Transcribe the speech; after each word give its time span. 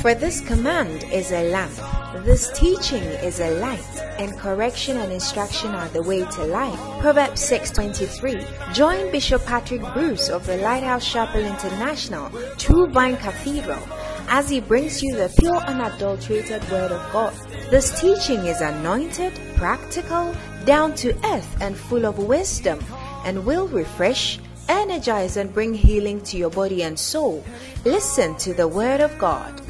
For 0.00 0.14
this 0.14 0.40
command 0.40 1.04
is 1.12 1.30
a 1.30 1.50
lamp, 1.50 1.76
this 2.24 2.50
teaching 2.58 3.02
is 3.02 3.38
a 3.38 3.60
light, 3.60 3.84
and 4.18 4.34
correction 4.38 4.96
and 4.96 5.12
instruction 5.12 5.74
are 5.74 5.88
the 5.88 6.02
way 6.02 6.24
to 6.24 6.44
life. 6.44 6.80
Proverbs 7.00 7.42
6:23. 7.42 8.46
Join 8.72 9.10
Bishop 9.10 9.44
Patrick 9.44 9.82
Bruce 9.92 10.30
of 10.30 10.46
the 10.46 10.56
Lighthouse 10.56 11.04
Chapel 11.04 11.44
International, 11.44 12.30
True 12.56 12.86
Vine 12.86 13.18
Cathedral, 13.18 13.82
as 14.30 14.48
he 14.48 14.60
brings 14.60 15.02
you 15.02 15.14
the 15.14 15.30
pure 15.38 15.58
unadulterated 15.68 16.62
word 16.70 16.92
of 16.92 17.12
God. 17.12 17.34
This 17.70 18.00
teaching 18.00 18.46
is 18.46 18.62
anointed, 18.62 19.38
practical, 19.56 20.34
down 20.64 20.94
to 20.94 21.14
earth, 21.26 21.56
and 21.60 21.76
full 21.76 22.06
of 22.06 22.16
wisdom, 22.16 22.78
and 23.26 23.44
will 23.44 23.68
refresh, 23.68 24.40
energize, 24.66 25.36
and 25.36 25.52
bring 25.52 25.74
healing 25.74 26.22
to 26.22 26.38
your 26.38 26.50
body 26.50 26.84
and 26.84 26.98
soul. 26.98 27.44
Listen 27.84 28.34
to 28.36 28.54
the 28.54 28.68
word 28.68 29.00
of 29.00 29.18
God. 29.18 29.60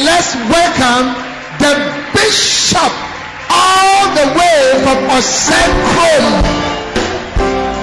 Let's 0.00 0.34
welcome 0.48 1.12
the 1.60 1.76
bishop 2.16 2.92
all 3.50 4.08
the 4.16 4.32
way 4.32 4.80
from 4.80 4.96
Osen 5.12 5.70
Chrome. 5.92 6.40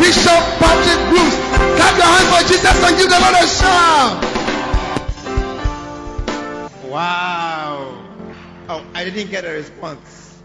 Bishop 0.02 0.42
Patrick 0.58 0.98
Bruce. 1.10 1.38
Clap 1.78 1.94
your 1.96 2.10
hands 2.10 2.30
for 2.34 2.42
Jesus 2.50 2.78
and 2.84 2.98
give 2.98 3.10
the 3.10 3.20
Lord 3.22 3.36
a 3.38 3.46
shout. 3.46 4.18
Wow. 6.90 8.02
Oh, 8.68 8.84
I 8.96 9.04
didn't 9.04 9.30
get 9.30 9.46
a 9.46 9.52
response. 9.52 10.42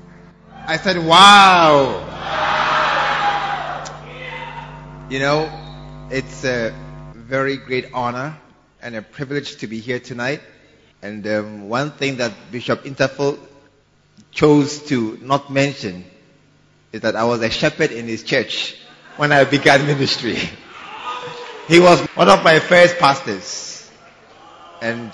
I 0.67 0.77
said, 0.77 0.99
wow. 0.99 2.05
You 5.09 5.21
know, 5.21 5.49
it's 6.11 6.45
a 6.45 6.75
very 7.15 7.57
great 7.57 7.95
honor 7.95 8.37
and 8.83 8.95
a 8.95 9.01
privilege 9.01 9.57
to 9.57 9.67
be 9.67 9.79
here 9.81 10.01
tonight. 10.01 10.43
And 11.03 11.27
um, 11.27 11.69
one 11.69 11.91
thing 11.91 12.17
that 12.19 12.33
Bishop 12.53 12.85
Interful 12.85 13.37
chose 14.31 14.79
to 14.85 15.19
not 15.21 15.51
mention 15.53 16.05
is 16.93 17.01
that 17.01 17.17
I 17.17 17.25
was 17.25 17.43
a 17.43 17.51
shepherd 17.51 17.91
in 17.91 18.07
his 18.07 18.23
church 18.23 18.77
when 19.17 19.33
I 19.33 19.43
began 19.45 19.85
ministry. 19.89 20.39
he 21.67 21.81
was 21.81 22.01
one 22.15 22.29
of 22.29 22.45
my 22.45 22.61
first 22.61 22.99
pastors. 22.99 23.91
And 24.81 25.11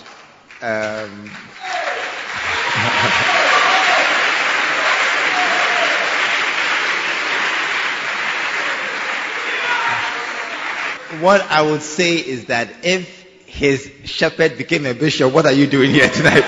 um, 0.60 1.30
what 11.22 11.40
I 11.50 11.62
would 11.62 11.80
say 11.82 12.16
is 12.16 12.46
that 12.46 12.68
if 12.84 13.17
his 13.48 13.90
shepherd 14.04 14.56
became 14.58 14.86
a 14.86 14.94
bishop, 14.94 15.32
what 15.32 15.46
are 15.46 15.52
you 15.52 15.66
doing 15.66 15.90
here 15.90 16.08
tonight? 16.10 16.44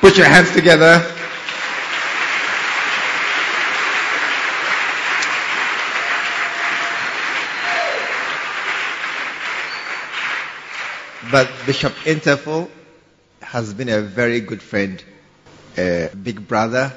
Put 0.00 0.16
your 0.16 0.26
hands 0.26 0.50
together. 0.52 1.04
But 11.30 11.48
Bishop 11.66 11.92
Interful 12.06 12.68
has 13.42 13.72
been 13.74 13.88
a 13.90 14.00
very 14.00 14.40
good 14.40 14.62
friend, 14.62 15.04
a 15.78 16.08
big 16.20 16.48
brother, 16.48 16.92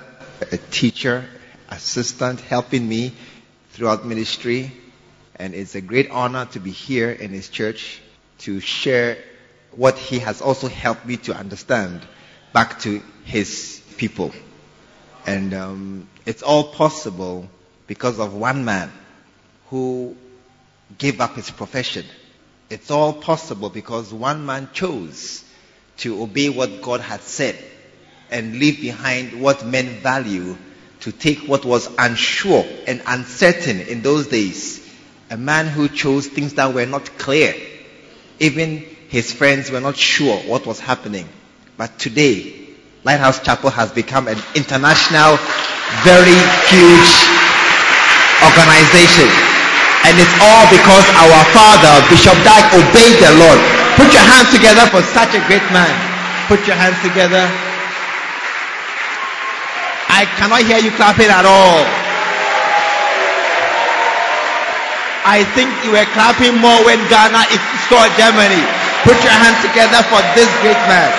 a 0.52 0.58
teacher, 0.58 1.26
assistant, 1.70 2.40
helping 2.40 2.88
me 2.88 3.14
throughout 3.72 4.06
ministry. 4.06 4.72
And 5.36 5.54
it's 5.54 5.76
a 5.76 5.82
great 5.82 6.10
honor 6.10 6.46
to 6.54 6.60
be 6.60 6.72
here 6.72 7.12
in 7.12 7.32
his 7.32 7.50
church 7.50 8.00
to 8.44 8.60
share 8.60 9.18
what 9.72 9.98
he 9.98 10.20
has 10.20 10.42
also 10.42 10.68
helped 10.68 11.06
me 11.06 11.18
to 11.18 11.36
understand 11.36 12.02
back 12.54 12.80
to 12.80 13.02
his 13.26 13.82
people. 13.98 14.32
And 15.26 15.54
um, 15.54 16.08
it's 16.26 16.44
all 16.44 16.66
possible 16.66 17.50
because 17.88 18.20
of 18.20 18.34
one 18.34 18.66
man 18.66 18.92
who 19.70 20.16
gave 20.98 21.22
up 21.22 21.36
his 21.36 21.50
profession. 21.50 22.06
It's 22.70 22.92
all 22.92 23.14
possible 23.14 23.70
because 23.70 24.14
one 24.14 24.46
man 24.46 24.70
chose 24.74 25.44
to 25.98 26.22
obey 26.22 26.50
what 26.50 26.82
God 26.82 27.02
had 27.02 27.22
said 27.22 27.58
and 28.30 28.58
leave 28.58 28.82
behind 28.82 29.42
what 29.42 29.66
men 29.66 29.86
value 30.02 30.58
to 31.02 31.12
take 31.12 31.40
what 31.48 31.66
was 31.66 31.90
unsure 31.98 32.66
and 32.88 33.02
uncertain 33.06 33.80
in 33.82 34.02
those 34.02 34.28
days. 34.28 34.80
A 35.30 35.38
man 35.38 35.68
who 35.68 35.88
chose 35.88 36.28
things 36.28 36.56
that 36.56 36.74
were 36.74 36.86
not 36.86 37.18
clear. 37.18 37.54
Even 38.44 38.84
his 39.08 39.32
friends 39.32 39.72
were 39.72 39.80
not 39.80 39.96
sure 39.96 40.36
what 40.44 40.68
was 40.68 40.80
happening. 40.80 41.24
But 41.78 41.98
today, 41.98 42.52
Lighthouse 43.08 43.40
Chapel 43.40 43.70
has 43.72 43.92
become 43.96 44.28
an 44.28 44.36
international, 44.52 45.40
very 46.04 46.36
huge 46.68 47.12
organization. 48.44 49.32
And 50.04 50.20
it's 50.20 50.36
all 50.44 50.68
because 50.68 51.08
our 51.24 51.40
father, 51.56 51.94
Bishop 52.12 52.36
Dag, 52.44 52.68
obeyed 52.76 53.16
the 53.24 53.32
Lord. 53.40 53.60
Put 53.96 54.12
your 54.12 54.28
hands 54.28 54.52
together 54.52 54.92
for 54.92 55.00
such 55.16 55.32
a 55.32 55.42
great 55.48 55.64
man. 55.72 55.92
Put 56.52 56.68
your 56.68 56.76
hands 56.76 57.00
together. 57.00 57.48
I 60.12 60.28
cannot 60.36 60.68
hear 60.68 60.84
you 60.84 60.92
clapping 61.00 61.32
at 61.32 61.48
all. 61.48 62.03
I 65.26 65.44
think 65.56 65.72
you 65.86 65.92
were 65.92 66.06
clapping 66.12 66.60
more 66.60 66.84
when 66.84 67.00
Ghana 67.08 67.48
scored 67.88 68.12
Germany. 68.20 68.60
Put 69.08 69.16
your 69.24 69.32
hands 69.32 69.60
together 69.64 70.04
for 70.12 70.20
this 70.36 70.52
great 70.60 70.80
man. 70.88 71.12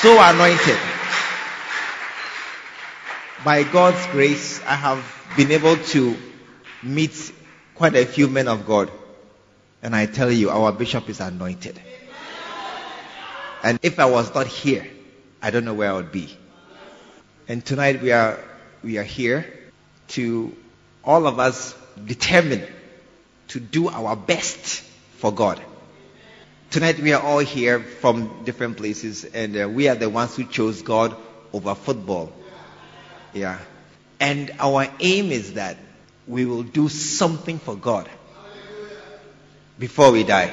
So 0.00 0.16
anointed. 0.20 0.78
By 3.44 3.64
God's 3.64 4.04
grace, 4.08 4.62
I 4.64 4.74
have 4.74 5.04
been 5.36 5.52
able 5.52 5.76
to 5.76 6.16
meet 6.82 7.32
quite 7.74 7.94
a 7.94 8.06
few 8.06 8.28
men 8.28 8.48
of 8.48 8.66
God. 8.66 8.90
And 9.82 9.94
I 9.94 10.06
tell 10.06 10.32
you, 10.32 10.50
our 10.50 10.72
bishop 10.72 11.08
is 11.08 11.20
anointed. 11.20 11.80
And 13.62 13.78
if 13.82 13.98
I 13.98 14.06
was 14.06 14.34
not 14.34 14.46
here, 14.46 14.86
I 15.42 15.50
don't 15.50 15.64
know 15.64 15.74
where 15.74 15.90
I 15.90 15.94
would 15.94 16.12
be. 16.12 16.36
And 17.46 17.64
tonight 17.64 18.00
we 18.00 18.12
are, 18.12 18.42
we 18.82 18.98
are 18.98 19.04
here 19.04 19.46
to 20.08 20.56
all 21.06 21.26
of 21.26 21.38
us 21.38 21.74
determined 22.04 22.66
to 23.48 23.60
do 23.60 23.88
our 23.88 24.16
best 24.16 24.82
for 25.18 25.32
God. 25.32 25.60
Tonight 26.70 26.98
we 26.98 27.12
are 27.12 27.22
all 27.22 27.38
here 27.38 27.78
from 27.80 28.44
different 28.44 28.76
places 28.76 29.24
and 29.24 29.56
uh, 29.56 29.68
we 29.68 29.88
are 29.88 29.94
the 29.94 30.10
ones 30.10 30.34
who 30.36 30.44
chose 30.44 30.82
God 30.82 31.16
over 31.52 31.76
football. 31.76 32.32
Yeah. 33.32 33.58
And 34.18 34.50
our 34.58 34.88
aim 34.98 35.30
is 35.30 35.54
that 35.54 35.76
we 36.26 36.44
will 36.44 36.64
do 36.64 36.88
something 36.88 37.60
for 37.60 37.76
God 37.76 38.10
before 39.78 40.10
we 40.10 40.24
die. 40.24 40.52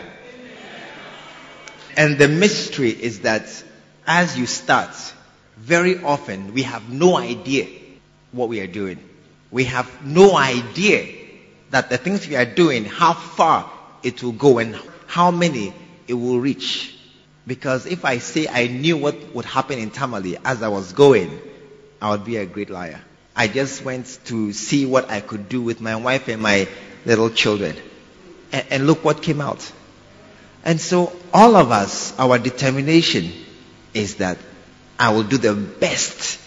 And 1.98 2.18
the 2.18 2.28
mystery 2.28 2.92
is 2.92 3.22
that 3.22 3.64
as 4.06 4.38
you 4.38 4.46
start, 4.46 4.96
very 5.58 6.04
often 6.04 6.54
we 6.54 6.64
have 6.64 6.90
no 6.90 7.18
idea 7.18 7.68
what 8.32 8.50
we 8.50 8.60
are 8.60 8.68
doing. 8.68 9.00
We 9.54 9.66
have 9.66 10.04
no 10.04 10.36
idea 10.36 11.14
that 11.70 11.92
the 11.92 12.00
things 12.00 12.28
we 12.28 12.36
are 12.36 12.46
doing, 12.46 12.86
how 12.86 13.14
far 13.14 13.72
it 14.02 14.24
will 14.24 14.32
go 14.32 14.58
and 14.58 14.76
how 15.06 15.30
many 15.30 15.72
it 16.08 16.16
will 16.16 16.40
reach. 16.40 16.98
Because 17.46 17.86
if 17.86 18.04
I 18.04 18.18
say 18.18 18.48
I 18.48 18.66
knew 18.66 18.98
what 18.98 19.36
would 19.36 19.46
happen 19.46 19.78
in 19.78 19.92
Tamale 19.92 20.38
as 20.44 20.64
I 20.64 20.70
was 20.70 20.94
going, 20.94 21.40
I 22.02 22.10
would 22.10 22.26
be 22.26 22.38
a 22.38 22.48
great 22.48 22.72
liar. 22.72 23.00
I 23.36 23.48
just 23.48 23.86
went 23.86 24.18
to 24.26 24.54
see 24.54 24.88
what 24.88 25.12
I 25.12 25.22
could 25.22 25.50
do 25.50 25.62
with 25.62 25.82
my 25.82 25.98
wife 25.98 26.30
and 26.30 26.42
my 26.42 26.68
little 27.06 27.30
children. 27.30 27.76
And, 28.52 28.66
and 28.72 28.88
look 28.88 29.06
what 29.06 29.22
came 29.22 29.40
out. 29.40 29.72
And 30.66 30.82
so 30.82 31.16
all 31.32 31.56
of 31.56 31.70
us, 31.70 32.18
our 32.18 32.40
determination 32.40 33.32
is 33.94 34.16
that 34.16 34.40
I 34.98 35.14
will 35.14 35.24
do 35.24 35.38
the 35.38 35.54
best 35.54 36.40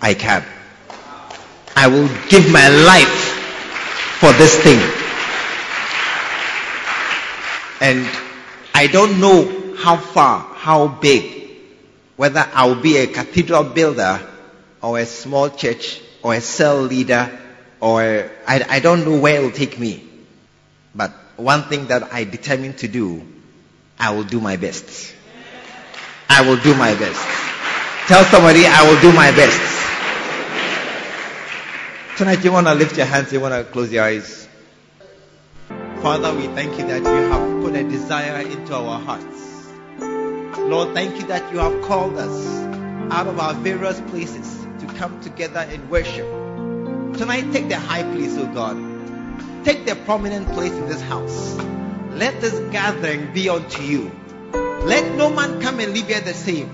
I 0.00 0.14
can. 0.14 0.44
I 1.76 1.86
will 1.88 2.08
give 2.28 2.50
my 2.52 2.68
life 2.68 3.32
for 4.20 4.32
this 4.34 4.56
thing. 4.62 4.78
And 7.80 8.08
I 8.74 8.86
don't 8.86 9.20
know 9.20 9.74
how 9.76 9.96
far, 9.96 10.40
how 10.54 10.86
big, 10.88 11.50
whether 12.16 12.46
I 12.54 12.66
will 12.66 12.80
be 12.80 12.98
a 12.98 13.06
cathedral 13.06 13.64
builder 13.64 14.20
or 14.80 14.98
a 14.98 15.06
small 15.06 15.50
church 15.50 16.00
or 16.22 16.34
a 16.34 16.40
cell 16.40 16.80
leader 16.82 17.30
or 17.80 18.30
I, 18.46 18.64
I 18.68 18.78
don't 18.80 19.04
know 19.04 19.18
where 19.18 19.40
it 19.40 19.42
will 19.42 19.50
take 19.50 19.78
me. 19.78 20.04
But 20.94 21.10
one 21.36 21.62
thing 21.64 21.88
that 21.88 22.12
I 22.12 22.22
determined 22.24 22.78
to 22.78 22.88
do, 22.88 23.26
I 23.98 24.10
will 24.14 24.24
do 24.24 24.40
my 24.40 24.56
best. 24.56 25.14
I 26.28 26.42
will 26.46 26.58
do 26.58 26.74
my 26.76 26.94
best. 26.94 27.20
Tell 28.06 28.24
somebody 28.24 28.66
I 28.66 28.88
will 28.88 29.00
do 29.00 29.12
my 29.16 29.30
best. 29.32 29.81
Tonight 32.16 32.44
you 32.44 32.52
want 32.52 32.66
to 32.66 32.74
lift 32.74 32.96
your 32.96 33.06
hands, 33.06 33.32
you 33.32 33.40
want 33.40 33.54
to 33.54 33.64
close 33.72 33.92
your 33.92 34.04
eyes. 34.04 34.48
Father, 36.02 36.34
we 36.34 36.46
thank 36.48 36.78
you 36.78 36.86
that 36.86 37.02
you 37.02 37.30
have 37.30 37.62
put 37.62 37.74
a 37.74 37.84
desire 37.84 38.40
into 38.40 38.74
our 38.74 38.98
hearts 39.00 39.42
Lord, 40.72 40.94
thank 40.94 41.20
you 41.20 41.26
that 41.26 41.52
you 41.52 41.58
have 41.58 41.82
called 41.82 42.16
us 42.16 42.46
out 43.12 43.26
of 43.26 43.38
our 43.38 43.52
various 43.52 44.00
places 44.02 44.66
to 44.78 44.86
come 44.94 45.20
together 45.20 45.60
in 45.60 45.90
worship. 45.90 46.24
Tonight, 47.18 47.52
take 47.52 47.68
the 47.68 47.78
high 47.78 48.04
place, 48.04 48.38
oh 48.38 48.46
God. 48.46 48.76
Take 49.64 49.84
the 49.84 49.96
prominent 49.96 50.48
place 50.52 50.72
in 50.72 50.88
this 50.88 51.02
house. 51.02 51.56
Let 52.12 52.40
this 52.40 52.58
gathering 52.72 53.34
be 53.34 53.48
unto 53.48 53.82
you. 53.82 54.10
Let 54.52 55.14
no 55.16 55.28
man 55.30 55.60
come 55.60 55.78
and 55.80 55.92
leave 55.92 56.06
here 56.06 56.20
the 56.20 56.32
same. 56.32 56.70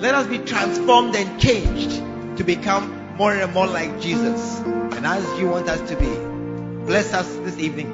Let 0.00 0.14
us 0.14 0.26
be 0.26 0.38
transformed 0.38 1.14
and 1.14 1.40
changed 1.40 2.02
to 2.38 2.44
become 2.44 3.01
more 3.16 3.32
and 3.32 3.52
more 3.52 3.66
like 3.66 4.00
Jesus. 4.00 4.58
And 4.60 5.06
as 5.06 5.38
you 5.38 5.48
want 5.48 5.68
us 5.68 5.88
to 5.90 5.96
be, 5.96 6.14
bless 6.86 7.12
us 7.12 7.28
this 7.36 7.58
evening. 7.58 7.90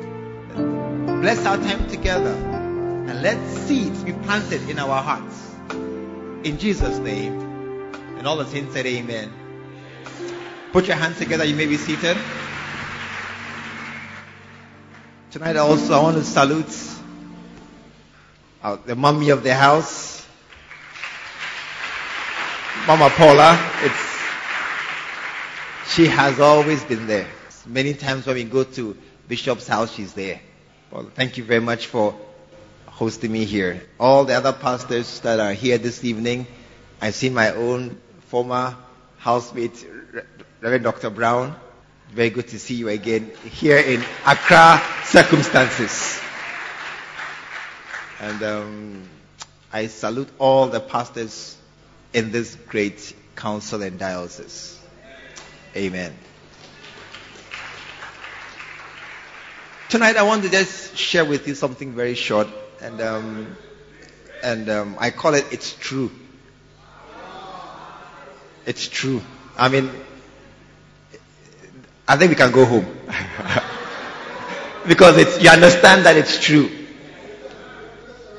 Bless 1.21 1.45
our 1.47 1.57
time 1.57 1.89
together. 1.89 2.33
And 2.33 3.23
let 3.23 3.39
seeds 3.49 4.05
be 4.05 4.13
planted 4.13 4.69
in 4.69 4.79
our 4.79 5.03
hearts. 5.03 5.55
In 6.45 6.59
Jesus' 6.59 6.99
name. 6.99 7.41
And 8.19 8.27
all 8.27 8.37
the 8.37 8.47
saints 8.47 8.75
said, 8.75 8.87
Amen. 8.87 9.33
Put 10.73 10.87
your 10.87 10.97
hands 10.97 11.19
together. 11.19 11.45
You 11.45 11.57
may 11.57 11.67
be 11.67 11.77
seated. 11.77 12.17
Tonight 15.31 15.57
also 15.57 15.95
I 15.95 16.03
want 16.03 16.17
to 16.17 16.25
salute 16.25 16.75
uh, 18.63 18.77
the 18.85 18.97
mommy 18.97 19.31
of 19.31 19.43
the 19.43 19.55
house, 19.55 20.27
Mama 22.87 23.11
Paula. 23.11 23.59
It's 23.83 24.18
she 25.89 26.07
has 26.07 26.39
always 26.39 26.85
been 26.85 27.07
there. 27.07 27.27
Many 27.67 27.95
times 27.95 28.27
when 28.27 28.37
we 28.37 28.45
go 28.45 28.65
to 28.65 28.97
Bishop's 29.27 29.67
house, 29.67 29.95
she's 29.95 30.13
there. 30.13 30.41
Well, 30.91 31.11
thank 31.15 31.37
you 31.37 31.45
very 31.45 31.61
much 31.61 31.87
for 31.87 32.15
hosting 32.87 33.33
me 33.33 33.45
here. 33.45 33.83
All 33.99 34.25
the 34.25 34.35
other 34.35 34.53
pastors 34.53 35.21
that 35.21 35.41
are 35.41 35.53
here 35.53 35.79
this 35.79 36.05
evening, 36.05 36.47
I 37.01 37.11
see 37.11 37.31
my 37.31 37.53
own 37.53 38.01
former 38.29 38.77
housemate, 39.19 39.87
Reverend 40.61 40.85
Dr. 40.85 41.11
Brown. 41.11 41.55
Very 42.13 42.31
good 42.31 42.49
to 42.49 42.59
see 42.59 42.75
you 42.75 42.89
again 42.89 43.31
here 43.51 43.79
in 43.79 44.03
Accra 44.27 44.83
circumstances. 45.05 46.21
And 48.21 48.43
um, 48.43 49.03
I 49.73 49.87
salute 49.87 50.29
all 50.39 50.67
the 50.69 50.81
pastors 50.81 51.57
in 52.13 52.33
this 52.33 52.55
great 52.55 53.15
council 53.37 53.83
and 53.83 53.99
diocese. 53.99 54.78
Amen. 55.79 56.13
Tonight 59.89 60.17
I 60.17 60.25
want 60.25 60.43
to 60.43 60.51
just 60.51 60.97
share 60.97 61.25
with 61.25 61.47
you 61.47 61.55
something 61.55 61.95
very 61.95 62.17
short, 62.17 62.49
and 62.83 63.01
um, 63.01 63.57
and 64.43 64.69
um, 64.69 64.97
I 64.99 65.11
call 65.11 65.35
it 65.35 65.45
"It's 65.53 65.75
True." 65.75 66.11
It's 68.67 68.89
true. 68.89 69.23
I 69.57 69.69
mean, 69.69 69.89
I 72.09 72.17
think 72.17 72.31
we 72.31 72.35
can 72.35 72.51
go 72.51 72.65
home. 72.65 72.85
because 74.89 75.17
it's, 75.17 75.41
you 75.41 75.49
understand 75.49 76.07
that 76.07 76.17
it's 76.17 76.41
true. 76.41 76.69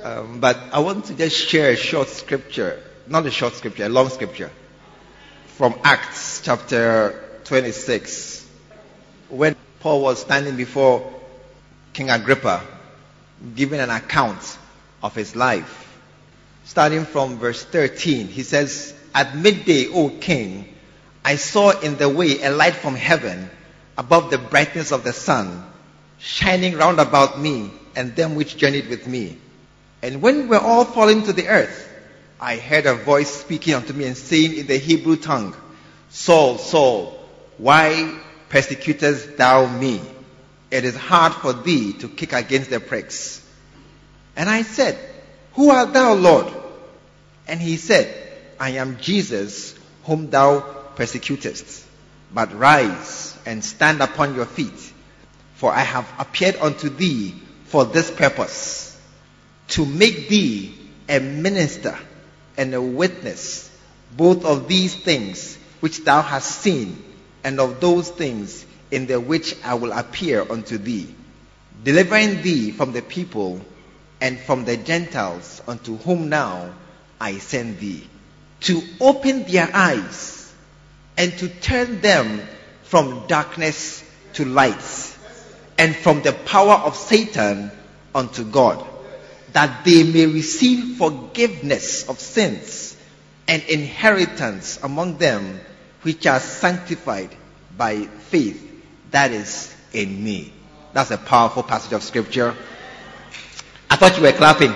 Um, 0.04 0.42
but 0.42 0.58
I 0.74 0.80
want 0.80 1.06
to 1.06 1.14
just 1.16 1.38
share 1.38 1.72
a 1.72 1.78
short 1.78 2.10
scripture, 2.10 2.84
not 3.08 3.26
a 3.26 3.32
short 3.32 3.54
scripture, 3.54 3.86
a 3.86 3.90
long 3.90 4.10
scripture 4.10 4.52
from 5.60 5.78
Acts 5.84 6.40
chapter 6.42 7.22
26. 7.46 8.48
When 9.30 9.56
Paul 9.80 10.02
was 10.02 10.20
standing 10.20 10.56
before 10.56 11.14
King 11.94 12.10
Agrippa, 12.10 12.62
giving 13.56 13.80
an 13.80 13.90
account 13.90 14.58
of 15.02 15.16
his 15.16 15.36
life. 15.36 15.86
Starting 16.66 17.06
from 17.06 17.38
verse 17.40 17.64
13, 17.64 18.28
he 18.28 18.44
says, 18.44 18.94
At 19.14 19.36
midday, 19.36 19.88
O 19.88 20.10
king, 20.10 20.74
I 21.24 21.36
saw 21.36 21.72
in 21.72 21.98
the 21.98 22.10
way 22.10 22.42
a 22.42 22.52
light 22.52 22.76
from 22.76 22.96
heaven 22.96 23.50
above 23.98 24.30
the 24.30 24.38
brightness 24.38 24.92
of 24.92 25.04
the 25.04 25.14
sun, 25.14 25.66
shining 26.20 26.76
round 26.76 27.00
about 27.00 27.40
me 27.40 27.72
and 27.96 28.16
them 28.16 28.36
which 28.36 28.58
journeyed 28.58 28.90
with 28.90 29.08
me. 29.08 29.38
And 30.02 30.22
when 30.22 30.44
we 30.44 30.46
were 30.48 30.60
all 30.60 30.86
falling 30.86 31.24
to 31.24 31.34
the 31.34 31.48
earth, 31.48 31.86
I 32.40 32.56
heard 32.56 32.86
a 32.86 32.96
voice 32.96 33.30
speaking 33.30 33.74
unto 33.74 33.92
me 33.92 34.06
and 34.06 34.16
saying 34.16 34.58
in 34.58 34.68
the 34.68 34.78
Hebrew 34.78 35.18
tongue, 35.18 35.56
Saul, 36.10 36.58
Saul, 36.58 37.19
why 37.60 38.18
persecutest 38.48 39.38
thou 39.38 39.68
me? 39.68 40.02
It 40.72 40.86
is 40.86 40.96
hard 40.96 41.34
for 41.34 41.52
thee 41.52 41.94
to 41.94 42.08
kick 42.08 42.32
against 42.32 42.70
the 42.70 42.80
pricks. 42.80 43.46
And 44.36 44.50
I 44.50 44.62
said, 44.62 44.98
Who 45.54 45.70
art 45.70 45.94
thou, 45.94 46.14
Lord? 46.14 46.54
And 47.48 47.60
he 47.60 47.76
said, 47.76 48.16
I 48.60 48.72
am 48.72 48.98
Jesus 48.98 49.76
whom 50.04 50.30
thou 50.30 50.62
persecutest. 50.96 51.86
But 52.34 52.58
rise 52.58 53.38
and 53.46 53.64
stand 53.64 54.02
upon 54.02 54.36
your 54.36 54.46
feet, 54.46 54.94
for 55.56 55.74
I 55.74 55.82
have 55.82 56.10
appeared 56.18 56.56
unto 56.58 56.90
thee 56.90 57.36
for 57.66 57.84
this 57.86 58.10
purpose, 58.10 58.98
to 59.70 59.86
make 59.86 60.30
thee 60.30 60.74
a 61.10 61.20
minister 61.20 61.98
and 62.58 62.74
a 62.74 62.82
witness 62.82 63.70
both 64.16 64.46
of 64.46 64.68
these 64.68 64.96
things 64.96 65.58
which 65.82 66.04
thou 66.04 66.22
hast 66.22 66.62
seen 66.62 67.04
and 67.44 67.60
of 67.60 67.80
those 67.80 68.10
things 68.10 68.66
in 68.92 69.06
the 69.08 69.20
which 69.20 69.56
I 69.64 69.76
will 69.76 69.92
appear 69.92 70.46
unto 70.50 70.78
thee, 70.78 71.14
delivering 71.84 72.42
thee 72.42 72.72
from 72.72 72.92
the 72.92 73.02
people 73.02 73.62
and 74.22 74.40
from 74.40 74.66
the 74.66 74.78
Gentiles 74.78 75.62
unto 75.68 75.98
whom 75.98 76.30
now 76.30 76.74
I 77.20 77.38
send 77.38 77.80
thee, 77.80 78.08
to 78.62 78.82
open 79.00 79.44
their 79.44 79.70
eyes 79.74 80.52
and 81.18 81.38
to 81.38 81.48
turn 81.48 82.02
them 82.02 82.42
from 82.84 83.28
darkness 83.28 84.04
to 84.34 84.46
light, 84.46 85.18
and 85.78 85.96
from 85.96 86.22
the 86.22 86.34
power 86.34 86.74
of 86.74 86.96
Satan 86.96 87.72
unto 88.14 88.44
God, 88.44 88.86
that 89.54 89.86
they 89.86 90.04
may 90.04 90.26
receive 90.26 90.98
forgiveness 90.98 92.08
of 92.10 92.20
sins 92.20 92.96
and 93.48 93.64
inheritance 93.64 94.80
among 94.84 95.18
them 95.18 95.60
which 96.02 96.26
are 96.26 96.40
sanctified 96.40 97.36
by 97.78 98.04
faith 98.04 98.66
that 99.12 99.32
is 99.32 99.76
in 99.94 100.24
me. 100.24 100.54
That's 100.94 101.12
a 101.12 101.18
powerful 101.18 101.64
passage 101.64 101.94
of 101.94 102.04
scripture. 102.04 102.56
I 103.90 103.96
thought 103.96 104.18
you 104.18 104.24
were 104.24 104.32
clapping. 104.32 104.74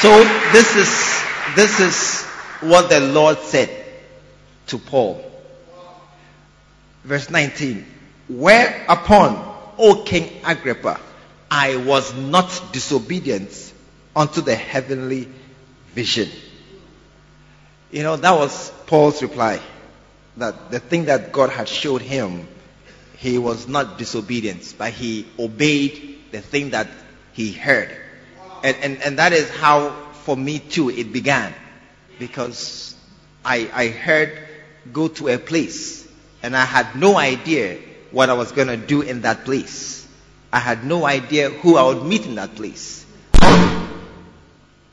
So 0.00 0.24
this 0.52 0.76
is 0.76 1.20
this 1.54 1.80
is 1.80 2.24
what 2.60 2.88
the 2.88 3.00
Lord 3.00 3.38
said 3.38 3.70
to 4.68 4.78
Paul. 4.78 5.22
Verse 7.04 7.28
19. 7.28 7.84
Whereupon, 8.28 9.36
O 9.76 10.02
King 10.04 10.40
Agrippa, 10.44 11.00
I 11.50 11.76
was 11.76 12.14
not 12.14 12.72
disobedient 12.72 13.72
unto 14.20 14.42
the 14.42 14.54
heavenly 14.54 15.26
vision. 15.94 16.28
You 17.90 18.02
know, 18.02 18.16
that 18.16 18.32
was 18.32 18.70
Paul's 18.86 19.22
reply. 19.22 19.60
That 20.36 20.70
the 20.70 20.78
thing 20.78 21.06
that 21.06 21.32
God 21.32 21.48
had 21.48 21.66
showed 21.68 22.02
him, 22.02 22.46
he 23.16 23.38
was 23.38 23.66
not 23.66 23.96
disobedient, 23.96 24.74
but 24.76 24.92
he 24.92 25.26
obeyed 25.38 26.20
the 26.32 26.42
thing 26.42 26.70
that 26.70 26.88
he 27.32 27.50
heard. 27.50 27.96
And, 28.62 28.76
and, 28.82 29.02
and 29.02 29.18
that 29.18 29.32
is 29.32 29.48
how, 29.48 29.90
for 30.24 30.36
me 30.36 30.58
too, 30.58 30.90
it 30.90 31.14
began. 31.14 31.54
Because 32.18 32.94
I, 33.42 33.70
I 33.72 33.88
heard 33.88 34.38
go 34.92 35.08
to 35.08 35.28
a 35.28 35.38
place 35.38 36.06
and 36.42 36.54
I 36.54 36.66
had 36.66 36.94
no 36.94 37.16
idea 37.16 37.78
what 38.10 38.28
I 38.28 38.34
was 38.34 38.52
going 38.52 38.68
to 38.68 38.76
do 38.76 39.00
in 39.00 39.22
that 39.22 39.46
place. 39.46 40.06
I 40.52 40.58
had 40.58 40.84
no 40.84 41.06
idea 41.06 41.48
who 41.48 41.78
I 41.78 41.84
would 41.84 42.04
meet 42.04 42.26
in 42.26 42.34
that 42.34 42.54
place. 42.54 43.00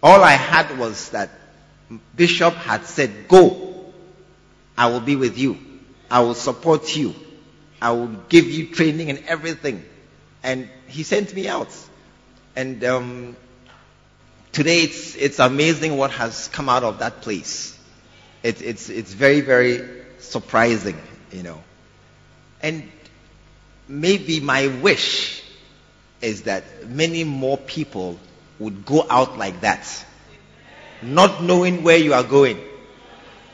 All 0.01 0.23
I 0.23 0.33
had 0.33 0.77
was 0.77 1.09
that 1.09 1.29
Bishop 2.15 2.53
had 2.53 2.85
said, 2.85 3.27
Go. 3.27 3.63
I 4.77 4.87
will 4.87 4.99
be 4.99 5.15
with 5.15 5.37
you. 5.37 5.57
I 6.09 6.19
will 6.19 6.35
support 6.35 6.95
you. 6.95 7.15
I 7.81 7.91
will 7.91 8.07
give 8.29 8.45
you 8.45 8.67
training 8.67 9.09
and 9.09 9.23
everything. 9.27 9.83
And 10.43 10.69
he 10.87 11.03
sent 11.03 11.33
me 11.33 11.47
out. 11.47 11.69
And 12.55 12.83
um, 12.83 13.35
today 14.51 14.81
it's, 14.81 15.15
it's 15.15 15.39
amazing 15.39 15.97
what 15.97 16.11
has 16.11 16.47
come 16.49 16.69
out 16.69 16.83
of 16.83 16.99
that 16.99 17.21
place. 17.21 17.77
It, 18.43 18.61
it's, 18.61 18.89
it's 18.89 19.13
very, 19.13 19.41
very 19.41 19.87
surprising, 20.19 20.97
you 21.31 21.43
know. 21.43 21.61
And 22.61 22.89
maybe 23.87 24.39
my 24.39 24.67
wish 24.67 25.43
is 26.21 26.43
that 26.43 26.87
many 26.87 27.23
more 27.23 27.57
people 27.57 28.19
would 28.59 28.85
go 28.85 29.05
out 29.09 29.37
like 29.37 29.61
that 29.61 30.05
not 31.01 31.43
knowing 31.43 31.83
where 31.83 31.97
you 31.97 32.13
are 32.13 32.23
going, 32.23 32.59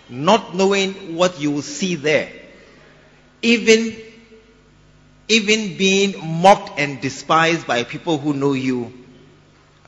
not 0.09 0.55
knowing 0.55 1.15
what 1.15 1.39
you 1.39 1.51
will 1.51 1.61
see 1.61 1.95
there. 1.95 2.31
Even 3.41 3.95
even 5.29 5.77
being 5.77 6.41
mocked 6.41 6.77
and 6.77 6.99
despised 7.01 7.65
by 7.65 7.83
people 7.83 8.17
who 8.17 8.33
know 8.33 8.51
you, 8.53 8.91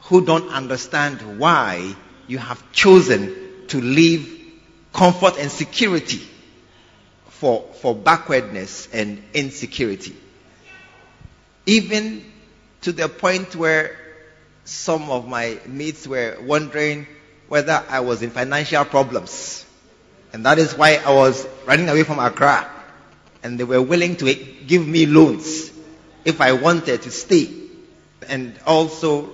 who 0.04 0.26
don't 0.26 0.50
understand 0.50 1.40
why 1.40 1.94
you 2.28 2.38
have 2.38 2.72
chosen 2.72 3.36
to 3.68 3.82
leave 3.82 4.32
comfort 4.94 5.38
and 5.38 5.52
security 5.52 6.22
for, 7.28 7.66
for 7.82 7.94
backwardness 7.94 8.88
and 8.94 9.22
insecurity. 9.34 10.16
Even 11.66 12.24
to 12.82 12.94
the 12.94 13.10
point 13.10 13.56
where 13.58 13.98
some 14.66 15.12
of 15.12 15.28
my 15.28 15.60
mates 15.68 16.08
were 16.08 16.38
wondering 16.42 17.08
whether 17.48 17.84
I 17.88 18.00
was 18.02 18.22
in 18.22 18.32
financial 18.32 18.84
problems. 18.84 19.64
And 20.34 20.46
that 20.46 20.58
is 20.58 20.74
why 20.74 20.96
I 20.98 21.14
was 21.14 21.48
running 21.66 21.88
away 21.88 22.04
from 22.04 22.20
Accra. 22.20 22.70
And 23.44 23.60
they 23.60 23.64
were 23.64 23.82
willing 23.82 24.16
to 24.18 24.34
give 24.34 24.86
me 24.86 25.06
loans 25.06 25.72
if 26.26 26.42
I 26.42 26.54
wanted 26.54 27.04
to 27.04 27.12
stay. 27.12 27.54
And 28.28 28.60
also 28.66 29.30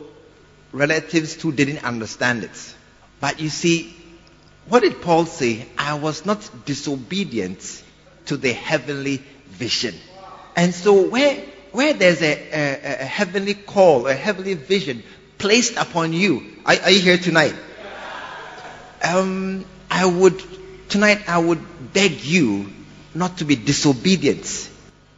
relatives 0.74 1.38
too 1.38 1.54
didn't 1.54 1.84
understand 1.86 2.44
it. 2.44 2.76
But 3.22 3.40
you 3.40 3.50
see, 3.50 3.96
what 4.68 4.82
did 4.82 5.02
Paul 5.02 5.26
say? 5.26 5.66
I 5.78 5.94
was 5.94 6.26
not 6.26 6.50
disobedient 6.66 7.84
to 8.26 8.36
the 8.36 8.52
heavenly 8.52 9.24
vision. 9.48 9.96
And 10.58 10.74
so 10.76 11.08
where, 11.08 11.38
where 11.72 11.94
there's 11.94 12.22
a, 12.22 12.34
a, 12.34 13.02
a 13.02 13.06
heavenly 13.06 13.54
call, 13.54 14.08
a 14.08 14.14
heavenly 14.14 14.56
vision 14.56 15.04
placed 15.42 15.76
upon 15.76 16.14
you, 16.14 16.44
are, 16.66 16.76
are 16.84 16.92
you 16.92 17.02
here 17.02 17.18
tonight? 17.18 17.56
Um, 19.04 19.66
I 19.90 20.06
would, 20.06 20.40
tonight 20.88 21.28
I 21.28 21.40
would 21.40 21.94
beg 21.94 22.24
you 22.24 22.72
not 23.16 23.40
to 23.40 23.46
be 23.46 23.56
disobedient 23.56 24.70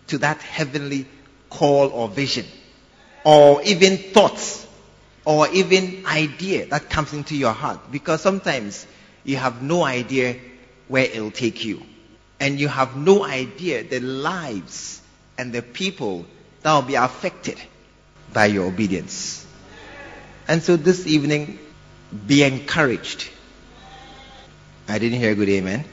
to 0.08 0.18
that 0.20 0.42
heavenly 0.42 1.06
call 1.50 1.90
or 1.90 2.08
vision 2.08 2.46
or 3.26 3.62
even 3.64 3.98
thoughts 3.98 4.66
or 5.26 5.50
even 5.50 6.06
idea 6.06 6.68
that 6.68 6.90
comes 6.90 7.12
into 7.14 7.36
your 7.36 7.52
heart 7.52 7.92
because 7.92 8.22
sometimes 8.22 8.88
you 9.26 9.36
have 9.36 9.62
no 9.62 9.84
idea 9.84 10.38
where 10.88 11.04
it'll 11.04 11.32
take 11.32 11.66
you 11.66 11.82
and 12.40 12.60
you 12.60 12.70
have 12.70 12.96
no 12.96 13.24
idea 13.26 13.84
the 13.84 14.00
lives 14.00 15.02
and 15.38 15.52
the 15.54 15.62
people 15.62 16.26
that 16.62 16.74
will 16.74 16.82
be 16.82 16.96
affected 16.96 17.62
by 18.34 18.46
your 18.48 18.66
obedience 18.68 19.43
and 20.48 20.62
so 20.62 20.76
this 20.76 21.08
evening 21.08 21.60
be 22.28 22.44
encouraged. 22.44 23.30
I 24.88 25.00
didn't 25.00 25.20
hear 25.20 25.32
a 25.32 25.36
good 25.36 25.50
amen. 25.50 25.86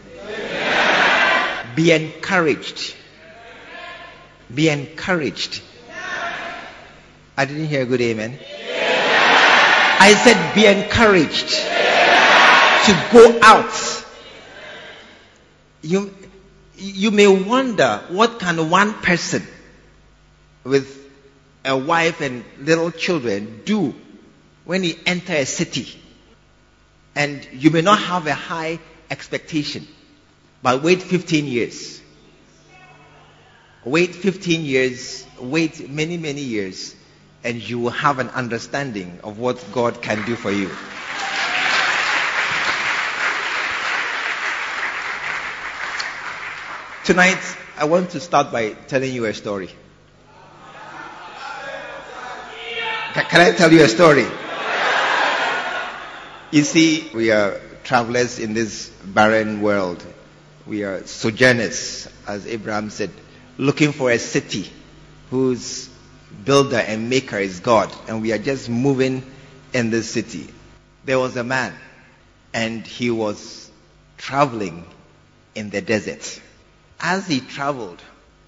Be 1.77 1.93
encouraged. 1.93 2.95
Be 4.53 4.69
encouraged. 4.69 5.63
I 7.37 7.45
didn't 7.45 7.67
hear 7.67 7.83
a 7.83 7.87
good 7.87 8.01
amen. 8.01 8.39
I 10.03 10.15
said, 10.25 10.55
be 10.55 10.67
encouraged 10.67 11.51
to 12.87 13.09
go 13.13 13.39
out. 13.43 14.05
You, 15.83 16.15
you 16.77 17.11
may 17.11 17.29
wonder 17.29 18.03
what 18.09 18.41
can 18.41 18.71
one 18.71 18.95
person 18.95 19.43
with 20.65 20.99
a 21.65 21.77
wife 21.77 22.21
and 22.21 22.45
little 22.59 22.91
children 22.91 23.63
do 23.65 23.95
when 24.71 24.85
you 24.85 24.95
enter 25.05 25.33
a 25.33 25.45
city. 25.45 26.01
And 27.17 27.45
you 27.53 27.73
may 27.73 27.81
not 27.81 27.99
have 27.99 28.29
a 28.29 28.35
high 28.35 28.79
expectation, 29.11 29.85
but 30.63 30.81
wait 30.85 31.03
15 31.03 31.45
years. 31.47 32.01
Wait 33.85 34.15
15 34.15 34.63
years, 34.63 35.27
wait 35.41 35.91
many, 35.91 36.17
many 36.19 36.43
years 36.43 36.95
and 37.43 37.61
you 37.69 37.81
will 37.81 37.91
have 37.91 38.21
an 38.21 38.29
understanding 38.29 39.19
of 39.25 39.41
what 39.41 39.59
God 39.73 40.01
can 40.03 40.25
do 40.25 40.37
for 40.37 40.53
you. 40.53 40.71
Tonight, 47.03 47.43
I 47.77 47.87
want 47.87 48.11
to 48.11 48.21
start 48.21 48.53
by 48.53 48.75
telling 48.87 49.13
you 49.13 49.25
a 49.25 49.35
story. 49.35 49.71
Can 53.15 53.41
I 53.41 53.51
tell 53.51 53.73
you 53.73 53.83
a 53.83 53.89
story? 53.89 54.29
You 56.53 56.65
see, 56.65 57.09
we 57.15 57.31
are 57.31 57.61
travelers 57.85 58.41
in 58.41 58.55
this 58.55 58.89
barren 59.05 59.63
world. 59.63 60.05
We 60.67 60.83
are 60.83 61.07
sojourners, 61.07 62.09
as 62.27 62.45
Abraham 62.45 62.91
said, 62.91 63.11
looking 63.57 63.93
for 63.93 64.11
a 64.11 64.19
city 64.19 64.69
whose 65.31 65.89
builder 66.45 66.79
and 66.79 67.09
maker 67.09 67.39
is 67.39 67.61
God, 67.61 67.95
and 68.09 68.21
we 68.21 68.33
are 68.33 68.39
just 68.39 68.69
moving 68.69 69.25
in 69.73 69.91
this 69.91 70.11
city. 70.11 70.49
There 71.05 71.21
was 71.21 71.37
a 71.37 71.45
man, 71.45 71.73
and 72.53 72.85
he 72.85 73.13
was 73.13 73.71
traveling 74.17 74.85
in 75.55 75.71
the 75.71 75.81
desert. 75.81 76.41
As 76.99 77.29
he 77.29 77.39
traveled, 77.39 78.03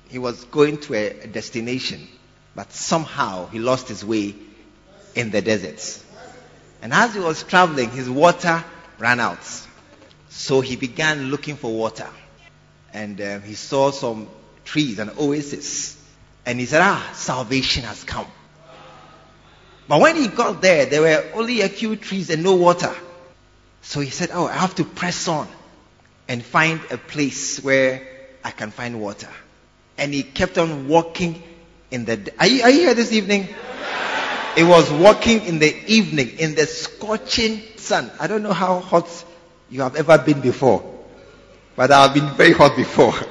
he 0.08 0.18
was 0.18 0.42
going 0.46 0.78
to 0.78 0.94
a 0.94 1.26
destination, 1.28 2.08
but 2.56 2.72
somehow 2.72 3.46
he 3.46 3.60
lost 3.60 3.86
his 3.86 4.04
way 4.04 4.34
in 5.14 5.30
the 5.30 5.40
desert. 5.40 6.02
And 6.82 6.92
as 6.92 7.14
he 7.14 7.20
was 7.20 7.44
traveling, 7.44 7.90
his 7.90 8.10
water 8.10 8.62
ran 8.98 9.20
out. 9.20 9.38
So 10.28 10.60
he 10.60 10.74
began 10.74 11.30
looking 11.30 11.56
for 11.56 11.72
water. 11.72 12.08
And 12.92 13.20
uh, 13.20 13.38
he 13.38 13.54
saw 13.54 13.92
some 13.92 14.28
trees, 14.64 14.98
an 14.98 15.10
oasis. 15.18 15.96
And 16.44 16.58
he 16.58 16.66
said, 16.66 16.80
ah, 16.82 17.10
salvation 17.14 17.84
has 17.84 18.02
come. 18.02 18.26
But 19.86 20.00
when 20.00 20.16
he 20.16 20.26
got 20.26 20.60
there, 20.60 20.86
there 20.86 21.02
were 21.02 21.24
only 21.34 21.60
a 21.60 21.68
few 21.68 21.94
trees 21.96 22.30
and 22.30 22.42
no 22.42 22.56
water. 22.56 22.92
So 23.82 24.00
he 24.00 24.10
said, 24.10 24.30
oh, 24.32 24.46
I 24.46 24.54
have 24.54 24.74
to 24.76 24.84
press 24.84 25.28
on 25.28 25.48
and 26.28 26.44
find 26.44 26.80
a 26.90 26.98
place 26.98 27.62
where 27.62 28.02
I 28.42 28.50
can 28.50 28.70
find 28.70 29.00
water. 29.00 29.28
And 29.98 30.12
he 30.12 30.22
kept 30.22 30.58
on 30.58 30.88
walking 30.88 31.42
in 31.90 32.06
the, 32.06 32.32
are 32.38 32.46
you, 32.46 32.62
are 32.62 32.70
you 32.70 32.80
here 32.80 32.94
this 32.94 33.12
evening? 33.12 33.48
It 34.56 34.64
was 34.64 34.90
walking 34.90 35.44
in 35.44 35.58
the 35.58 35.74
evening 35.86 36.38
in 36.38 36.54
the 36.54 36.66
scorching 36.66 37.62
sun. 37.76 38.10
I 38.20 38.26
don't 38.26 38.42
know 38.42 38.52
how 38.52 38.80
hot 38.80 39.08
you 39.70 39.80
have 39.82 39.96
ever 39.96 40.18
been 40.18 40.40
before, 40.40 40.84
but 41.74 41.90
I've 41.90 42.12
been 42.12 42.28
very 42.34 42.52
hot 42.52 42.76
before. 42.76 43.14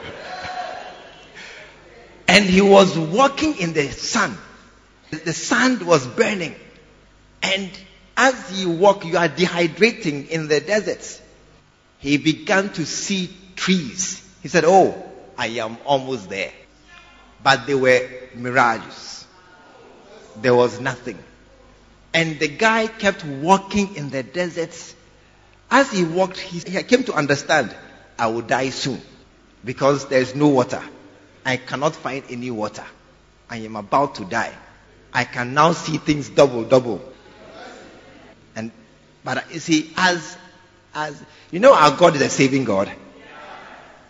And 2.28 2.46
he 2.46 2.62
was 2.62 2.98
walking 2.98 3.58
in 3.60 3.74
the 3.74 3.90
sun. 3.90 4.38
The 5.10 5.34
sun 5.34 5.86
was 5.86 6.08
burning. 6.08 6.56
And 7.44 7.70
as 8.16 8.62
you 8.62 8.70
walk, 8.70 9.04
you 9.04 9.18
are 9.18 9.28
dehydrating 9.28 10.30
in 10.30 10.48
the 10.48 10.62
desert. 10.62 11.22
He 12.00 12.16
began 12.16 12.72
to 12.74 12.86
see 12.86 13.30
trees. 13.58 14.26
He 14.42 14.48
said, 14.48 14.64
Oh, 14.66 14.96
I 15.38 15.48
am 15.48 15.78
almost 15.86 16.30
there. 16.30 16.54
But 17.44 17.68
they 17.68 17.76
were 17.76 18.08
mirages. 18.34 19.26
There 20.38 20.56
was 20.56 20.80
nothing. 20.80 21.18
And 22.14 22.40
the 22.40 22.48
guy 22.48 22.88
kept 22.88 23.24
walking 23.24 23.96
in 23.96 24.10
the 24.10 24.24
desert. 24.24 24.76
As 25.70 25.92
he 25.92 26.04
walked, 26.04 26.38
he 26.38 26.60
came 26.84 27.04
to 27.06 27.14
understand, 27.14 27.76
I 28.20 28.28
will 28.28 28.42
die 28.42 28.70
soon 28.70 29.02
because 29.64 30.08
there's 30.08 30.36
no 30.36 30.50
water. 30.50 30.82
I 31.46 31.58
cannot 31.58 31.96
find 31.96 32.24
any 32.30 32.52
water. 32.52 32.86
I 33.50 33.58
am 33.58 33.76
about 33.76 34.16
to 34.16 34.26
die. 34.26 34.54
I 35.14 35.24
can 35.24 35.54
now 35.54 35.74
see 35.74 35.98
things 35.98 36.30
double, 36.30 36.64
double. 36.64 37.02
And, 38.56 38.72
but 39.24 39.52
you 39.54 39.60
see, 39.60 39.92
as, 39.98 40.38
as, 40.94 41.22
you 41.52 41.60
know 41.60 41.74
our 41.74 41.96
God 41.96 42.16
is 42.16 42.22
a 42.22 42.30
saving 42.30 42.66
God. 42.66 42.92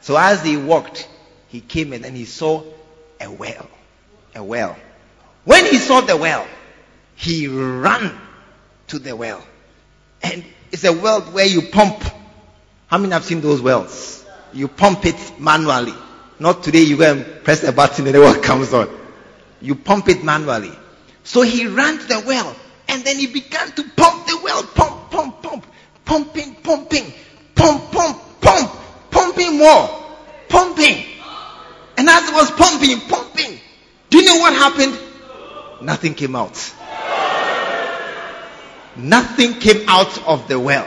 So 0.02 0.18
as 0.18 0.44
he 0.44 0.58
walked, 0.58 1.08
he 1.48 1.62
came 1.62 1.94
and 1.94 2.06
he 2.06 2.26
saw 2.26 2.64
a 3.20 3.30
well. 3.30 3.70
A 4.36 4.44
well. 4.44 4.76
When 5.44 5.66
he 5.66 5.78
saw 5.78 6.02
the 6.02 6.18
well, 6.18 6.46
he 7.16 7.48
ran 7.48 8.16
to 8.88 9.00
the 9.00 9.16
well. 9.16 9.44
And 10.22 10.44
it's 10.72 10.84
a 10.84 10.94
well 10.94 11.22
where 11.22 11.46
you 11.46 11.64
pump. 11.64 12.04
How 12.88 12.98
many 12.98 13.14
have 13.14 13.24
seen 13.24 13.42
those 13.42 13.62
wells? 13.62 14.26
You 14.54 14.68
pump 14.68 15.06
it 15.06 15.40
manually. 15.40 15.94
Not 16.40 16.64
today 16.64 16.82
you 16.82 16.98
go 16.98 17.14
and 17.14 17.44
press 17.44 17.64
a 17.64 17.72
button 17.72 18.06
and 18.06 18.16
the 18.16 18.22
water 18.22 18.40
comes 18.42 18.74
on. 18.74 18.90
You 19.62 19.76
pump 19.76 20.10
it 20.10 20.24
manually. 20.24 20.72
So 21.24 21.42
he 21.42 21.68
ran 21.68 21.98
to 21.98 22.08
the 22.08 22.24
well 22.26 22.56
and 22.88 23.04
then 23.04 23.18
he 23.18 23.28
began 23.28 23.72
to 23.72 23.84
pump 23.96 24.26
the 24.28 24.40
well. 24.44 24.64
Pump, 24.64 25.12
pump, 25.12 25.42
pump. 25.42 25.66
Pumping, 26.06 26.56
pumping. 26.56 27.14
Pump, 27.56 27.92
pump, 27.92 28.22
pump. 28.42 28.72
Pumping 29.12 29.58
more. 29.58 30.04
Pumping. 30.50 31.06
And 31.98 32.10
as 32.10 32.30
it 32.30 32.34
was 32.34 32.52
pumping, 32.52 33.00
pumping, 33.08 33.60
do 34.10 34.18
you 34.18 34.26
know 34.26 34.38
what 34.40 34.54
happened? 34.54 34.98
Nothing 35.82 36.14
came 36.14 36.36
out. 36.36 36.74
Nothing 38.96 39.54
came 39.56 39.88
out 39.88 40.28
of 40.28 40.48
the 40.48 40.60
well 40.60 40.86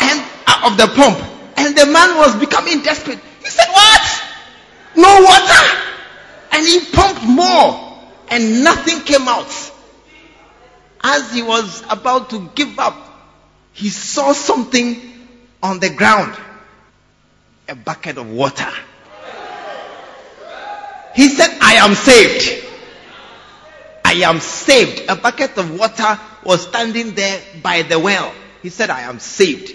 and 0.00 0.24
uh, 0.46 0.70
of 0.70 0.76
the 0.76 0.86
pump. 0.86 1.18
And 1.56 1.76
the 1.76 1.86
man 1.86 2.16
was 2.18 2.36
becoming 2.36 2.82
desperate. 2.82 3.18
He 3.42 3.48
said, 3.48 3.66
What? 3.68 4.22
No 4.96 5.22
water. 5.22 5.78
And 6.52 6.66
he 6.66 6.80
pumped 6.92 7.24
more 7.24 7.98
and 8.28 8.62
nothing 8.62 9.00
came 9.00 9.26
out. 9.28 9.72
As 11.02 11.32
he 11.32 11.42
was 11.42 11.84
about 11.88 12.30
to 12.30 12.50
give 12.54 12.78
up, 12.78 12.96
he 13.72 13.88
saw 13.88 14.32
something 14.32 15.00
on 15.62 15.80
the 15.80 15.90
ground. 15.90 16.36
A 17.68 17.74
bucket 17.74 18.18
of 18.18 18.30
water. 18.30 18.70
He 21.14 21.28
said, 21.28 21.56
I 21.60 21.74
am 21.74 21.94
saved. 21.94 22.65
I 24.16 24.30
am 24.30 24.40
saved. 24.40 25.10
A 25.10 25.16
bucket 25.16 25.58
of 25.58 25.78
water 25.78 26.18
was 26.42 26.66
standing 26.66 27.14
there 27.14 27.38
by 27.62 27.82
the 27.82 27.98
well. 27.98 28.32
He 28.62 28.70
said, 28.70 28.88
I 28.88 29.02
am 29.02 29.18
saved. 29.18 29.74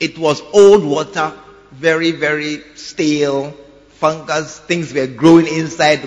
It 0.00 0.18
was 0.18 0.42
old 0.52 0.84
water, 0.84 1.32
very, 1.70 2.10
very 2.10 2.62
stale, 2.74 3.54
fungus, 3.90 4.58
things 4.58 4.92
were 4.92 5.06
growing 5.06 5.46
inside. 5.46 6.00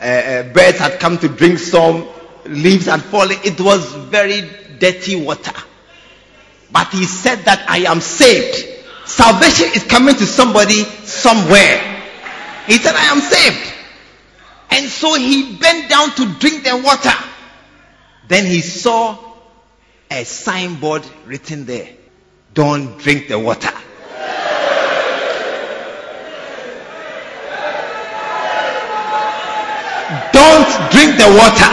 Uh, 0.00 0.04
uh, 0.04 0.42
birds 0.54 0.78
had 0.78 0.98
come 0.98 1.18
to 1.18 1.28
drink 1.28 1.58
some, 1.58 2.08
leaves 2.46 2.86
had 2.86 3.02
fallen. 3.02 3.36
It 3.44 3.60
was 3.60 3.92
very 3.92 4.40
dirty 4.78 5.16
water. 5.16 5.52
But 6.72 6.88
he 6.88 7.04
said 7.04 7.44
that 7.44 7.62
I 7.68 7.80
am 7.90 8.00
saved. 8.00 8.66
Salvation 9.06 9.66
is 9.74 9.84
coming 9.84 10.14
to 10.14 10.24
somebody 10.24 10.84
somewhere. 11.04 12.00
He 12.66 12.78
said, 12.78 12.94
I 12.94 13.04
am 13.12 13.20
saved. 13.20 13.79
And 14.70 14.88
so 14.88 15.14
he 15.14 15.56
bent 15.56 15.90
down 15.90 16.10
to 16.14 16.26
drink 16.38 16.64
the 16.64 16.76
water. 16.76 17.12
Then 18.28 18.46
he 18.46 18.60
saw 18.60 19.18
a 20.10 20.24
signboard 20.24 21.04
written 21.26 21.66
there. 21.66 21.88
Don't 22.54 22.98
drink 22.98 23.28
the 23.28 23.38
water. 23.38 23.72
Don't 30.32 30.90
drink 30.90 31.16
the 31.18 31.30
water. 31.38 31.70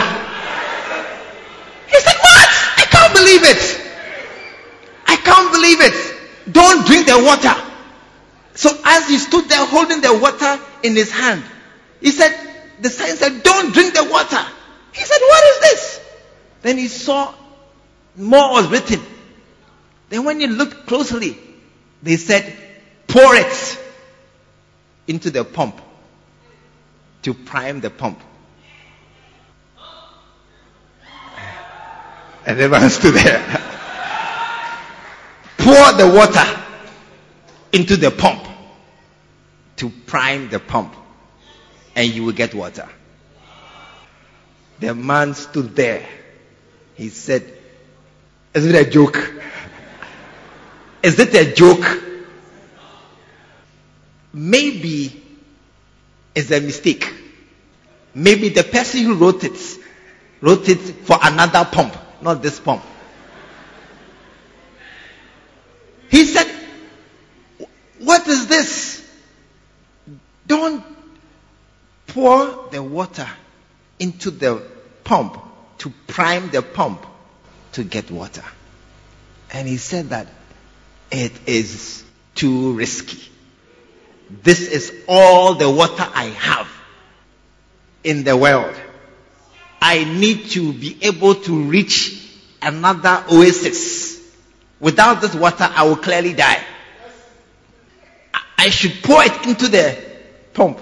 He 1.88 1.98
said, 1.98 2.16
What? 2.22 2.48
I 2.76 2.86
can't 2.90 3.14
believe 3.14 3.42
it. 3.42 3.80
I 5.06 5.16
can't 5.16 5.52
believe 5.52 5.80
it. 5.80 6.52
Don't 6.52 6.86
drink 6.86 7.06
the 7.06 7.18
water. 7.18 7.54
So 8.54 8.70
as 8.84 9.08
he 9.08 9.18
stood 9.18 9.48
there 9.48 9.64
holding 9.66 10.00
the 10.00 10.18
water 10.18 10.60
in 10.82 10.94
his 10.94 11.10
hand, 11.10 11.42
he 12.00 12.10
said, 12.10 12.47
the 12.80 12.90
sign 12.90 13.16
said, 13.16 13.42
Don't 13.42 13.72
drink 13.72 13.94
the 13.94 14.04
water. 14.04 14.44
He 14.92 15.04
said, 15.04 15.18
What 15.20 15.44
is 15.44 15.60
this? 15.60 16.00
Then 16.62 16.78
he 16.78 16.88
saw 16.88 17.34
more 18.16 18.50
was 18.52 18.68
written. 18.68 19.00
Then 20.08 20.24
when 20.24 20.40
he 20.40 20.46
looked 20.46 20.86
closely, 20.86 21.38
they 22.02 22.16
said, 22.16 22.52
Pour 23.06 23.34
it 23.34 23.78
into 25.06 25.30
the 25.30 25.44
pump 25.44 25.80
to 27.22 27.34
prime 27.34 27.80
the 27.80 27.90
pump. 27.90 28.20
And 32.46 32.58
everyone 32.58 32.88
stood 32.90 33.14
there. 33.14 33.40
Pour 35.58 35.92
the 35.92 36.10
water 36.14 36.44
into 37.72 37.96
the 37.96 38.10
pump 38.10 38.46
to 39.76 39.90
prime 40.06 40.48
the 40.48 40.58
pump 40.58 40.94
and 41.98 42.14
you 42.14 42.22
will 42.22 42.32
get 42.32 42.54
water. 42.54 42.88
The 44.78 44.94
man 44.94 45.34
stood 45.34 45.74
there. 45.74 46.06
He 46.94 47.08
said, 47.08 47.42
Is 48.54 48.66
it 48.66 48.86
a 48.86 48.88
joke? 48.88 49.16
Is 51.02 51.18
it 51.18 51.34
a 51.34 51.52
joke? 51.52 51.84
Maybe 54.32 55.20
it's 56.36 56.52
a 56.52 56.60
mistake. 56.60 57.12
Maybe 58.14 58.50
the 58.50 58.62
person 58.62 59.02
who 59.02 59.14
wrote 59.14 59.42
it 59.42 59.58
wrote 60.40 60.68
it 60.68 60.78
for 60.78 61.18
another 61.20 61.64
pump, 61.64 61.96
not 62.22 62.42
this 62.42 62.60
pump. 62.60 62.84
He 66.12 66.24
said, 66.26 66.46
What 67.98 68.24
is 68.28 68.46
this? 68.46 69.04
Don't 70.46 70.97
pour 72.08 72.68
the 72.70 72.82
water 72.82 73.28
into 73.98 74.30
the 74.30 74.62
pump 75.04 75.38
to 75.78 75.92
prime 76.06 76.50
the 76.50 76.62
pump 76.62 77.04
to 77.72 77.84
get 77.84 78.10
water. 78.10 78.44
And 79.52 79.66
he 79.66 79.76
said 79.76 80.10
that 80.10 80.26
it 81.10 81.32
is 81.46 82.04
too 82.34 82.72
risky. 82.74 83.22
This 84.42 84.68
is 84.68 84.92
all 85.06 85.54
the 85.54 85.70
water 85.70 86.06
I 86.14 86.24
have 86.26 86.68
in 88.04 88.24
the 88.24 88.36
world. 88.36 88.74
I 89.80 90.04
need 90.04 90.50
to 90.50 90.72
be 90.72 90.98
able 91.02 91.36
to 91.36 91.62
reach 91.64 92.28
another 92.60 93.24
oasis. 93.30 94.18
Without 94.80 95.20
this 95.20 95.34
water, 95.34 95.68
I 95.70 95.84
will 95.84 95.96
clearly 95.96 96.34
die. 96.34 96.62
I 98.58 98.70
should 98.70 99.02
pour 99.02 99.22
it 99.24 99.46
into 99.46 99.68
the 99.68 99.96
pump 100.52 100.78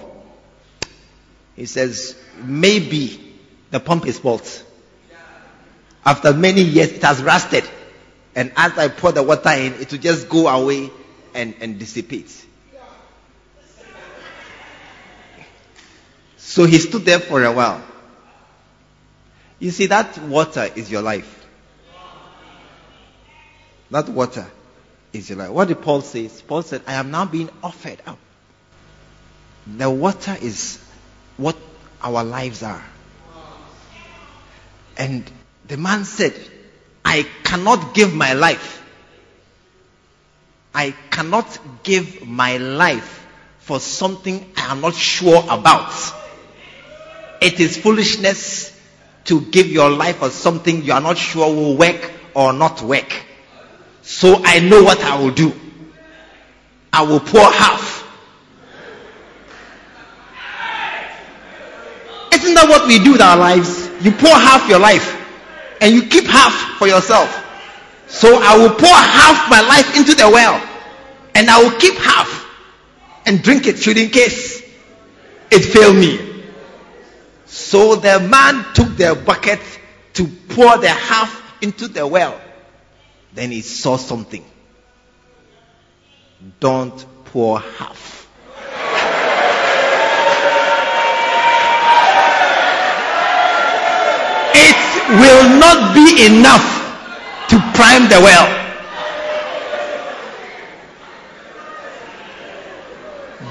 he 1.57 1.65
says, 1.65 2.17
maybe 2.43 3.35
the 3.71 3.81
pump 3.81 4.07
is 4.07 4.19
fault. 4.19 4.63
After 6.05 6.33
many 6.33 6.61
years, 6.63 6.93
it 6.93 7.03
has 7.03 7.23
rusted. 7.23 7.65
And 8.35 8.53
as 8.57 8.77
I 8.79 8.89
pour 8.89 9.13
the 9.13 9.23
water 9.23 9.51
in, 9.51 9.73
it 9.75 9.91
will 9.91 9.99
just 9.99 10.29
go 10.29 10.47
away 10.47 10.91
and, 11.35 11.55
and 11.61 11.79
dissipate. 11.79 12.45
So 16.37 16.65
he 16.65 16.79
stood 16.79 17.05
there 17.05 17.19
for 17.19 17.43
a 17.43 17.53
while. 17.53 17.83
You 19.59 19.71
see, 19.71 19.87
that 19.87 20.19
water 20.19 20.69
is 20.77 20.91
your 20.91 21.03
life. 21.03 21.33
That 23.91 24.09
water 24.09 24.47
is 25.13 25.29
your 25.29 25.39
life. 25.39 25.51
What 25.51 25.69
did 25.69 25.81
Paul 25.81 26.03
say? 26.03 26.31
Paul 26.47 26.63
said, 26.63 26.83
I 26.87 26.95
am 26.95 27.11
now 27.11 27.25
being 27.25 27.51
offered 27.63 28.01
up. 28.07 28.19
The 29.67 29.91
water 29.91 30.37
is 30.41 30.86
what 31.37 31.57
our 32.03 32.25
lives 32.25 32.63
are. 32.63 32.83
And 34.97 35.31
the 35.69 35.77
man 35.77 36.05
said, 36.05 36.35
I 37.05 37.27
cannot 37.45 37.95
give 37.95 38.15
my 38.15 38.33
life. 38.33 38.83
I 40.75 40.95
cannot 41.11 41.59
give 41.83 42.27
my 42.27 42.57
life 42.59 43.27
for 43.61 43.81
something 43.81 44.51
I 44.57 44.71
am 44.73 44.81
not 44.81 44.95
sure 44.95 45.43
about. 45.49 45.93
It 47.41 47.61
is 47.61 47.77
foolishness 47.77 48.73
to 49.25 49.41
give 49.41 49.67
your 49.67 49.91
life 49.91 50.17
for 50.19 50.31
something 50.31 50.83
you 50.85 50.93
are 50.93 51.01
not 51.01 51.19
sure 51.19 51.53
will 51.55 51.77
work 51.77 52.11
or 52.35 52.53
not 52.53 52.83
work. 52.83 53.13
So 54.03 54.41
I 54.45 54.61
know 54.61 54.83
what 54.85 55.01
I 55.03 55.19
will 55.21 55.33
do. 55.33 55.53
I 56.93 57.03
will 57.03 57.21
pour 57.21 57.41
half 57.51 57.97
Isn't 62.47 62.55
that 62.55 62.69
we 62.87 62.99
do 62.99 63.13
with 63.13 63.21
our 63.21 63.37
lives? 63.37 63.91
You 64.05 64.13
pour 64.13 64.31
half 64.31 64.69
your 64.69 64.79
life 64.79 65.15
and 65.81 65.95
you 65.95 66.03
keep 66.07 66.25
half 66.25 66.79
for 66.79 66.87
yourself. 66.87 67.45
So 68.07 68.41
I 68.41 68.57
will 68.57 68.71
pour 68.71 68.89
half 68.89 69.51
my 69.51 69.61
life 69.63 69.97
into 69.97 70.15
the 70.15 70.29
well 70.31 70.63
and 71.35 71.51
I 71.51 71.63
will 71.63 71.79
keep 71.79 71.95
half 71.95 72.47
and 73.27 73.43
drink 73.43 73.67
it 73.67 73.79
should 73.79 73.99
in 73.99 74.11
case 74.11 74.63
it 75.51 75.61
fail 75.61 75.93
me. 75.93 76.45
So 77.47 77.97
the 77.97 78.21
man 78.21 78.65
took 78.75 78.97
the 78.97 79.21
bucket 79.27 79.61
to 80.15 80.27
pour 80.49 80.79
the 80.79 80.89
half 80.89 81.63
into 81.63 81.89
the 81.89 82.07
well. 82.07 82.41
Then 83.35 83.51
he 83.51 83.61
saw 83.61 83.97
something. 83.97 84.45
Don't 86.61 87.05
pour 87.27 87.61
half. 87.61 88.16
Will 95.09 95.59
not 95.59 95.95
be 95.95 96.27
enough 96.27 96.67
to 97.49 97.59
prime 97.75 98.09
the 98.09 98.21
well. 98.21 98.47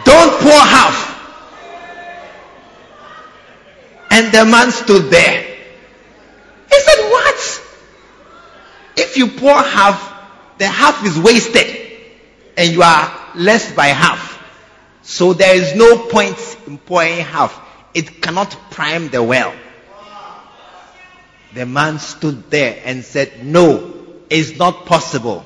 Don't 0.04 0.42
pour 0.42 0.52
half. 0.52 1.06
And 4.12 4.34
the 4.34 4.46
man 4.46 4.72
stood 4.72 5.10
there. 5.10 5.42
He 6.70 6.80
said, 6.80 7.10
What? 7.10 7.62
If 8.98 9.18
you 9.18 9.28
pour 9.28 9.56
half, 9.56 10.14
the 10.58 10.68
half 10.68 11.06
is 11.06 11.18
wasted 11.20 11.86
and 12.58 12.72
you 12.72 12.82
are 12.82 13.12
less 13.36 13.74
by 13.74 13.88
half. 13.88 14.34
So 15.02 15.34
there 15.34 15.56
is 15.56 15.76
no 15.76 16.08
point 16.08 16.38
in 16.68 16.78
pouring 16.78 17.18
half. 17.18 17.62
It 17.94 18.22
cannot 18.22 18.52
prime 18.72 19.10
the 19.10 19.22
well. 19.22 19.54
The 21.56 21.66
man 21.66 22.00
stood 22.00 22.52
there 22.52 22.82
and 22.84 23.04
said, 23.04 23.46
No, 23.46 23.94
it's 24.30 24.58
not 24.60 24.86
possible. 24.86 25.46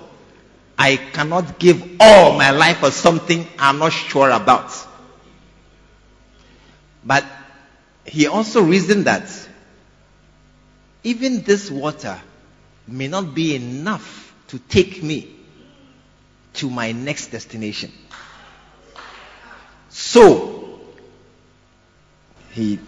I 0.75 0.95
cannot 0.95 1.59
give 1.59 1.83
all 1.99 2.35
my 2.35 2.49
life 2.49 2.77
for 2.79 2.89
something 2.89 3.45
I'm 3.59 3.77
not 3.77 3.93
sure 3.93 4.31
about. 4.31 4.73
But 7.05 7.23
he 8.05 8.25
also 8.25 8.63
reasoned 8.63 9.05
that 9.05 9.29
even 11.03 11.43
this 11.43 11.69
water 11.69 12.19
may 12.87 13.07
not 13.07 13.35
be 13.35 13.55
enough 13.55 14.33
to 14.47 14.57
take 14.57 15.03
me 15.03 15.35
to 16.53 16.71
my 16.71 16.91
next 16.91 17.27
destination. 17.27 17.91
So, 19.89 20.79
he 22.51 22.79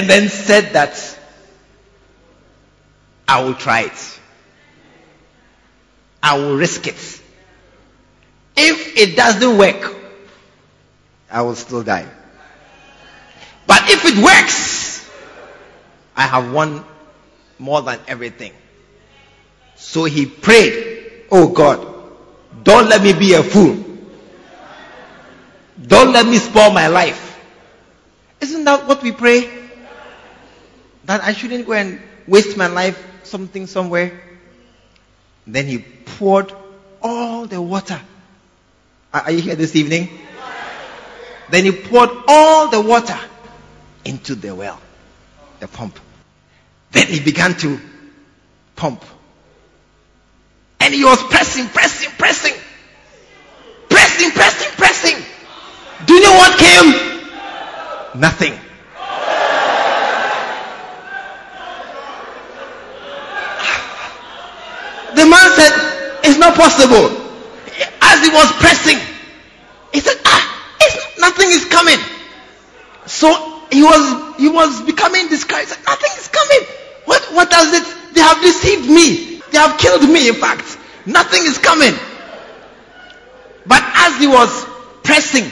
and 0.00 0.08
then 0.08 0.30
said 0.30 0.72
that 0.72 1.18
I 3.28 3.44
will 3.44 3.52
try 3.52 3.82
it. 3.82 4.20
I 6.22 6.38
will 6.38 6.56
risk 6.56 6.86
it. 6.86 7.20
If 8.56 8.96
it 8.96 9.14
doesn't 9.14 9.58
work, 9.58 9.94
I 11.30 11.42
will 11.42 11.54
still 11.54 11.82
die. 11.82 12.08
But 13.66 13.90
if 13.90 14.06
it 14.06 14.24
works, 14.24 15.06
I 16.16 16.22
have 16.22 16.50
won 16.50 16.82
more 17.58 17.82
than 17.82 17.98
everything. 18.08 18.54
So 19.76 20.04
he 20.04 20.24
prayed, 20.24 21.24
Oh 21.30 21.48
God, 21.48 21.86
don't 22.64 22.88
let 22.88 23.02
me 23.02 23.12
be 23.12 23.34
a 23.34 23.42
fool. 23.42 23.84
Don't 25.86 26.14
let 26.14 26.24
me 26.24 26.38
spoil 26.38 26.70
my 26.70 26.86
life. 26.86 27.38
Isn't 28.40 28.64
that 28.64 28.88
what 28.88 29.02
we 29.02 29.12
pray? 29.12 29.60
That 31.10 31.24
I 31.24 31.32
shouldn't 31.32 31.66
go 31.66 31.72
and 31.72 32.00
waste 32.28 32.56
my 32.56 32.68
life 32.68 32.96
something 33.24 33.66
somewhere. 33.66 34.12
Then 35.44 35.66
he 35.66 35.78
poured 35.78 36.52
all 37.02 37.46
the 37.46 37.60
water. 37.60 38.00
Are 39.12 39.32
you 39.32 39.40
here 39.40 39.56
this 39.56 39.74
evening? 39.74 40.08
Then 41.50 41.64
he 41.64 41.72
poured 41.72 42.10
all 42.28 42.68
the 42.68 42.80
water 42.80 43.18
into 44.04 44.36
the 44.36 44.54
well, 44.54 44.80
the 45.58 45.66
pump. 45.66 45.98
Then 46.92 47.08
he 47.08 47.18
began 47.18 47.54
to 47.54 47.80
pump. 48.76 49.04
And 50.78 50.94
he 50.94 51.04
was 51.04 51.20
pressing, 51.24 51.66
pressing, 51.70 52.10
pressing. 52.18 52.54
Pressing, 53.88 54.30
pressing, 54.30 54.70
pressing. 54.76 55.24
Do 56.06 56.14
you 56.14 56.22
know 56.22 56.34
what 56.34 56.56
came? 56.56 58.20
Nothing. 58.20 58.69
The 65.14 65.26
man 65.26 65.46
said, 65.56 65.72
It's 66.24 66.38
not 66.38 66.54
possible. 66.54 67.10
As 68.02 68.24
he 68.24 68.30
was 68.30 68.50
pressing, 68.58 68.98
he 69.92 70.00
said, 70.00 70.16
Ah, 70.24 70.42
nothing 71.18 71.50
is 71.50 71.64
coming. 71.66 71.98
So 73.06 73.28
he 73.70 73.82
was 73.82 74.36
he 74.38 74.48
was 74.48 74.82
becoming 74.82 75.28
discouraged. 75.28 75.76
Nothing 75.86 76.12
is 76.16 76.28
coming. 76.28 76.60
What 77.04 77.22
what 77.32 77.50
does 77.50 77.72
it? 77.74 78.14
They 78.14 78.20
have 78.20 78.40
deceived 78.40 78.88
me. 78.88 79.40
They 79.50 79.58
have 79.58 79.78
killed 79.78 80.08
me, 80.08 80.28
in 80.28 80.34
fact. 80.34 80.78
Nothing 81.06 81.44
is 81.44 81.58
coming. 81.58 81.94
But 83.66 83.82
as 83.84 84.18
he 84.18 84.26
was 84.26 84.66
pressing, 85.02 85.50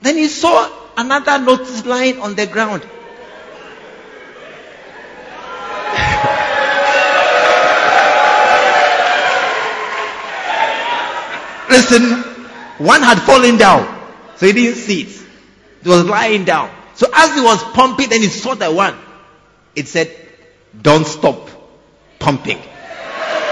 then 0.00 0.16
he 0.16 0.28
saw 0.28 0.70
another 0.96 1.38
notice 1.38 1.84
lying 1.84 2.20
on 2.20 2.34
the 2.34 2.46
ground. 2.46 2.86
Listen, 11.70 12.22
one 12.78 13.02
had 13.02 13.20
fallen 13.20 13.56
down, 13.56 13.86
so 14.36 14.46
he 14.46 14.52
didn't 14.52 14.76
see 14.76 15.02
it. 15.02 15.22
He 15.82 15.88
was 15.88 16.04
lying 16.04 16.44
down. 16.44 16.70
So 16.94 17.06
as 17.14 17.34
he 17.34 17.40
was 17.40 17.62
pumping, 17.72 18.10
then 18.10 18.20
he 18.20 18.26
saw 18.28 18.54
the 18.54 18.70
one. 18.70 18.94
It 19.74 19.88
said, 19.88 20.14
Don't 20.82 21.06
stop 21.06 21.48
pumping. 22.18 22.58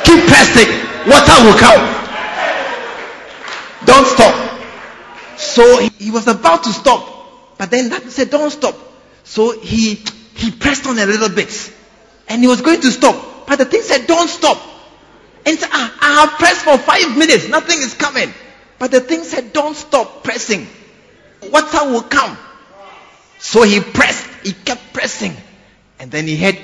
Keep 0.05 0.27
pressing. 0.27 0.69
Water 1.09 1.45
will 1.45 1.59
come. 1.59 1.99
Don't 3.85 4.07
stop. 4.07 4.61
So 5.39 5.79
he, 5.79 5.91
he 5.99 6.11
was 6.11 6.27
about 6.27 6.65
to 6.65 6.71
stop. 6.71 7.57
But 7.57 7.71
then 7.71 7.91
that 7.91 8.03
said, 8.11 8.31
Don't 8.31 8.51
stop. 8.51 8.77
So 9.25 9.59
he 9.59 9.95
he 10.35 10.51
pressed 10.51 10.87
on 10.87 10.99
a 10.99 11.07
little 11.07 11.29
bit. 11.29 11.73
And 12.29 12.43
he 12.43 12.49
was 12.49 12.61
going 12.61 12.81
to 12.81 12.91
stop. 12.91 13.47
But 13.47 13.59
the 13.59 13.65
thing 13.65 13.83
said, 13.83 14.07
Don't 14.07 14.29
stop. 14.29 14.61
And 15.49 15.57
ah, 15.65 15.97
I 16.05 16.21
have 16.21 16.37
pressed 16.37 16.61
for 16.61 16.77
five 16.77 17.17
minutes. 17.17 17.49
Nothing 17.49 17.81
is 17.81 17.95
coming. 17.95 18.29
But 18.79 18.91
the 18.91 19.01
thing 19.01 19.25
said, 19.25 19.55
Don't 19.55 19.75
stop 19.75 20.23
pressing. 20.23 20.67
Water 21.49 21.89
will 21.89 22.03
come. 22.03 22.37
So 23.39 23.63
he 23.63 23.81
pressed. 23.81 24.29
He 24.45 24.53
kept 24.53 24.93
pressing. 24.93 25.33
And 25.99 26.11
then 26.11 26.27
he 26.27 26.37
had. 26.37 26.53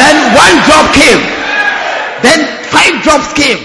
then 0.00 0.16
one 0.32 0.56
drop 0.64 0.88
came. 0.96 1.20
Then 2.24 2.40
five 2.72 3.04
drops 3.04 3.36
came. 3.36 3.60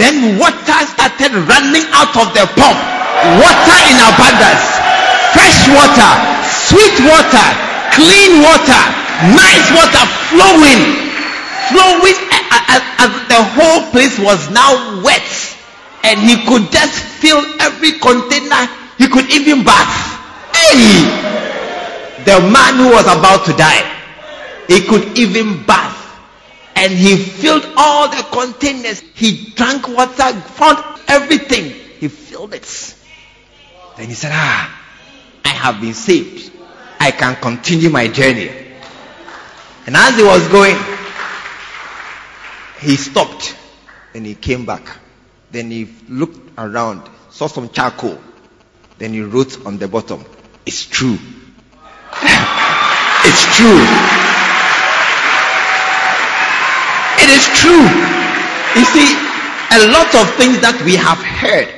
Then 0.00 0.40
water 0.40 0.80
started 0.88 1.36
running 1.36 1.84
out 1.92 2.16
of 2.16 2.32
the 2.32 2.48
pump. 2.56 2.80
Water 3.44 3.78
in 3.92 4.00
abundance. 4.08 4.64
Fresh 5.36 5.68
water. 5.68 6.12
Sweet 6.48 6.96
water. 7.04 7.69
Clean 7.94 8.42
water. 8.42 8.82
Nice 9.34 9.66
water 9.74 10.04
flowing. 10.30 10.80
Flowing. 11.70 12.18
The 13.28 13.42
whole 13.54 13.90
place 13.90 14.18
was 14.18 14.50
now 14.50 15.02
wet. 15.02 15.22
And 16.04 16.18
he 16.20 16.44
could 16.46 16.70
just 16.72 16.98
fill 17.20 17.44
every 17.60 17.92
container. 17.98 18.66
He 18.98 19.08
could 19.08 19.30
even 19.30 19.64
bath. 19.64 20.18
Hey! 20.54 21.04
The 22.24 22.40
man 22.52 22.76
who 22.76 22.90
was 22.90 23.06
about 23.06 23.46
to 23.46 23.52
die. 23.52 23.86
He 24.68 24.80
could 24.86 25.18
even 25.18 25.64
bath. 25.64 25.96
And 26.76 26.92
he 26.92 27.16
filled 27.16 27.66
all 27.76 28.08
the 28.08 28.22
containers. 28.32 29.00
He 29.14 29.50
drank 29.54 29.88
water, 29.88 30.32
found 30.32 30.78
everything. 31.08 31.72
He 31.98 32.08
filled 32.08 32.54
it. 32.54 32.96
Then 33.96 34.08
he 34.08 34.14
said, 34.14 34.30
Ah, 34.32 34.82
I 35.44 35.48
have 35.48 35.80
been 35.80 35.94
saved. 35.94 36.52
I 37.00 37.10
can 37.10 37.34
continue 37.36 37.90
my 37.90 38.06
journey. 38.08 38.50
And 39.86 39.96
as 39.96 40.14
he 40.16 40.22
was 40.22 40.46
going, 40.48 40.76
he 42.80 42.96
stopped. 42.96 43.56
and 44.14 44.26
he 44.26 44.34
came 44.34 44.66
back. 44.66 44.98
Then 45.50 45.70
he 45.70 45.88
looked 46.08 46.38
around, 46.58 47.08
saw 47.30 47.46
some 47.46 47.68
charcoal. 47.70 48.18
Then 48.98 49.12
he 49.12 49.20
wrote 49.22 49.64
on 49.66 49.78
the 49.78 49.88
bottom, 49.88 50.24
It's 50.66 50.84
true. 50.86 51.14
it's 53.24 53.44
true. 53.56 53.80
It 57.22 57.30
is 57.30 57.46
true. 57.58 57.86
You 58.76 58.84
see, 58.84 59.16
a 59.72 59.86
lot 59.92 60.14
of 60.14 60.34
things 60.36 60.60
that 60.60 60.82
we 60.84 60.96
have 60.96 61.18
heard, 61.18 61.68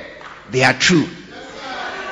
they 0.50 0.62
are 0.64 0.74
true. 0.74 1.06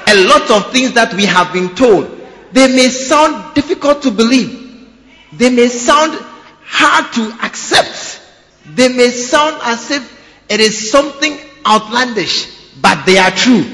A 0.07 0.14
lot 0.27 0.51
of 0.51 0.73
things 0.73 0.92
that 0.94 1.14
we 1.14 1.25
have 1.27 1.53
been 1.53 1.75
told, 1.75 2.19
they 2.52 2.66
may 2.68 2.88
sound 2.88 3.54
difficult 3.54 4.02
to 4.02 4.10
believe. 4.10 4.88
They 5.32 5.50
may 5.50 5.68
sound 5.68 6.18
hard 6.64 7.12
to 7.14 7.44
accept. 7.44 8.20
They 8.66 8.88
may 8.88 9.10
sound 9.10 9.60
as 9.62 9.90
if 9.90 10.20
it 10.48 10.60
is 10.60 10.90
something 10.90 11.38
outlandish, 11.66 12.48
but 12.80 13.04
they 13.06 13.18
are 13.18 13.30
true. 13.30 13.64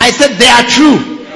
I 0.00 0.10
said 0.10 0.36
they 0.38 0.48
are 0.48 0.68
true. 0.68 1.26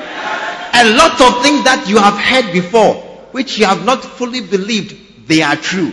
A 0.74 0.96
lot 0.96 1.20
of 1.20 1.42
things 1.42 1.64
that 1.64 1.86
you 1.88 1.98
have 1.98 2.18
heard 2.18 2.52
before, 2.52 2.94
which 3.32 3.58
you 3.58 3.66
have 3.66 3.84
not 3.84 4.02
fully 4.02 4.40
believed, 4.40 5.26
they 5.28 5.42
are 5.42 5.56
true. 5.56 5.92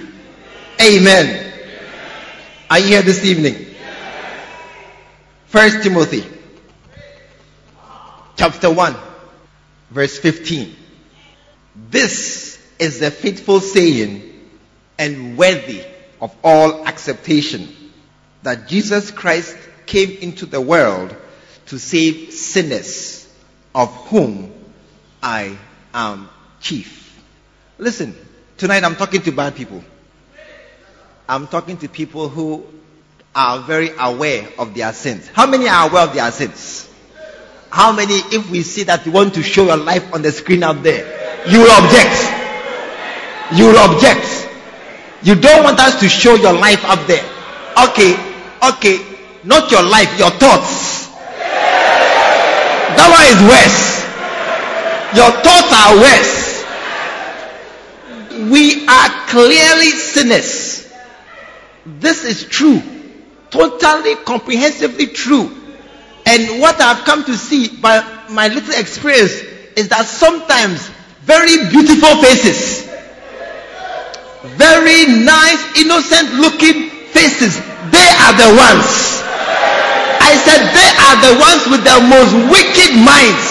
Amen. 0.81 1.53
Are 2.69 2.79
you 2.79 2.87
here 2.87 3.01
this 3.01 3.23
evening? 3.23 3.75
First 5.47 5.83
Timothy 5.83 6.25
chapter 8.35 8.69
1 8.71 8.95
verse 9.89 10.17
15. 10.19 10.75
This 11.89 12.61
is 12.79 12.99
the 12.99 13.11
faithful 13.11 13.59
saying 13.59 14.33
and 14.97 15.37
worthy 15.37 15.83
of 16.21 16.35
all 16.43 16.87
acceptation 16.87 17.67
that 18.43 18.67
Jesus 18.67 19.11
Christ 19.11 19.55
came 19.85 20.11
into 20.19 20.45
the 20.45 20.61
world 20.61 21.15
to 21.67 21.79
save 21.79 22.31
sinners, 22.31 23.27
of 23.73 23.93
whom 24.07 24.53
I 25.21 25.57
am 25.93 26.29
chief. 26.61 27.19
Listen, 27.77 28.15
tonight 28.57 28.83
I'm 28.83 28.95
talking 28.95 29.21
to 29.23 29.31
bad 29.31 29.55
people. 29.55 29.83
I'm 31.27 31.47
talking 31.47 31.77
to 31.77 31.89
people 31.89 32.29
who 32.29 32.65
are 33.33 33.59
very 33.59 33.89
aware 33.99 34.47
of 34.57 34.75
their 34.75 34.93
sins. 34.93 35.27
How 35.27 35.47
many 35.47 35.67
are 35.67 35.89
aware 35.89 36.03
of 36.03 36.13
their 36.13 36.31
sins? 36.31 36.89
How 37.75 37.91
many, 37.91 38.13
if 38.31 38.49
we 38.49 38.61
see 38.61 38.83
that 38.83 39.05
you 39.05 39.11
want 39.11 39.33
to 39.33 39.43
show 39.43 39.65
your 39.65 39.75
life 39.75 40.13
on 40.13 40.21
the 40.21 40.31
screen 40.31 40.63
out 40.63 40.81
there, 40.81 41.03
you 41.51 41.59
will 41.59 41.71
object. 41.75 42.15
You 43.51 43.65
will 43.67 43.91
object. 43.91 44.47
You 45.23 45.35
don't 45.35 45.61
want 45.61 45.77
us 45.81 45.99
to 45.99 46.07
show 46.07 46.35
your 46.35 46.53
life 46.53 46.79
up 46.85 47.05
there. 47.05 47.19
Okay, 47.89 48.15
okay, 48.71 49.03
not 49.43 49.69
your 49.71 49.83
life, 49.83 50.07
your 50.17 50.31
thoughts. 50.39 51.09
That 52.95 53.11
one 53.11 53.27
is 53.27 53.43
worse. 53.43 54.07
Your 55.11 55.35
thoughts 55.43 55.67
are 55.75 55.99
worse. 55.99 56.63
We 58.55 58.87
are 58.87 59.09
clearly 59.27 59.91
sinners. 59.91 60.87
This 61.85 62.23
is 62.23 62.45
true. 62.45 62.81
Totally, 63.49 64.15
comprehensively 64.23 65.07
true. 65.07 65.64
And 66.25 66.59
what 66.59 66.81
I've 66.81 67.05
come 67.05 67.23
to 67.25 67.37
see 67.37 67.69
by 67.69 68.01
my 68.29 68.47
little 68.47 68.73
experience 68.73 69.45
is 69.77 69.89
that 69.89 70.05
sometimes 70.05 70.89
very 71.21 71.69
beautiful 71.69 72.17
faces, 72.21 72.89
very 74.57 75.05
nice, 75.21 75.61
innocent 75.77 76.41
looking 76.41 76.89
faces, 77.13 77.61
they 77.93 78.09
are 78.25 78.33
the 78.33 78.49
ones. 78.57 79.21
I 80.17 80.33
said 80.41 80.65
they 80.73 80.89
are 80.97 81.17
the 81.21 81.33
ones 81.37 81.61
with 81.69 81.83
the 81.85 81.97
most 82.09 82.33
wicked 82.49 82.97
minds. 82.97 83.45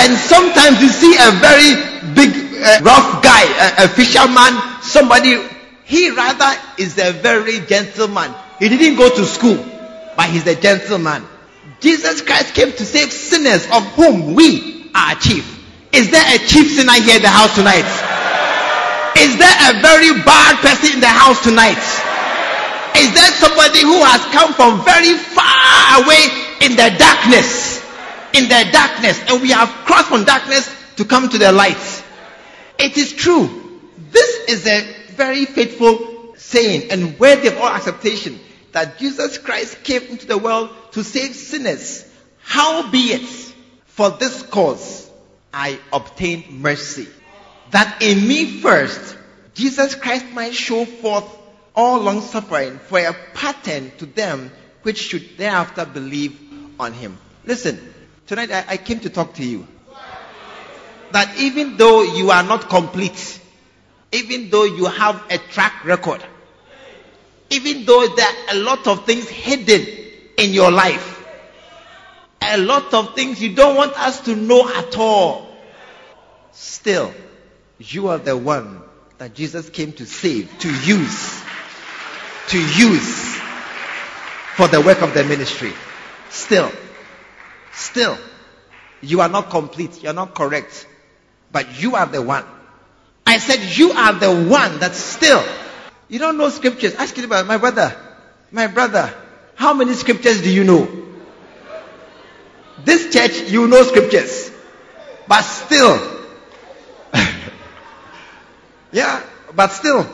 And 0.00 0.16
sometimes 0.16 0.80
you 0.80 0.88
see 0.88 1.12
a 1.16 1.30
very 1.44 1.76
big, 2.16 2.32
uh, 2.60 2.80
rough 2.82 3.22
guy, 3.22 3.44
a, 3.60 3.84
a 3.84 3.88
fisherman, 3.88 4.56
somebody, 4.80 5.36
he 5.84 6.10
rather 6.10 6.50
is 6.78 6.98
a 6.98 7.12
very 7.12 7.60
gentleman. 7.60 8.34
He 8.58 8.68
didn't 8.68 8.96
go 8.96 9.08
to 9.14 9.24
school, 9.24 9.56
but 10.16 10.28
he's 10.30 10.46
a 10.46 10.54
gentleman. 10.54 11.24
Jesus 11.84 12.22
Christ 12.22 12.54
came 12.54 12.72
to 12.72 12.82
save 12.82 13.12
sinners 13.12 13.68
of 13.70 13.84
whom 13.92 14.32
we 14.32 14.88
are 14.94 15.14
chief. 15.16 15.44
Is 15.92 16.10
there 16.10 16.24
a 16.34 16.38
chief 16.38 16.72
sinner 16.72 16.94
here 16.94 17.16
in 17.16 17.22
the 17.22 17.28
house 17.28 17.54
tonight? 17.54 17.84
Is 19.20 19.36
there 19.36 19.56
a 19.68 19.82
very 19.84 20.16
bad 20.24 20.56
person 20.64 20.96
in 20.96 21.00
the 21.00 21.12
house 21.12 21.44
tonight? 21.44 21.76
Is 22.96 23.12
there 23.12 23.30
somebody 23.36 23.82
who 23.82 24.00
has 24.00 24.24
come 24.32 24.54
from 24.54 24.82
very 24.82 25.12
far 25.12 26.00
away 26.00 26.24
in 26.64 26.72
the 26.72 26.88
darkness? 26.96 27.84
In 28.32 28.48
the 28.48 28.64
darkness, 28.72 29.20
and 29.28 29.42
we 29.42 29.50
have 29.50 29.68
crossed 29.84 30.08
from 30.08 30.24
darkness 30.24 30.74
to 30.96 31.04
come 31.04 31.28
to 31.28 31.36
the 31.36 31.52
light. 31.52 32.02
It 32.78 32.96
is 32.96 33.12
true. 33.12 33.82
This 34.10 34.48
is 34.48 34.66
a 34.66 35.12
very 35.12 35.44
faithful 35.44 36.34
saying 36.38 36.90
and 36.90 37.20
worthy 37.20 37.48
of 37.48 37.58
all 37.58 37.68
acceptation 37.68 38.40
that 38.74 38.98
Jesus 38.98 39.38
Christ 39.38 39.82
came 39.84 40.02
into 40.02 40.26
the 40.26 40.36
world 40.36 40.68
to 40.92 41.04
save 41.04 41.34
sinners. 41.34 42.04
Howbeit, 42.42 43.26
for 43.86 44.10
this 44.10 44.42
cause 44.42 45.08
I 45.52 45.78
obtained 45.92 46.60
mercy. 46.60 47.06
That 47.70 48.02
in 48.02 48.26
me 48.26 48.60
first, 48.60 49.16
Jesus 49.54 49.94
Christ 49.94 50.26
might 50.32 50.54
show 50.54 50.84
forth 50.84 51.24
all 51.74 52.00
long 52.00 52.20
suffering 52.20 52.80
for 52.80 52.98
a 52.98 53.14
pattern 53.34 53.92
to 53.98 54.06
them 54.06 54.50
which 54.82 54.98
should 54.98 55.38
thereafter 55.38 55.86
believe 55.86 56.36
on 56.78 56.92
him. 56.92 57.16
Listen, 57.44 57.78
tonight 58.26 58.50
I, 58.50 58.64
I 58.70 58.76
came 58.76 58.98
to 59.00 59.10
talk 59.10 59.34
to 59.34 59.44
you. 59.44 59.68
That 61.12 61.38
even 61.38 61.76
though 61.76 62.02
you 62.02 62.32
are 62.32 62.42
not 62.42 62.68
complete, 62.68 63.40
even 64.10 64.50
though 64.50 64.64
you 64.64 64.86
have 64.86 65.22
a 65.30 65.38
track 65.38 65.84
record, 65.84 66.24
even 67.50 67.84
though 67.84 68.06
there 68.14 68.26
are 68.26 68.56
a 68.56 68.58
lot 68.58 68.86
of 68.86 69.04
things 69.04 69.28
hidden 69.28 69.86
in 70.36 70.52
your 70.52 70.70
life, 70.70 71.10
a 72.42 72.58
lot 72.58 72.92
of 72.92 73.14
things 73.14 73.42
you 73.42 73.54
don't 73.54 73.76
want 73.76 73.92
us 73.98 74.20
to 74.22 74.36
know 74.36 74.68
at 74.68 74.96
all, 74.98 75.46
still, 76.52 77.12
you 77.78 78.08
are 78.08 78.18
the 78.18 78.36
one 78.36 78.82
that 79.18 79.34
Jesus 79.34 79.70
came 79.70 79.92
to 79.92 80.06
save, 80.06 80.50
to 80.60 80.68
use, 80.68 81.42
to 82.48 82.58
use 82.58 83.34
for 84.56 84.68
the 84.68 84.80
work 84.80 85.02
of 85.02 85.14
the 85.14 85.24
ministry. 85.24 85.72
Still, 86.30 86.70
still, 87.72 88.18
you 89.00 89.20
are 89.20 89.28
not 89.28 89.50
complete, 89.50 90.02
you 90.02 90.10
are 90.10 90.14
not 90.14 90.34
correct, 90.34 90.86
but 91.52 91.80
you 91.80 91.94
are 91.94 92.06
the 92.06 92.22
one. 92.22 92.44
I 93.26 93.38
said 93.38 93.76
you 93.78 93.92
are 93.92 94.12
the 94.12 94.48
one 94.48 94.78
that 94.80 94.94
still 94.94 95.42
you 96.14 96.20
don't 96.20 96.38
know 96.38 96.48
scriptures. 96.48 96.94
Ask 96.94 97.18
it 97.18 97.24
about 97.24 97.44
my 97.48 97.58
brother. 97.58 97.92
My 98.52 98.68
brother. 98.68 99.12
How 99.56 99.74
many 99.74 99.94
scriptures 99.94 100.42
do 100.42 100.54
you 100.54 100.62
know? 100.62 100.88
This 102.84 103.12
church, 103.12 103.50
you 103.50 103.66
know 103.66 103.82
scriptures. 103.82 104.52
But 105.26 105.42
still. 105.42 105.98
yeah, 108.92 109.24
but 109.56 109.72
still. 109.72 110.08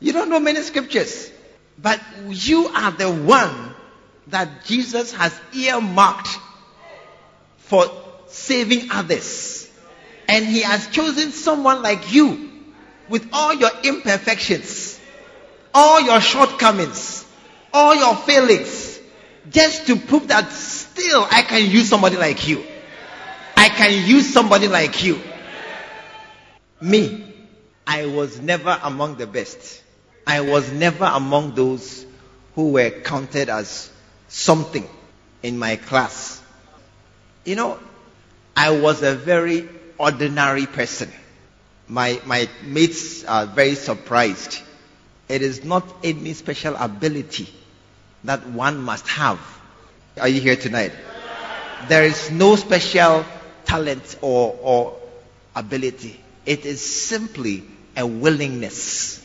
You 0.00 0.14
don't 0.14 0.30
know 0.30 0.40
many 0.40 0.62
scriptures. 0.62 1.30
But 1.76 2.00
you 2.28 2.68
are 2.68 2.92
the 2.92 3.12
one 3.12 3.74
that 4.28 4.64
Jesus 4.64 5.12
has 5.12 5.38
earmarked 5.54 6.38
for 7.58 7.84
saving 8.28 8.90
others. 8.92 9.70
And 10.26 10.46
he 10.46 10.62
has 10.62 10.86
chosen 10.86 11.32
someone 11.32 11.82
like 11.82 12.14
you 12.14 12.50
with 13.10 13.28
all 13.34 13.52
your 13.52 13.72
imperfections 13.84 14.97
all 15.78 16.00
your 16.00 16.20
shortcomings, 16.20 17.24
all 17.72 17.94
your 17.94 18.16
failings, 18.16 18.98
just 19.48 19.86
to 19.86 19.94
prove 19.94 20.26
that 20.26 20.50
still 20.50 21.24
I 21.30 21.42
can 21.42 21.70
use 21.70 21.88
somebody 21.88 22.16
like 22.16 22.48
you. 22.48 22.64
I 23.56 23.68
can 23.68 24.04
use 24.08 24.32
somebody 24.32 24.66
like 24.66 25.04
you. 25.04 25.20
Me, 26.80 27.32
I 27.86 28.06
was 28.06 28.40
never 28.40 28.76
among 28.82 29.18
the 29.18 29.26
best. 29.28 29.82
I 30.26 30.40
was 30.40 30.72
never 30.72 31.04
among 31.04 31.54
those 31.54 32.04
who 32.56 32.72
were 32.72 32.90
counted 32.90 33.48
as 33.48 33.88
something 34.26 34.86
in 35.44 35.58
my 35.60 35.76
class. 35.76 36.42
You 37.44 37.54
know, 37.54 37.78
I 38.56 38.80
was 38.80 39.02
a 39.04 39.14
very 39.14 39.68
ordinary 39.96 40.66
person. 40.66 41.12
My, 41.86 42.20
my 42.26 42.48
mates 42.64 43.24
are 43.24 43.46
very 43.46 43.76
surprised 43.76 44.62
it 45.28 45.42
is 45.42 45.64
not 45.64 45.84
any 46.02 46.32
special 46.34 46.74
ability 46.76 47.48
that 48.24 48.46
one 48.48 48.78
must 48.80 49.06
have. 49.08 49.38
Are 50.20 50.28
you 50.28 50.40
here 50.40 50.56
tonight? 50.56 50.92
There 51.88 52.02
is 52.04 52.30
no 52.30 52.56
special 52.56 53.24
talent 53.64 54.16
or, 54.20 54.58
or 54.60 54.96
ability. 55.54 56.18
It 56.46 56.64
is 56.66 56.84
simply 56.84 57.64
a 57.96 58.06
willingness. 58.06 59.24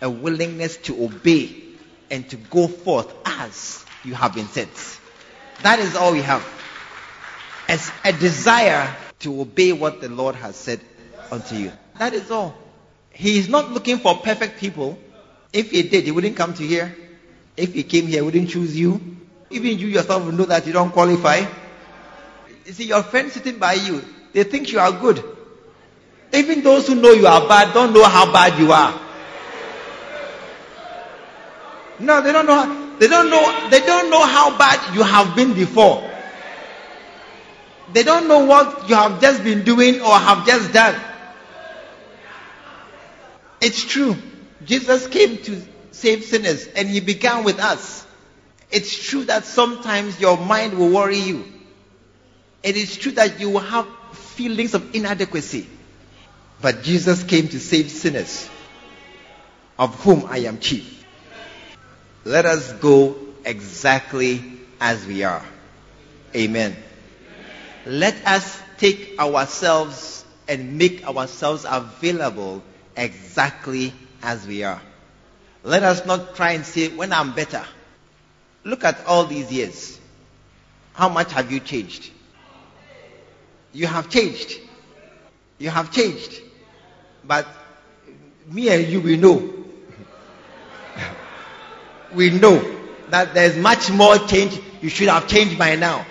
A 0.00 0.10
willingness 0.10 0.76
to 0.78 1.04
obey 1.04 1.62
and 2.10 2.28
to 2.30 2.36
go 2.36 2.68
forth 2.68 3.12
as 3.24 3.84
you 4.04 4.14
have 4.14 4.34
been 4.34 4.46
sent. 4.46 4.70
That 5.62 5.78
is 5.78 5.96
all 5.96 6.12
we 6.12 6.22
have. 6.22 6.44
As 7.68 7.90
a 8.04 8.12
desire 8.12 8.94
to 9.20 9.40
obey 9.40 9.72
what 9.72 10.00
the 10.00 10.08
Lord 10.08 10.34
has 10.36 10.56
said 10.56 10.80
unto 11.30 11.56
you. 11.56 11.72
That 11.98 12.12
is 12.14 12.30
all. 12.30 12.54
He 13.10 13.38
is 13.38 13.48
not 13.48 13.70
looking 13.70 13.98
for 13.98 14.16
perfect 14.16 14.58
people. 14.60 14.98
If 15.56 15.70
he 15.70 15.84
did, 15.84 16.04
he 16.04 16.10
wouldn't 16.10 16.36
come 16.36 16.52
to 16.52 16.62
here. 16.62 16.94
If 17.56 17.72
he 17.72 17.82
came 17.82 18.06
here, 18.06 18.16
he 18.16 18.20
wouldn't 18.20 18.50
choose 18.50 18.78
you. 18.78 19.00
Even 19.48 19.78
you 19.78 19.86
yourself 19.86 20.30
know 20.30 20.44
that 20.44 20.66
you 20.66 20.74
don't 20.74 20.92
qualify. 20.92 21.46
You 22.66 22.72
see, 22.74 22.84
your 22.84 23.02
friends 23.02 23.32
sitting 23.32 23.56
by 23.56 23.72
you, 23.72 24.04
they 24.34 24.44
think 24.44 24.70
you 24.70 24.78
are 24.80 24.92
good. 24.92 25.24
Even 26.34 26.62
those 26.62 26.86
who 26.88 26.96
know 26.96 27.12
you 27.12 27.26
are 27.26 27.48
bad 27.48 27.72
don't 27.72 27.94
know 27.94 28.04
how 28.04 28.30
bad 28.30 28.58
you 28.60 28.70
are. 28.70 29.00
No, 32.00 32.20
they 32.20 32.32
don't 32.32 32.44
know. 32.46 32.98
They 32.98 33.08
don't 33.08 33.30
know. 33.30 33.70
They 33.70 33.80
don't 33.80 34.10
know 34.10 34.26
how 34.26 34.58
bad 34.58 34.94
you 34.94 35.02
have 35.04 35.34
been 35.34 35.54
before. 35.54 36.04
They 37.94 38.02
don't 38.02 38.28
know 38.28 38.44
what 38.44 38.90
you 38.90 38.94
have 38.94 39.22
just 39.22 39.42
been 39.42 39.64
doing 39.64 40.02
or 40.02 40.18
have 40.18 40.46
just 40.46 40.74
done. 40.74 41.00
It's 43.62 43.82
true. 43.82 44.16
Jesus 44.66 45.06
came 45.06 45.38
to 45.38 45.62
save 45.92 46.24
sinners 46.24 46.66
and 46.66 46.88
he 46.88 47.00
began 47.00 47.44
with 47.44 47.58
us. 47.58 48.06
It's 48.70 49.08
true 49.08 49.24
that 49.24 49.44
sometimes 49.44 50.20
your 50.20 50.36
mind 50.36 50.76
will 50.76 50.90
worry 50.90 51.18
you. 51.18 51.44
It 52.62 52.76
is 52.76 52.96
true 52.96 53.12
that 53.12 53.40
you 53.40 53.50
will 53.50 53.60
have 53.60 53.86
feelings 54.12 54.74
of 54.74 54.94
inadequacy. 54.94 55.68
But 56.60 56.82
Jesus 56.82 57.22
came 57.22 57.48
to 57.48 57.60
save 57.60 57.90
sinners, 57.90 58.48
of 59.78 59.94
whom 60.02 60.24
I 60.26 60.38
am 60.38 60.58
chief. 60.58 61.04
Let 62.24 62.44
us 62.46 62.72
go 62.72 63.16
exactly 63.44 64.42
as 64.80 65.06
we 65.06 65.22
are. 65.22 65.44
Amen. 66.34 66.76
Let 67.84 68.26
us 68.26 68.60
take 68.78 69.18
ourselves 69.20 70.24
and 70.48 70.76
make 70.76 71.06
ourselves 71.06 71.64
available 71.68 72.62
exactly 72.96 73.92
as 74.22 74.46
we 74.46 74.64
are. 74.64 74.80
Let 75.62 75.82
us 75.82 76.06
not 76.06 76.36
try 76.36 76.52
and 76.52 76.64
say, 76.64 76.88
when 76.88 77.12
I'm 77.12 77.34
better. 77.34 77.64
Look 78.64 78.84
at 78.84 79.04
all 79.06 79.26
these 79.26 79.52
years. 79.52 79.98
How 80.92 81.08
much 81.08 81.32
have 81.32 81.50
you 81.52 81.60
changed? 81.60 82.10
You 83.72 83.86
have 83.86 84.08
changed. 84.08 84.58
You 85.58 85.70
have 85.70 85.90
changed. 85.90 86.40
But 87.24 87.46
me 88.50 88.68
and 88.68 88.86
you, 88.86 89.00
we 89.00 89.16
know. 89.16 89.52
we 92.14 92.30
know 92.30 92.62
that 93.10 93.34
there's 93.34 93.56
much 93.56 93.90
more 93.90 94.16
change. 94.18 94.58
You 94.80 94.88
should 94.88 95.08
have 95.08 95.28
changed 95.28 95.58
by 95.58 95.76
now. 95.76 96.06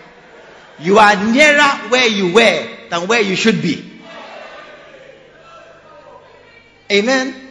You 0.80 0.98
are 1.00 1.16
nearer 1.32 1.90
where 1.90 2.08
you 2.08 2.34
were 2.34 2.68
than 2.90 3.08
where 3.08 3.22
you 3.22 3.36
should 3.36 3.62
be. 3.62 3.92
Amen. 6.92 7.45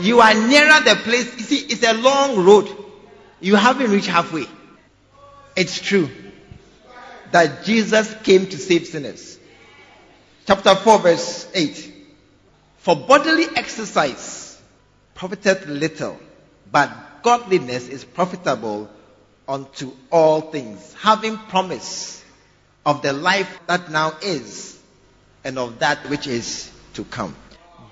You 0.00 0.20
are 0.20 0.34
nearer 0.34 0.80
the 0.80 0.96
place. 1.02 1.36
You 1.38 1.44
see, 1.44 1.58
it's 1.68 1.82
a 1.82 1.94
long 1.94 2.44
road. 2.44 2.68
You 3.40 3.56
haven't 3.56 3.90
reached 3.90 4.08
halfway. 4.08 4.46
It's 5.56 5.80
true 5.80 6.08
that 7.32 7.64
Jesus 7.64 8.14
came 8.22 8.46
to 8.46 8.58
save 8.58 8.86
sinners. 8.86 9.38
Chapter 10.46 10.74
4, 10.74 10.98
verse 10.98 11.48
8. 11.54 11.92
For 12.78 12.96
bodily 12.96 13.44
exercise 13.56 14.60
profiteth 15.14 15.66
little, 15.66 16.18
but 16.70 16.90
godliness 17.22 17.88
is 17.88 18.04
profitable 18.04 18.88
unto 19.46 19.92
all 20.10 20.40
things, 20.40 20.94
having 20.94 21.36
promise 21.36 22.24
of 22.86 23.02
the 23.02 23.12
life 23.12 23.60
that 23.66 23.90
now 23.90 24.14
is 24.22 24.78
and 25.44 25.58
of 25.58 25.80
that 25.80 26.08
which 26.08 26.26
is 26.26 26.70
to 26.94 27.04
come. 27.04 27.34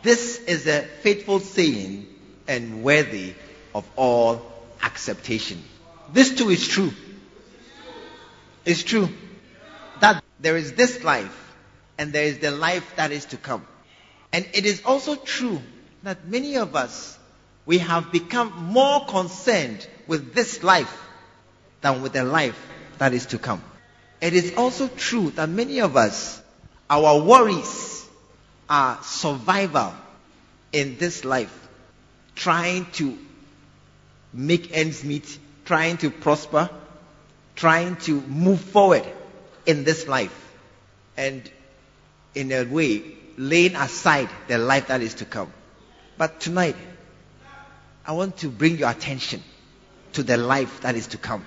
This 0.08 0.38
is 0.44 0.66
a 0.66 0.84
faithful 1.02 1.38
saying 1.38 2.06
and 2.46 2.82
worthy 2.82 3.34
of 3.74 3.86
all 3.94 4.40
acceptation. 4.80 5.62
This 6.14 6.34
too 6.34 6.48
is 6.48 6.66
true. 6.66 6.92
It's 8.64 8.82
true 8.82 9.10
that 10.00 10.24
there 10.40 10.56
is 10.56 10.72
this 10.72 11.04
life 11.04 11.52
and 11.98 12.10
there 12.10 12.24
is 12.24 12.38
the 12.38 12.50
life 12.50 12.96
that 12.96 13.12
is 13.12 13.26
to 13.26 13.36
come. 13.36 13.66
And 14.32 14.48
it 14.54 14.64
is 14.64 14.80
also 14.86 15.14
true 15.14 15.60
that 16.04 16.26
many 16.26 16.56
of 16.56 16.74
us, 16.74 17.18
we 17.66 17.76
have 17.76 18.10
become 18.10 18.50
more 18.72 19.04
concerned 19.04 19.86
with 20.06 20.32
this 20.32 20.62
life 20.62 21.06
than 21.82 22.00
with 22.00 22.14
the 22.14 22.24
life 22.24 22.58
that 22.96 23.12
is 23.12 23.26
to 23.26 23.38
come. 23.38 23.62
It 24.22 24.32
is 24.32 24.54
also 24.56 24.88
true 24.88 25.32
that 25.32 25.50
many 25.50 25.82
of 25.82 25.98
us, 25.98 26.40
our 26.88 27.20
worries 27.20 28.07
are 28.68 28.98
survival 29.02 29.94
in 30.72 30.98
this 30.98 31.24
life, 31.24 31.68
trying 32.34 32.86
to 32.92 33.16
make 34.32 34.76
ends 34.76 35.04
meet, 35.04 35.38
trying 35.64 35.96
to 35.98 36.10
prosper, 36.10 36.68
trying 37.56 37.96
to 37.96 38.20
move 38.22 38.60
forward 38.60 39.04
in 39.66 39.84
this 39.84 40.06
life. 40.06 40.34
And 41.16 41.50
in 42.34 42.52
a 42.52 42.64
way, 42.64 43.02
laying 43.36 43.74
aside 43.74 44.28
the 44.46 44.58
life 44.58 44.88
that 44.88 45.00
is 45.00 45.14
to 45.14 45.24
come. 45.24 45.52
But 46.16 46.40
tonight, 46.40 46.76
I 48.06 48.12
want 48.12 48.38
to 48.38 48.48
bring 48.48 48.78
your 48.78 48.90
attention 48.90 49.42
to 50.14 50.22
the 50.22 50.36
life 50.36 50.82
that 50.82 50.94
is 50.94 51.08
to 51.08 51.18
come. 51.18 51.44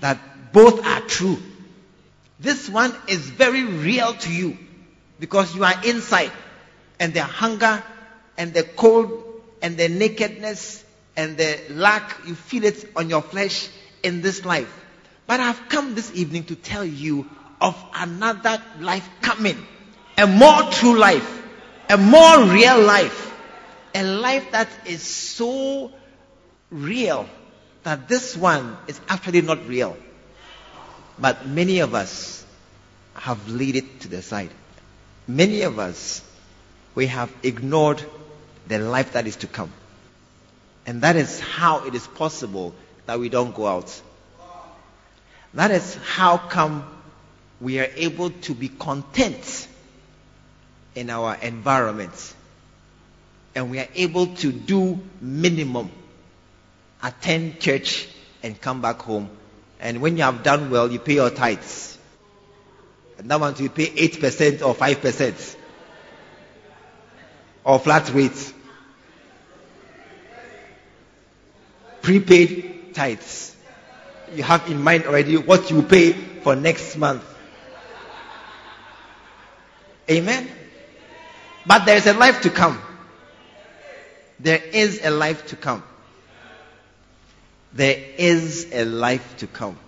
That 0.00 0.18
both 0.52 0.84
are 0.84 1.00
true. 1.00 1.38
This 2.40 2.68
one 2.68 2.94
is 3.08 3.28
very 3.28 3.64
real 3.64 4.14
to 4.14 4.32
you 4.32 4.58
because 5.18 5.54
you 5.54 5.64
are 5.64 5.74
inside 5.84 6.32
and 7.00 7.12
the 7.14 7.22
hunger 7.22 7.82
and 8.36 8.54
the 8.54 8.62
cold 8.62 9.24
and 9.62 9.76
the 9.76 9.88
nakedness 9.88 10.84
and 11.16 11.36
the 11.36 11.58
lack, 11.70 12.20
you 12.26 12.34
feel 12.34 12.64
it 12.64 12.88
on 12.94 13.10
your 13.10 13.22
flesh 13.22 13.68
in 14.02 14.22
this 14.22 14.44
life. 14.44 14.72
But 15.26 15.40
I've 15.40 15.68
come 15.68 15.94
this 15.94 16.14
evening 16.14 16.44
to 16.44 16.54
tell 16.54 16.84
you 16.84 17.28
of 17.60 17.76
another 17.94 18.62
life 18.80 19.08
coming. 19.20 19.58
A 20.16 20.26
more 20.26 20.62
true 20.70 20.96
life. 20.96 21.42
A 21.90 21.96
more 21.96 22.44
real 22.44 22.80
life. 22.80 23.24
A 23.94 24.04
life 24.04 24.52
that 24.52 24.68
is 24.86 25.02
so 25.02 25.90
real 26.70 27.28
that 27.82 28.08
this 28.08 28.36
one 28.36 28.76
is 28.86 29.00
actually 29.08 29.42
not 29.42 29.66
real. 29.66 29.96
But 31.18 31.46
many 31.46 31.80
of 31.80 31.94
us 31.94 32.44
have 33.14 33.48
laid 33.48 33.76
it 33.76 34.00
to 34.00 34.08
the 34.08 34.22
side. 34.22 34.50
Many 35.28 35.62
of 35.62 35.78
us, 35.78 36.22
we 36.94 37.06
have 37.06 37.32
ignored 37.42 38.02
the 38.66 38.78
life 38.78 39.12
that 39.12 39.26
is 39.26 39.36
to 39.36 39.46
come. 39.46 39.72
And 40.86 41.02
that 41.02 41.14
is 41.16 41.38
how 41.38 41.84
it 41.86 41.94
is 41.94 42.06
possible 42.06 42.74
that 43.06 43.20
we 43.20 43.28
don't 43.28 43.54
go 43.54 43.66
out. 43.66 44.02
That 45.54 45.70
is 45.70 45.94
how 45.94 46.38
come 46.38 46.84
we 47.60 47.78
are 47.78 47.90
able 47.94 48.30
to 48.30 48.54
be 48.54 48.68
content 48.68 49.68
in 50.94 51.10
our 51.10 51.36
environment. 51.36 52.34
And 53.54 53.70
we 53.70 53.78
are 53.78 53.88
able 53.94 54.28
to 54.36 54.50
do 54.50 54.98
minimum. 55.20 55.90
Attend 57.02 57.60
church 57.60 58.08
and 58.42 58.60
come 58.60 58.80
back 58.80 59.02
home 59.02 59.30
and 59.80 60.00
when 60.00 60.16
you 60.16 60.24
have 60.24 60.42
done 60.42 60.70
well, 60.70 60.90
you 60.90 60.98
pay 60.98 61.14
your 61.14 61.30
tithes. 61.30 61.97
And 63.18 63.30
that 63.30 63.40
one 63.40 63.54
you 63.58 63.68
pay 63.68 63.86
8% 63.86 64.62
or 64.64 64.74
5% 64.74 65.56
or 67.64 67.78
flat 67.80 68.12
rate. 68.14 68.54
Prepaid 72.00 72.94
tithes. 72.94 73.56
You 74.34 74.44
have 74.44 74.70
in 74.70 74.80
mind 74.80 75.04
already 75.04 75.36
what 75.36 75.70
you 75.70 75.82
pay 75.82 76.12
for 76.12 76.54
next 76.54 76.96
month. 76.96 77.24
Amen. 80.10 80.48
But 81.66 81.84
there 81.84 81.96
is 81.96 82.06
a 82.06 82.14
life 82.14 82.42
to 82.42 82.50
come. 82.50 82.80
There 84.40 84.62
is 84.62 85.04
a 85.04 85.10
life 85.10 85.46
to 85.48 85.56
come. 85.56 85.82
There 87.72 87.98
is 88.16 88.68
a 88.72 88.84
life 88.84 89.36
to 89.38 89.46
come. 89.46 89.78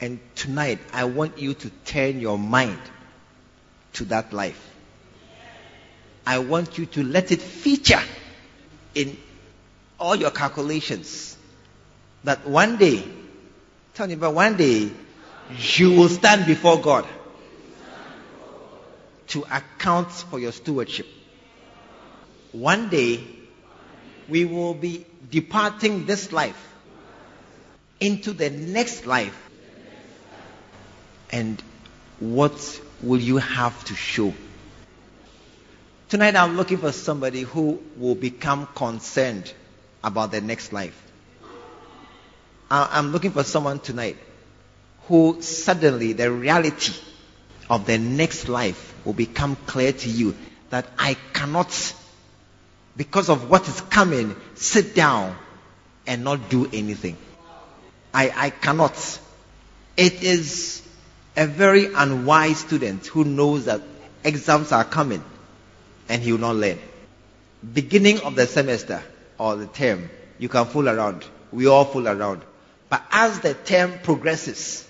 And 0.00 0.20
tonight, 0.34 0.78
I 0.92 1.04
want 1.04 1.38
you 1.38 1.54
to 1.54 1.70
turn 1.84 2.20
your 2.20 2.38
mind 2.38 2.78
to 3.94 4.04
that 4.06 4.32
life. 4.32 4.62
I 6.26 6.40
want 6.40 6.76
you 6.76 6.86
to 6.86 7.02
let 7.04 7.32
it 7.32 7.40
feature 7.40 8.02
in 8.94 9.16
all 9.98 10.16
your 10.16 10.30
calculations. 10.30 11.36
That 12.24 12.46
one 12.46 12.76
day, 12.76 13.04
tell 13.94 14.06
me 14.06 14.14
about 14.14 14.34
one 14.34 14.56
day, 14.56 14.90
you 15.58 15.92
will 15.92 16.08
stand 16.08 16.46
before 16.46 16.80
God 16.80 17.06
to 19.28 19.44
account 19.50 20.10
for 20.10 20.38
your 20.38 20.52
stewardship. 20.52 21.06
One 22.52 22.88
day, 22.88 23.20
we 24.28 24.44
will 24.44 24.74
be 24.74 25.06
departing 25.30 26.06
this 26.06 26.32
life 26.32 26.60
into 28.00 28.32
the 28.32 28.50
next 28.50 29.06
life. 29.06 29.45
And 31.30 31.62
what 32.20 32.80
will 33.02 33.20
you 33.20 33.38
have 33.38 33.84
to 33.86 33.94
show? 33.94 34.32
Tonight 36.08 36.36
I'm 36.36 36.56
looking 36.56 36.78
for 36.78 36.92
somebody 36.92 37.42
who 37.42 37.82
will 37.96 38.14
become 38.14 38.68
concerned 38.74 39.52
about 40.04 40.30
their 40.30 40.40
next 40.40 40.72
life. 40.72 41.02
I'm 42.70 43.12
looking 43.12 43.30
for 43.32 43.44
someone 43.44 43.78
tonight 43.80 44.16
who 45.08 45.40
suddenly 45.40 46.12
the 46.12 46.30
reality 46.30 46.92
of 47.70 47.86
the 47.86 47.98
next 47.98 48.48
life 48.48 48.94
will 49.04 49.12
become 49.12 49.56
clear 49.66 49.92
to 49.92 50.08
you 50.08 50.36
that 50.70 50.86
I 50.98 51.14
cannot 51.32 51.94
because 52.96 53.28
of 53.28 53.50
what 53.50 53.68
is 53.68 53.80
coming, 53.82 54.34
sit 54.54 54.94
down 54.94 55.36
and 56.06 56.24
not 56.24 56.48
do 56.48 56.68
anything. 56.72 57.16
I, 58.14 58.32
I 58.34 58.50
cannot. 58.50 58.94
It 59.96 60.22
is 60.22 60.82
a 61.36 61.46
very 61.46 61.92
unwise 61.92 62.58
student 62.58 63.06
who 63.06 63.24
knows 63.24 63.66
that 63.66 63.82
exams 64.24 64.72
are 64.72 64.84
coming 64.84 65.22
and 66.08 66.22
he 66.22 66.32
will 66.32 66.40
not 66.40 66.56
learn. 66.56 66.78
Beginning 67.72 68.20
of 68.20 68.34
the 68.34 68.46
semester 68.46 69.02
or 69.38 69.56
the 69.56 69.66
term, 69.66 70.08
you 70.38 70.48
can 70.48 70.64
fool 70.66 70.88
around. 70.88 71.24
We 71.52 71.66
all 71.66 71.84
fool 71.84 72.08
around. 72.08 72.42
But 72.88 73.02
as 73.10 73.40
the 73.40 73.54
term 73.54 73.98
progresses, 74.02 74.86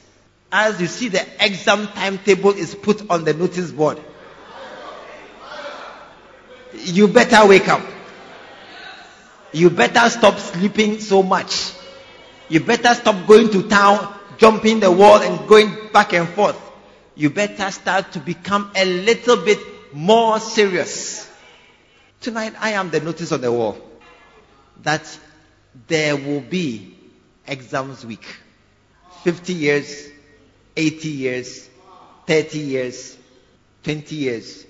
as 0.53 0.81
you 0.81 0.87
see 0.87 1.09
the 1.09 1.25
exam 1.45 1.89
timetable 1.89 2.51
is 2.51 2.75
put 2.75 3.11
on 3.11 3.25
the 3.25 3.35
notice 3.35 3.71
board, 3.71 3.99
you 6.75 7.09
better 7.09 7.47
wake 7.47 7.69
up. 7.69 7.83
You 9.53 9.71
better 9.71 10.09
stop 10.11 10.39
sleeping 10.39 11.01
so 11.01 11.23
much. 11.23 11.73
You 12.49 12.61
better 12.61 12.95
stop 12.95 13.27
going 13.27 13.51
to 13.51 13.63
town, 13.69 14.16
jumping 14.39 14.81
the 14.81 14.91
wall 14.91 15.21
and 15.23 15.49
going 15.49 15.75
back 15.93 16.13
and 16.13 16.29
forth. 16.29 16.61
You 17.15 17.31
better 17.31 17.71
start 17.71 18.13
to 18.13 18.19
become 18.21 18.71
a 18.77 18.85
little 18.85 19.37
bit 19.39 19.59
more 19.95 20.39
serious. 20.41 21.31
Tonight 22.21 22.55
I 22.61 22.71
am 22.73 22.91
the 22.91 23.01
notice 23.01 23.33
on 23.33 23.41
the 23.41 23.53
wall 23.53 23.79
that 24.83 25.19
there 25.89 26.17
will 26.17 26.41
be 26.41 26.97
exams 27.47 28.05
week. 28.05 28.27
50 29.25 29.53
years, 29.55 30.09
80 30.77 31.09
years, 31.09 31.69
30 32.27 32.59
years, 32.59 33.17
20 33.85 34.15
years. 34.15 34.67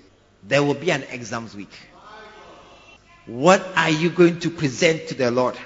there 0.49 0.62
will 0.62 0.75
be 0.75 0.91
an 0.91 1.03
exams 1.11 1.55
week. 1.55 1.73
What 3.27 3.67
are 3.77 3.91
you 3.91 4.11
going 4.11 4.39
to 4.41 4.51
present 4.51 5.09
to 5.09 5.14
the 5.14 5.31
Lord? 5.31 5.57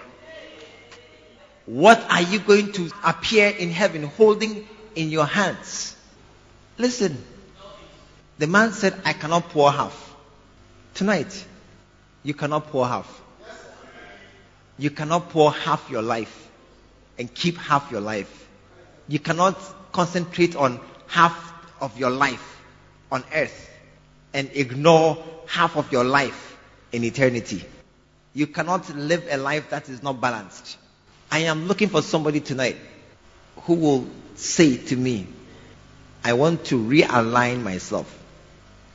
What 1.70 2.04
are 2.10 2.22
you 2.22 2.40
going 2.40 2.72
to 2.72 2.90
appear 3.04 3.46
in 3.48 3.70
heaven 3.70 4.02
holding 4.02 4.66
in 4.96 5.08
your 5.08 5.24
hands? 5.24 5.94
Listen, 6.78 7.16
the 8.38 8.48
man 8.48 8.72
said, 8.72 9.00
I 9.04 9.12
cannot 9.12 9.50
pour 9.50 9.70
half. 9.70 10.16
Tonight, 10.94 11.46
you 12.24 12.34
cannot 12.34 12.66
pour 12.72 12.88
half. 12.88 13.22
You 14.78 14.90
cannot 14.90 15.28
pour 15.30 15.52
half 15.52 15.88
your 15.88 16.02
life 16.02 16.48
and 17.20 17.32
keep 17.32 17.56
half 17.56 17.88
your 17.92 18.00
life. 18.00 18.48
You 19.06 19.20
cannot 19.20 19.56
concentrate 19.92 20.56
on 20.56 20.80
half 21.06 21.52
of 21.80 21.96
your 21.96 22.10
life 22.10 22.60
on 23.12 23.22
earth 23.32 23.70
and 24.34 24.50
ignore 24.54 25.22
half 25.46 25.76
of 25.76 25.92
your 25.92 26.02
life 26.02 26.56
in 26.90 27.04
eternity. 27.04 27.64
You 28.34 28.48
cannot 28.48 28.92
live 28.92 29.24
a 29.30 29.36
life 29.36 29.70
that 29.70 29.88
is 29.88 30.02
not 30.02 30.20
balanced. 30.20 30.76
I 31.30 31.40
am 31.40 31.68
looking 31.68 31.88
for 31.88 32.02
somebody 32.02 32.40
tonight 32.40 32.76
who 33.62 33.74
will 33.74 34.06
say 34.34 34.76
to 34.76 34.96
me, 34.96 35.26
I 36.24 36.32
want 36.34 36.66
to 36.66 36.78
realign 36.78 37.62
myself. 37.62 38.16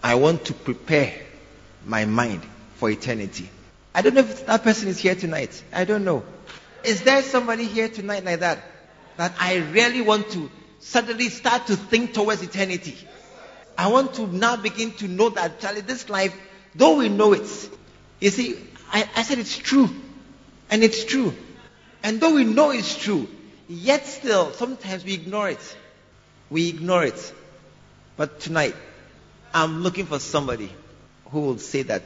I 0.03 0.15
want 0.15 0.45
to 0.45 0.53
prepare 0.53 1.13
my 1.86 2.05
mind 2.05 2.41
for 2.75 2.89
eternity. 2.89 3.49
I 3.93 4.01
don't 4.01 4.13
know 4.13 4.21
if 4.21 4.45
that 4.45 4.63
person 4.63 4.89
is 4.89 4.99
here 4.99 5.15
tonight. 5.15 5.63
I 5.73 5.86
don't 5.86 6.03
know. 6.03 6.23
Is 6.83 7.01
there 7.01 7.21
somebody 7.23 7.65
here 7.65 7.89
tonight 7.89 8.25
like 8.25 8.41
that? 8.41 8.59
That 9.17 9.33
I 9.39 9.55
really 9.55 10.01
want 10.01 10.29
to 10.31 10.51
suddenly 10.79 11.29
start 11.29 11.67
to 11.67 11.75
think 11.75 12.13
towards 12.13 12.43
eternity. 12.43 12.95
I 13.77 13.88
want 13.88 14.13
to 14.15 14.27
now 14.27 14.57
begin 14.57 14.91
to 14.93 15.07
know 15.07 15.29
that, 15.29 15.59
Charlie, 15.59 15.81
this 15.81 16.09
life, 16.09 16.36
though 16.75 16.97
we 16.97 17.09
know 17.09 17.33
it, 17.33 17.69
you 18.19 18.29
see, 18.29 18.57
I, 18.91 19.09
I 19.15 19.23
said 19.23 19.39
it's 19.39 19.57
true. 19.57 19.89
And 20.69 20.83
it's 20.83 21.03
true. 21.05 21.33
And 22.03 22.19
though 22.19 22.35
we 22.35 22.43
know 22.43 22.71
it's 22.71 22.95
true, 22.95 23.27
yet 23.67 24.05
still, 24.05 24.51
sometimes 24.53 25.03
we 25.03 25.13
ignore 25.13 25.49
it. 25.49 25.77
We 26.49 26.69
ignore 26.69 27.03
it. 27.03 27.33
But 28.17 28.39
tonight, 28.39 28.75
I'm 29.53 29.81
looking 29.83 30.05
for 30.05 30.19
somebody 30.19 30.71
who 31.31 31.41
will 31.41 31.57
say 31.57 31.83
that 31.83 32.03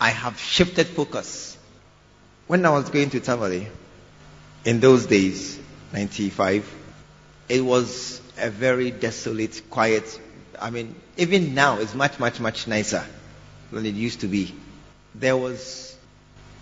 I 0.00 0.10
have 0.10 0.38
shifted 0.38 0.86
focus. 0.86 1.56
When 2.46 2.64
I 2.66 2.70
was 2.70 2.88
going 2.90 3.10
to 3.10 3.20
Tamale, 3.20 3.68
in 4.64 4.80
those 4.80 5.06
days, 5.06 5.58
95, 5.92 6.68
it 7.48 7.60
was 7.60 8.20
a 8.38 8.50
very 8.50 8.90
desolate, 8.90 9.62
quiet, 9.70 10.20
I 10.60 10.70
mean, 10.70 10.94
even 11.16 11.54
now 11.54 11.78
it's 11.78 11.94
much, 11.94 12.18
much, 12.18 12.40
much 12.40 12.66
nicer 12.66 13.04
than 13.70 13.86
it 13.86 13.94
used 13.94 14.20
to 14.20 14.26
be. 14.26 14.54
There 15.14 15.36
was, 15.36 15.93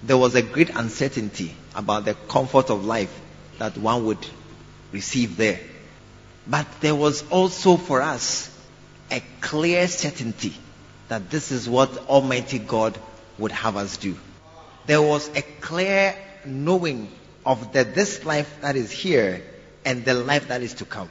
there 0.02 0.16
was 0.16 0.34
a 0.34 0.42
great 0.42 0.70
uncertainty 0.70 1.54
about 1.74 2.04
the 2.04 2.14
comfort 2.14 2.70
of 2.70 2.84
life 2.84 3.20
that 3.58 3.76
one 3.78 4.06
would 4.06 4.26
receive 4.90 5.36
there. 5.36 5.60
But 6.46 6.66
there 6.80 6.94
was 6.94 7.28
also 7.30 7.76
for 7.76 8.02
us 8.02 8.50
a 9.10 9.22
clear 9.40 9.86
certainty 9.86 10.54
that 11.08 11.30
this 11.30 11.52
is 11.52 11.68
what 11.68 12.08
Almighty 12.08 12.58
God 12.58 12.98
would 13.38 13.52
have 13.52 13.76
us 13.76 13.96
do. 13.96 14.16
There 14.86 15.00
was 15.02 15.28
a 15.36 15.42
clear 15.60 16.16
knowing 16.44 17.08
of 17.46 17.72
the, 17.72 17.84
this 17.84 18.24
life 18.24 18.60
that 18.62 18.74
is 18.76 18.90
here 18.90 19.42
and 19.84 20.04
the 20.04 20.14
life 20.14 20.48
that 20.48 20.62
is 20.62 20.74
to 20.74 20.84
come. 20.84 21.08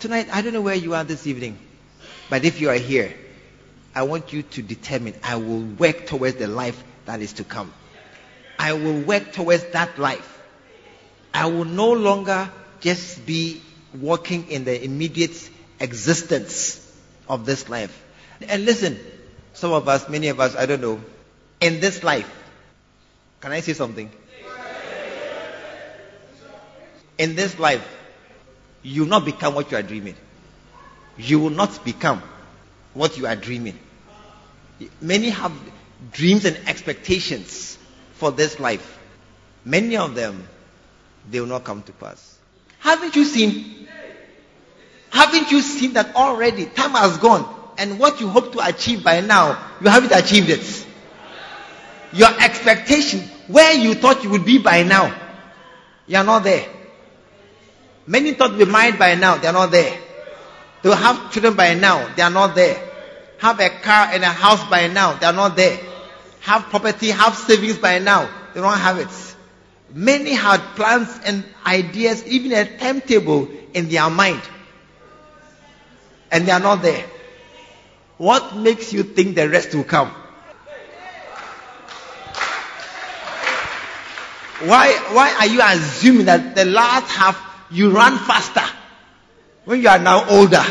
Tonight, 0.00 0.28
I 0.32 0.42
don't 0.42 0.52
know 0.52 0.60
where 0.62 0.74
you 0.74 0.94
are 0.94 1.04
this 1.04 1.26
evening, 1.26 1.58
but 2.28 2.44
if 2.44 2.60
you 2.60 2.70
are 2.70 2.74
here, 2.74 3.14
I 3.94 4.02
want 4.02 4.32
you 4.32 4.42
to 4.42 4.62
determine 4.62 5.14
I 5.22 5.36
will 5.36 5.60
work 5.62 6.06
towards 6.06 6.36
the 6.36 6.48
life 6.48 6.82
that 7.06 7.20
is 7.20 7.34
to 7.34 7.44
come. 7.44 7.72
I 8.58 8.72
will 8.72 9.00
work 9.00 9.32
towards 9.32 9.64
that 9.68 9.98
life. 9.98 10.32
I 11.32 11.46
will 11.46 11.64
no 11.64 11.92
longer 11.92 12.50
just 12.80 13.26
be 13.26 13.60
walking 13.94 14.50
in 14.50 14.64
the 14.64 14.82
immediate 14.82 15.50
existence 15.80 16.82
of 17.28 17.44
this 17.46 17.68
life. 17.68 18.02
And 18.48 18.64
listen, 18.64 18.98
some 19.52 19.72
of 19.72 19.88
us, 19.88 20.08
many 20.08 20.28
of 20.28 20.40
us, 20.40 20.56
I 20.56 20.66
don't 20.66 20.80
know, 20.80 21.00
in 21.60 21.80
this 21.80 22.02
life. 22.02 22.30
Can 23.40 23.52
I 23.52 23.60
say 23.60 23.72
something? 23.72 24.10
In 27.18 27.34
this 27.34 27.58
life, 27.58 27.86
you 28.82 29.02
will 29.02 29.08
not 29.08 29.24
become 29.24 29.54
what 29.54 29.70
you 29.70 29.78
are 29.78 29.82
dreaming. 29.82 30.16
You 31.16 31.40
will 31.40 31.50
not 31.50 31.84
become 31.84 32.22
what 32.92 33.16
you 33.16 33.26
are 33.26 33.36
dreaming. 33.36 33.78
Many 35.00 35.30
have 35.30 35.52
dreams 36.12 36.44
and 36.44 36.56
expectations 36.68 37.78
for 38.16 38.30
this 38.30 38.60
life. 38.60 38.98
Many 39.64 39.96
of 39.96 40.14
them, 40.14 40.46
they 41.30 41.40
will 41.40 41.48
not 41.48 41.64
come 41.64 41.82
to 41.84 41.92
pass. 41.92 42.38
Haven't 42.78 43.16
you 43.16 43.24
seen? 43.24 43.88
Haven't 45.10 45.50
you 45.50 45.60
seen 45.62 45.94
that 45.94 46.14
already? 46.14 46.66
Time 46.66 46.90
has 46.92 47.18
gone. 47.18 47.52
And 47.78 47.98
what 47.98 48.20
you 48.20 48.28
hope 48.28 48.52
to 48.52 48.66
achieve 48.66 49.04
by 49.04 49.20
now, 49.20 49.58
you 49.80 49.88
haven't 49.88 50.12
achieved 50.12 50.50
it 50.50 50.86
your 52.12 52.28
expectation, 52.40 53.20
where 53.46 53.74
you 53.74 53.94
thought 53.94 54.24
you 54.24 54.30
would 54.30 54.44
be 54.44 54.58
by 54.58 54.82
now, 54.82 55.14
you 56.06 56.16
are 56.16 56.24
not 56.24 56.44
there. 56.44 56.66
Many 58.06 58.32
thought 58.32 58.48
to 58.48 58.64
be 58.64 58.70
married 58.70 58.98
by 58.98 59.14
now, 59.14 59.36
they 59.36 59.48
are 59.48 59.52
not 59.52 59.70
there. 59.70 59.98
They 60.82 60.88
will 60.88 60.96
have 60.96 61.32
children 61.32 61.54
by 61.54 61.74
now, 61.74 62.14
they 62.14 62.22
are 62.22 62.30
not 62.30 62.54
there. 62.54 62.80
Have 63.38 63.60
a 63.60 63.68
car 63.68 64.08
and 64.12 64.22
a 64.22 64.28
house 64.28 64.68
by 64.70 64.86
now, 64.86 65.14
they 65.14 65.26
are 65.26 65.32
not 65.32 65.56
there. 65.56 65.78
Have 66.46 66.66
property, 66.70 67.08
have 67.10 67.34
savings 67.34 67.76
by 67.78 67.98
now, 67.98 68.30
they 68.54 68.60
don't 68.60 68.78
have 68.78 68.98
it. 68.98 69.08
Many 69.92 70.32
had 70.32 70.58
plans 70.76 71.08
and 71.24 71.42
ideas, 71.66 72.24
even 72.24 72.52
a 72.52 72.78
timetable 72.78 73.48
in 73.74 73.88
their 73.88 74.08
mind. 74.08 74.40
And 76.30 76.46
they 76.46 76.52
are 76.52 76.60
not 76.60 76.82
there. 76.82 77.04
What 78.18 78.54
makes 78.54 78.92
you 78.92 79.02
think 79.02 79.34
the 79.34 79.48
rest 79.48 79.74
will 79.74 79.82
come? 79.82 80.06
Why, 84.62 84.92
why 85.10 85.34
are 85.40 85.46
you 85.48 85.60
assuming 85.64 86.26
that 86.26 86.54
the 86.54 86.64
last 86.64 87.10
half 87.10 87.42
you 87.72 87.90
run 87.90 88.18
faster 88.18 88.62
when 89.64 89.82
you 89.82 89.88
are 89.88 89.98
now 89.98 90.30
older? 90.30 90.64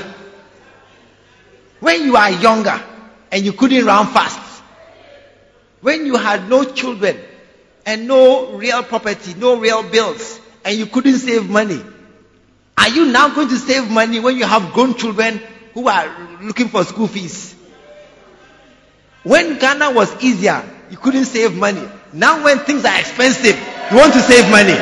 When 1.81 2.05
you 2.05 2.15
are 2.15 2.31
younger 2.31 2.81
and 3.29 3.43
you 3.43 3.51
couldn't 3.51 3.83
run 3.83 4.07
fast? 4.07 4.44
When 5.85 6.07
you 6.07 6.15
had 6.15 6.49
no 6.49 6.63
children 6.63 7.15
and 7.85 8.07
no 8.07 8.53
real 8.53 8.81
property, 8.81 9.35
no 9.35 9.59
real 9.59 9.83
bills, 9.83 10.41
and 10.63 10.75
you 10.75 10.87
couldn't 10.87 11.19
save 11.19 11.47
money? 11.47 11.79
Are 12.75 12.89
you 12.89 13.05
now 13.11 13.35
going 13.35 13.49
to 13.49 13.55
save 13.55 13.91
money 13.91 14.19
when 14.19 14.35
you 14.35 14.45
have 14.45 14.73
grown 14.73 14.95
children 14.95 15.39
who 15.75 15.87
are 15.87 16.39
looking 16.41 16.69
for 16.69 16.83
school 16.85 17.05
fees? 17.05 17.53
When 19.21 19.59
Ghana 19.59 19.91
was 19.91 20.23
easier, 20.23 20.67
you 20.89 20.97
couldn't 20.97 21.25
save 21.25 21.55
money. 21.55 21.87
Now 22.11 22.43
when 22.43 22.57
things 22.61 22.83
are 22.83 22.99
expensive, 22.99 23.55
you 23.91 23.97
want 23.97 24.11
to 24.13 24.21
save 24.21 24.49
money. 24.49 24.73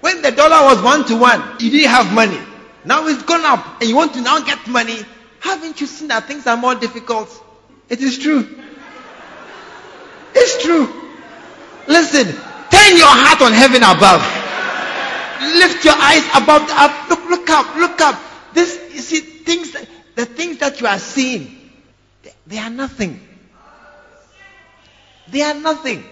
When 0.00 0.22
the 0.22 0.30
dollar 0.32 0.64
was 0.64 0.82
one 0.82 1.04
to 1.08 1.16
one, 1.18 1.42
you 1.60 1.70
didn't 1.70 1.90
have 1.90 2.14
money. 2.14 2.40
Now 2.86 3.06
it's 3.06 3.22
gone 3.22 3.44
up 3.44 3.82
and 3.82 3.90
you 3.90 3.96
want 3.96 4.14
to 4.14 4.22
now 4.22 4.40
get 4.40 4.66
money. 4.66 4.96
Haven't 5.40 5.78
you 5.78 5.86
seen 5.86 6.08
that 6.08 6.24
things 6.24 6.46
are 6.46 6.56
more 6.56 6.74
difficult? 6.74 7.28
It 7.90 8.00
is 8.00 8.18
true. 8.18 8.48
It's 10.32 10.62
true. 10.62 10.88
Listen, 11.88 12.26
turn 12.70 12.96
your 12.96 13.10
heart 13.10 13.42
on 13.42 13.52
heaven 13.52 13.82
above. 13.82 14.22
Lift 15.58 15.84
your 15.84 15.94
eyes 15.96 16.24
above 16.34 16.68
the 16.68 16.80
up. 16.80 17.10
Look, 17.10 17.28
look 17.28 17.50
up, 17.50 17.76
look 17.76 18.00
up. 18.00 18.20
This, 18.54 18.80
you 18.94 19.00
see, 19.00 19.20
things, 19.20 19.76
the 20.14 20.24
things 20.24 20.58
that 20.58 20.80
you 20.80 20.86
are 20.86 20.98
seeing, 21.00 21.70
they, 22.22 22.32
they 22.46 22.58
are 22.58 22.70
nothing. 22.70 23.20
They 25.28 25.42
are 25.42 25.54
nothing. 25.54 26.04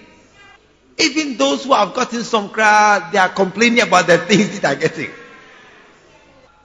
Even 0.99 1.37
those 1.37 1.65
who 1.65 1.75
have 1.75 1.95
gotten 1.95 2.25
some 2.25 2.49
crowd, 2.51 3.13
they 3.13 3.19
are 3.19 3.29
complaining 3.29 3.83
about 3.83 4.09
the 4.09 4.19
things 4.27 4.59
that 4.61 4.63
they 4.63 4.87
are 4.87 4.89
getting. 4.89 5.11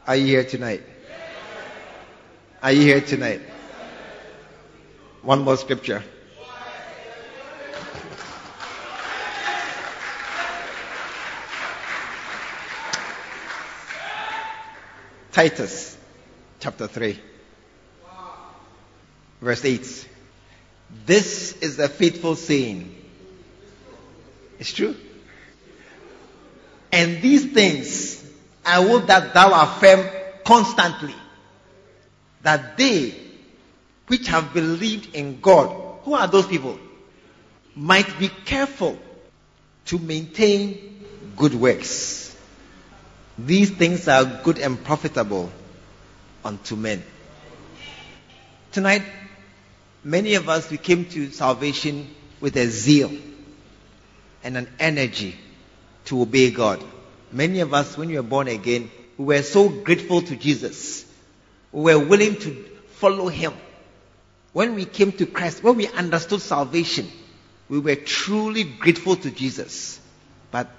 Are 0.07 0.16
you 0.16 0.26
here 0.26 0.43
tonight? 0.43 0.82
Are 2.64 2.72
you 2.72 2.82
here 2.82 3.01
tonight? 3.01 3.41
One 5.24 5.43
more 5.43 5.55
scripture. 5.55 6.03
Titus 15.32 15.97
chapter 16.59 16.88
3, 16.88 17.19
verse 19.41 19.65
8. 19.65 20.09
This 21.05 21.57
is 21.61 21.80
a 21.80 21.88
faithful 21.88 22.36
saying 22.36 22.93
it's 24.59 24.74
true. 24.74 24.95
And 26.91 27.21
these 27.21 27.51
things 27.51 28.24
I 28.65 28.80
will 28.80 28.99
that 28.99 29.34
thou 29.34 29.63
affirm 29.63 30.05
constantly, 30.43 31.15
that 32.43 32.78
they 32.78 33.22
which 34.07 34.27
have 34.27 34.53
believed 34.53 35.15
in 35.15 35.39
God. 35.39 35.75
Who 36.03 36.13
are 36.13 36.27
those 36.27 36.47
people? 36.47 36.77
Might 37.75 38.19
be 38.19 38.29
careful 38.29 38.97
to 39.85 39.99
maintain 39.99 41.05
good 41.35 41.53
works. 41.53 42.35
These 43.37 43.71
things 43.71 44.07
are 44.07 44.25
good 44.43 44.59
and 44.59 44.81
profitable 44.83 45.51
unto 46.45 46.75
men. 46.75 47.03
Tonight, 48.71 49.03
many 50.03 50.35
of 50.35 50.49
us, 50.49 50.69
we 50.69 50.77
came 50.77 51.05
to 51.05 51.31
salvation 51.31 52.13
with 52.39 52.55
a 52.57 52.67
zeal 52.67 53.11
and 54.43 54.57
an 54.57 54.69
energy 54.79 55.35
to 56.05 56.21
obey 56.21 56.51
God. 56.51 56.83
Many 57.31 57.61
of 57.61 57.73
us, 57.73 57.97
when 57.97 58.09
we 58.09 58.15
were 58.15 58.23
born 58.23 58.47
again, 58.47 58.91
we 59.17 59.25
were 59.25 59.41
so 59.41 59.69
grateful 59.69 60.21
to 60.21 60.35
Jesus. 60.35 61.05
We 61.71 61.95
were 61.95 62.05
willing 62.05 62.35
to 62.37 62.65
follow 62.97 63.27
Him. 63.27 63.53
When 64.53 64.75
we 64.75 64.85
came 64.85 65.11
to 65.13 65.25
Christ, 65.25 65.63
when 65.63 65.77
we 65.77 65.87
understood 65.87 66.41
salvation, 66.41 67.09
we 67.69 67.79
were 67.79 67.95
truly 67.95 68.63
grateful 68.63 69.15
to 69.15 69.31
Jesus. 69.31 69.99
But 70.51 70.69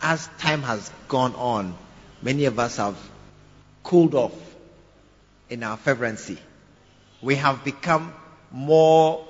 as 0.00 0.28
time 0.38 0.62
has 0.62 0.90
gone 1.08 1.34
on, 1.34 1.76
many 2.22 2.44
of 2.44 2.60
us 2.60 2.76
have 2.76 2.96
cooled 3.82 4.14
off 4.14 4.32
in 5.50 5.64
our 5.64 5.76
fervency. 5.76 6.38
We 7.20 7.34
have 7.34 7.64
become 7.64 8.14
more 8.52 9.26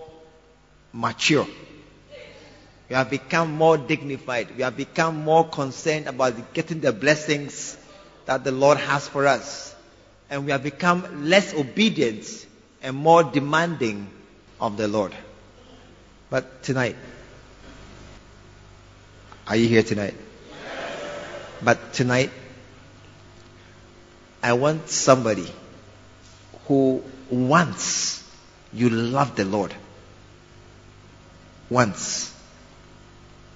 mature. 0.92 1.46
We 2.90 2.96
have 2.96 3.08
become 3.08 3.52
more 3.52 3.78
dignified. 3.78 4.54
We 4.54 4.62
have 4.62 4.76
become 4.76 5.24
more 5.24 5.48
concerned 5.48 6.06
about 6.08 6.52
getting 6.52 6.80
the 6.80 6.92
blessings 6.92 7.78
that 8.26 8.44
the 8.44 8.52
Lord 8.52 8.76
has 8.76 9.08
for 9.08 9.26
us. 9.26 9.74
And 10.28 10.44
we 10.44 10.52
have 10.52 10.62
become 10.62 11.28
less 11.28 11.54
obedient 11.54 12.46
and 12.84 12.94
more 12.94 13.24
demanding 13.24 14.10
of 14.60 14.76
the 14.76 14.86
Lord. 14.86 15.14
But 16.28 16.62
tonight, 16.62 16.96
are 19.46 19.56
you 19.56 19.66
here 19.66 19.82
tonight? 19.82 20.14
But 21.62 21.94
tonight, 21.94 22.30
I 24.42 24.52
want 24.52 24.90
somebody 24.90 25.50
who 26.66 27.02
once 27.30 28.22
you 28.70 28.90
love 28.90 29.34
the 29.34 29.46
Lord, 29.46 29.74
once 31.70 32.38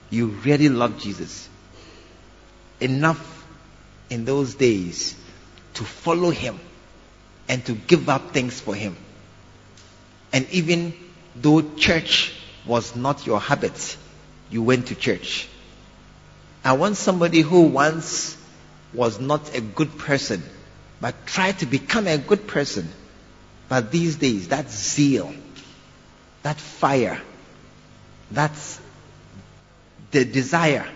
you 0.08 0.28
really 0.28 0.70
love 0.70 0.98
Jesus 0.98 1.50
enough 2.80 3.46
in 4.08 4.24
those 4.24 4.54
days 4.54 5.14
to 5.74 5.84
follow 5.84 6.30
him 6.30 6.58
and 7.46 7.62
to 7.66 7.74
give 7.74 8.08
up 8.08 8.32
things 8.32 8.58
for 8.58 8.74
him. 8.74 8.96
And 10.32 10.48
even 10.50 10.94
though 11.36 11.62
church 11.76 12.34
was 12.66 12.94
not 12.94 13.26
your 13.26 13.40
habit, 13.40 13.96
you 14.50 14.62
went 14.62 14.88
to 14.88 14.94
church. 14.94 15.48
I 16.64 16.72
want 16.72 16.96
somebody 16.96 17.40
who 17.40 17.62
once 17.62 18.36
was 18.92 19.20
not 19.20 19.54
a 19.56 19.60
good 19.60 19.96
person, 19.98 20.42
but 21.00 21.26
tried 21.26 21.58
to 21.60 21.66
become 21.66 22.06
a 22.06 22.18
good 22.18 22.46
person. 22.46 22.88
But 23.68 23.90
these 23.90 24.16
days, 24.16 24.48
that 24.48 24.70
zeal, 24.70 25.32
that 26.42 26.58
fire, 26.58 27.20
that's 28.30 28.80
the 30.10 30.24
desire 30.24 30.86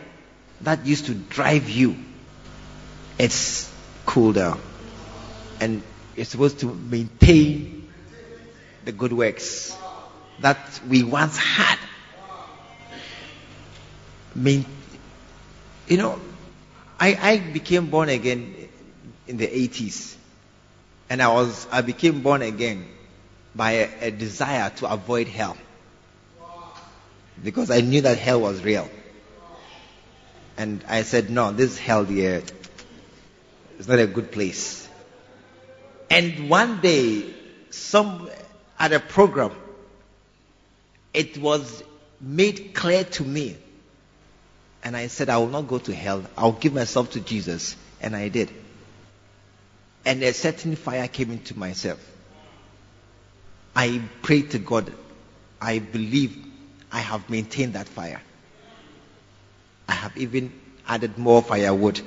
that 0.62 0.86
used 0.86 1.06
to 1.06 1.14
drive 1.14 1.68
you, 1.68 1.96
it's 3.18 3.70
cooled 4.06 4.36
down. 4.36 4.60
And 5.60 5.82
you're 6.16 6.24
supposed 6.24 6.60
to 6.60 6.74
maintain 6.74 7.71
the 8.84 8.92
good 8.92 9.12
works 9.12 9.76
that 10.40 10.80
we 10.88 11.02
once 11.02 11.36
had. 11.36 11.78
Main, 14.34 14.64
you 15.86 15.98
know, 15.98 16.18
I, 16.98 17.18
I 17.20 17.38
became 17.38 17.90
born 17.90 18.08
again 18.08 18.54
in 19.26 19.36
the 19.36 19.46
80s. 19.46 20.16
And 21.10 21.20
I 21.22 21.28
was, 21.28 21.66
I 21.70 21.82
became 21.82 22.22
born 22.22 22.42
again 22.42 22.86
by 23.54 23.72
a, 23.72 24.06
a 24.06 24.10
desire 24.10 24.70
to 24.76 24.90
avoid 24.90 25.28
hell. 25.28 25.56
Because 27.42 27.70
I 27.70 27.80
knew 27.80 28.02
that 28.02 28.18
hell 28.18 28.40
was 28.40 28.62
real. 28.62 28.88
And 30.56 30.84
I 30.88 31.02
said, 31.02 31.28
no, 31.30 31.52
this 31.52 31.78
hell 31.78 32.04
here 32.04 32.42
is 33.78 33.88
not 33.88 33.98
a 33.98 34.06
good 34.06 34.30
place. 34.30 34.88
And 36.10 36.48
one 36.48 36.80
day, 36.80 37.24
some, 37.70 38.28
at 38.82 38.92
a 38.92 38.98
program, 38.98 39.52
it 41.14 41.38
was 41.38 41.84
made 42.20 42.74
clear 42.74 43.04
to 43.04 43.22
me. 43.22 43.56
And 44.82 44.96
I 44.96 45.06
said, 45.06 45.28
I 45.28 45.38
will 45.38 45.46
not 45.46 45.68
go 45.68 45.78
to 45.78 45.94
hell. 45.94 46.24
I'll 46.36 46.50
give 46.50 46.74
myself 46.74 47.12
to 47.12 47.20
Jesus. 47.20 47.76
And 48.00 48.16
I 48.16 48.28
did. 48.28 48.50
And 50.04 50.20
a 50.24 50.32
certain 50.32 50.74
fire 50.74 51.06
came 51.06 51.30
into 51.30 51.56
myself. 51.56 52.00
I 53.76 54.02
prayed 54.20 54.50
to 54.50 54.58
God. 54.58 54.92
I 55.60 55.78
believe 55.78 56.36
I 56.90 56.98
have 56.98 57.30
maintained 57.30 57.74
that 57.74 57.86
fire. 57.86 58.20
I 59.88 59.92
have 59.92 60.16
even 60.16 60.52
added 60.88 61.18
more 61.18 61.40
firewood 61.40 62.00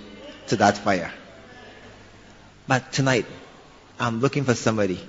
to 0.47 0.57
that 0.57 0.77
fire. 0.77 1.13
But 2.67 2.91
tonight, 2.91 3.27
I'm 3.97 4.19
looking 4.19 4.43
for 4.43 4.55
somebody 4.55 4.99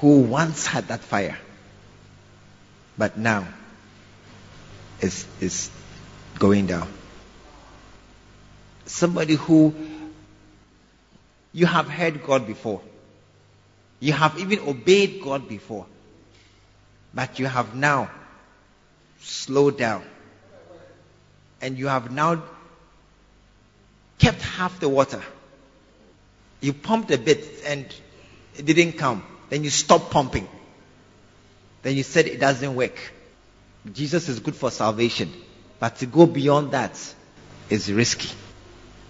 who 0.00 0.20
once 0.20 0.66
had 0.66 0.88
that 0.88 1.00
fire, 1.00 1.38
but 2.98 3.16
now 3.18 3.46
is, 5.00 5.26
is 5.40 5.70
going 6.38 6.66
down. 6.66 6.88
Somebody 8.84 9.34
who 9.34 9.74
you 11.52 11.66
have 11.66 11.88
heard 11.88 12.22
God 12.22 12.46
before. 12.46 12.82
You 13.98 14.12
have 14.12 14.38
even 14.38 14.60
obeyed 14.60 15.22
God 15.22 15.48
before. 15.48 15.86
But 17.14 17.38
you 17.38 17.46
have 17.46 17.74
now 17.74 18.10
slowed 19.20 19.78
down 19.78 20.04
and 21.62 21.78
you 21.78 21.86
have 21.86 22.12
now 22.12 22.42
kept 24.18 24.42
half 24.42 24.78
the 24.80 24.88
water. 24.88 25.22
You 26.60 26.74
pumped 26.74 27.10
a 27.10 27.18
bit 27.18 27.48
and 27.66 27.86
it 28.56 28.66
didn't 28.66 28.92
come. 28.92 29.24
Then 29.48 29.64
you 29.64 29.70
stop 29.70 30.10
pumping. 30.10 30.48
Then 31.82 31.96
you 31.96 32.02
said 32.02 32.26
it 32.26 32.40
doesn't 32.40 32.74
work. 32.74 32.96
Jesus 33.92 34.28
is 34.28 34.40
good 34.40 34.56
for 34.56 34.70
salvation. 34.70 35.32
But 35.78 35.96
to 35.96 36.06
go 36.06 36.26
beyond 36.26 36.72
that 36.72 36.98
is 37.70 37.92
risky. 37.92 38.34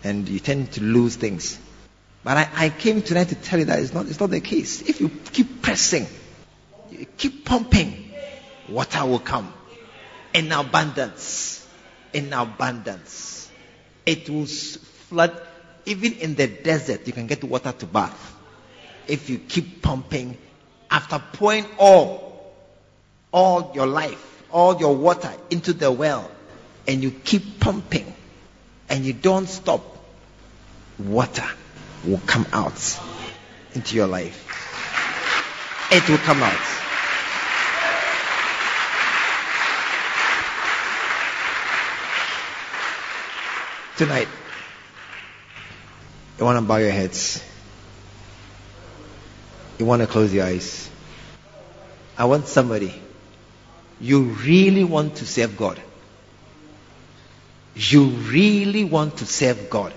And 0.05 0.28
you 0.28 0.39
tend 0.41 0.72
to 0.72 0.82
lose 0.82 1.16
things. 1.16 1.59
But 2.22 2.37
I, 2.37 2.49
I 2.66 2.68
came 2.70 3.03
tonight 3.03 3.28
to 3.28 3.34
tell 3.34 3.59
you 3.59 3.64
that 3.66 3.78
it's 3.78 3.95
not, 3.95 4.07
it's 4.07 4.20
not 4.20 4.30
the 4.30 4.41
case. 4.41 4.82
If 4.82 5.01
you 5.01 5.09
keep 5.09 5.62
pressing, 5.62 6.07
you 6.91 7.07
keep 7.16 7.45
pumping, 7.45 8.11
water 8.68 9.07
will 9.07 9.20
come 9.20 9.53
in 10.34 10.53
abundance 10.53 11.66
in 12.12 12.32
abundance. 12.32 13.51
It 14.05 14.30
will 14.30 14.47
flood 14.47 15.41
even 15.84 16.14
in 16.14 16.34
the 16.34 16.47
desert. 16.47 17.07
You 17.07 17.12
can 17.12 17.26
get 17.26 17.45
water 17.45 17.72
to 17.72 17.87
bath 17.87 18.36
if 19.09 19.30
you 19.30 19.38
keep 19.38 19.82
pumping 19.82 20.36
after 20.90 21.18
pouring 21.32 21.66
all, 21.78 22.54
all 23.32 23.72
your 23.74 23.86
life, 23.86 24.42
all 24.50 24.78
your 24.78 24.94
water 24.94 25.32
into 25.50 25.72
the 25.72 25.90
well, 25.90 26.30
and 26.86 27.02
you 27.02 27.11
keep 27.11 27.61
pumping 27.61 28.12
and 28.88 29.04
you 29.04 29.12
don't 29.12 29.48
stop, 29.48 29.82
water 30.98 31.46
will 32.04 32.20
come 32.26 32.46
out 32.52 32.98
into 33.74 33.96
your 33.96 34.07
life. 34.07 34.42
It 35.92 36.09
will 36.09 36.18
come 36.18 36.42
out. 36.42 36.76
tonight, 43.96 44.28
you 46.38 46.44
want 46.44 46.59
to 46.59 46.62
bow 46.62 46.76
your 46.76 46.90
heads. 46.90 47.42
You 49.79 49.85
want 49.85 50.03
to 50.03 50.07
close 50.07 50.33
your 50.33 50.47
eyes. 50.47 50.91
I 52.16 52.24
want 52.24 52.47
somebody. 52.47 52.95
You 54.01 54.22
really 54.22 54.85
want 54.85 55.16
to 55.16 55.27
serve 55.27 55.57
God. 55.57 55.81
You 57.74 58.07
really 58.07 58.85
want 58.85 59.18
to 59.18 59.27
serve 59.27 59.68
God. 59.68 59.93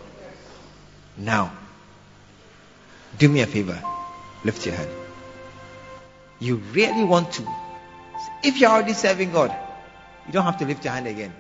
Now, 1.18 1.54
do 3.18 3.30
me 3.30 3.42
a 3.42 3.46
favor. 3.46 3.82
Lift 4.44 4.66
your 4.66 4.76
hand. 4.76 4.90
You 6.40 6.58
really 6.74 7.04
want 7.04 7.32
to. 7.34 7.48
If 8.44 8.60
you're 8.60 8.70
already 8.70 8.94
serving 8.94 9.32
God, 9.32 9.56
you 10.28 10.34
don't 10.34 10.46
have 10.46 10.58
to 10.60 10.66
lift 10.66 10.84
your 10.84 10.94
hand 10.94 11.08
again. 11.08 11.34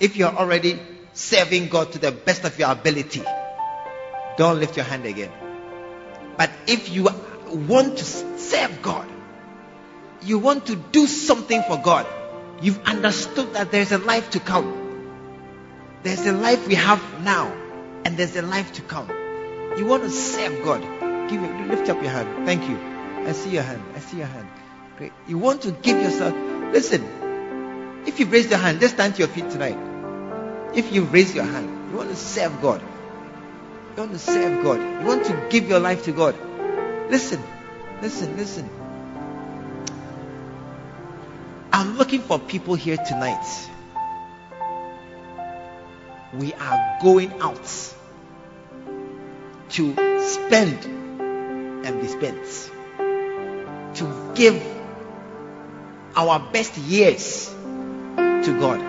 If 0.00 0.16
you're 0.16 0.34
already 0.34 0.80
serving 1.12 1.68
God 1.68 1.92
to 1.92 1.98
the 1.98 2.10
best 2.10 2.44
of 2.44 2.58
your 2.58 2.70
ability, 2.70 3.22
don't 4.36 4.58
lift 4.58 4.76
your 4.76 4.84
hand 4.86 5.04
again. 5.04 5.30
But 6.36 6.50
if 6.66 6.90
you 6.90 7.08
want 7.56 7.98
to 7.98 8.04
serve 8.04 8.82
God, 8.82 9.08
you 10.22 10.38
want 10.38 10.66
to 10.66 10.76
do 10.76 11.06
something 11.06 11.62
for 11.62 11.78
God. 11.78 12.06
You've 12.60 12.82
understood 12.84 13.54
that 13.54 13.70
there's 13.70 13.92
a 13.92 13.98
life 13.98 14.30
to 14.30 14.40
come. 14.40 14.78
There's 16.02 16.26
a 16.26 16.32
life 16.32 16.66
we 16.68 16.74
have 16.74 17.02
now, 17.22 17.52
and 18.04 18.16
there's 18.16 18.36
a 18.36 18.42
life 18.42 18.72
to 18.74 18.82
come. 18.82 19.08
You 19.76 19.86
want 19.86 20.02
to 20.04 20.10
serve 20.10 20.64
God. 20.64 20.80
Give 21.28 21.42
it, 21.42 21.68
lift 21.68 21.88
up 21.88 22.00
your 22.02 22.10
hand. 22.10 22.46
Thank 22.46 22.68
you. 22.68 22.78
I 23.26 23.32
see 23.32 23.50
your 23.50 23.62
hand. 23.62 23.82
I 23.94 24.00
see 24.00 24.18
your 24.18 24.26
hand. 24.26 24.48
Great. 24.98 25.12
You 25.26 25.38
want 25.38 25.62
to 25.62 25.72
give 25.72 26.00
yourself. 26.00 26.34
Listen. 26.72 28.02
If 28.06 28.18
you've 28.18 28.32
raised 28.32 28.50
your 28.50 28.58
hand, 28.58 28.80
just 28.80 28.94
stand 28.94 29.14
to 29.14 29.20
your 29.20 29.28
feet 29.28 29.48
tonight. 29.50 29.78
If 30.74 30.92
you've 30.92 31.12
raised 31.12 31.34
your 31.34 31.44
hand, 31.44 31.90
you 31.90 31.96
want 31.96 32.10
to 32.10 32.16
serve 32.16 32.60
God. 32.60 32.82
You 33.90 34.02
want 34.02 34.12
to 34.12 34.18
serve 34.18 34.64
God. 34.64 34.80
You 34.80 35.06
want 35.06 35.24
to 35.26 35.46
give 35.50 35.68
your 35.68 35.78
life 35.78 36.04
to 36.04 36.12
God. 36.12 36.34
Listen. 37.12 37.42
Listen. 38.00 38.36
Listen. 38.38 38.70
I'm 41.70 41.98
looking 41.98 42.22
for 42.22 42.38
people 42.38 42.74
here 42.74 42.96
tonight. 42.96 43.68
We 46.32 46.54
are 46.54 46.98
going 47.02 47.38
out 47.42 47.68
to 49.68 50.20
spend 50.22 50.86
and 51.84 52.00
be 52.00 52.08
spent. 52.08 52.70
To 53.96 54.32
give 54.34 54.64
our 56.16 56.40
best 56.50 56.78
years 56.78 57.50
to 58.16 58.56
God. 58.58 58.80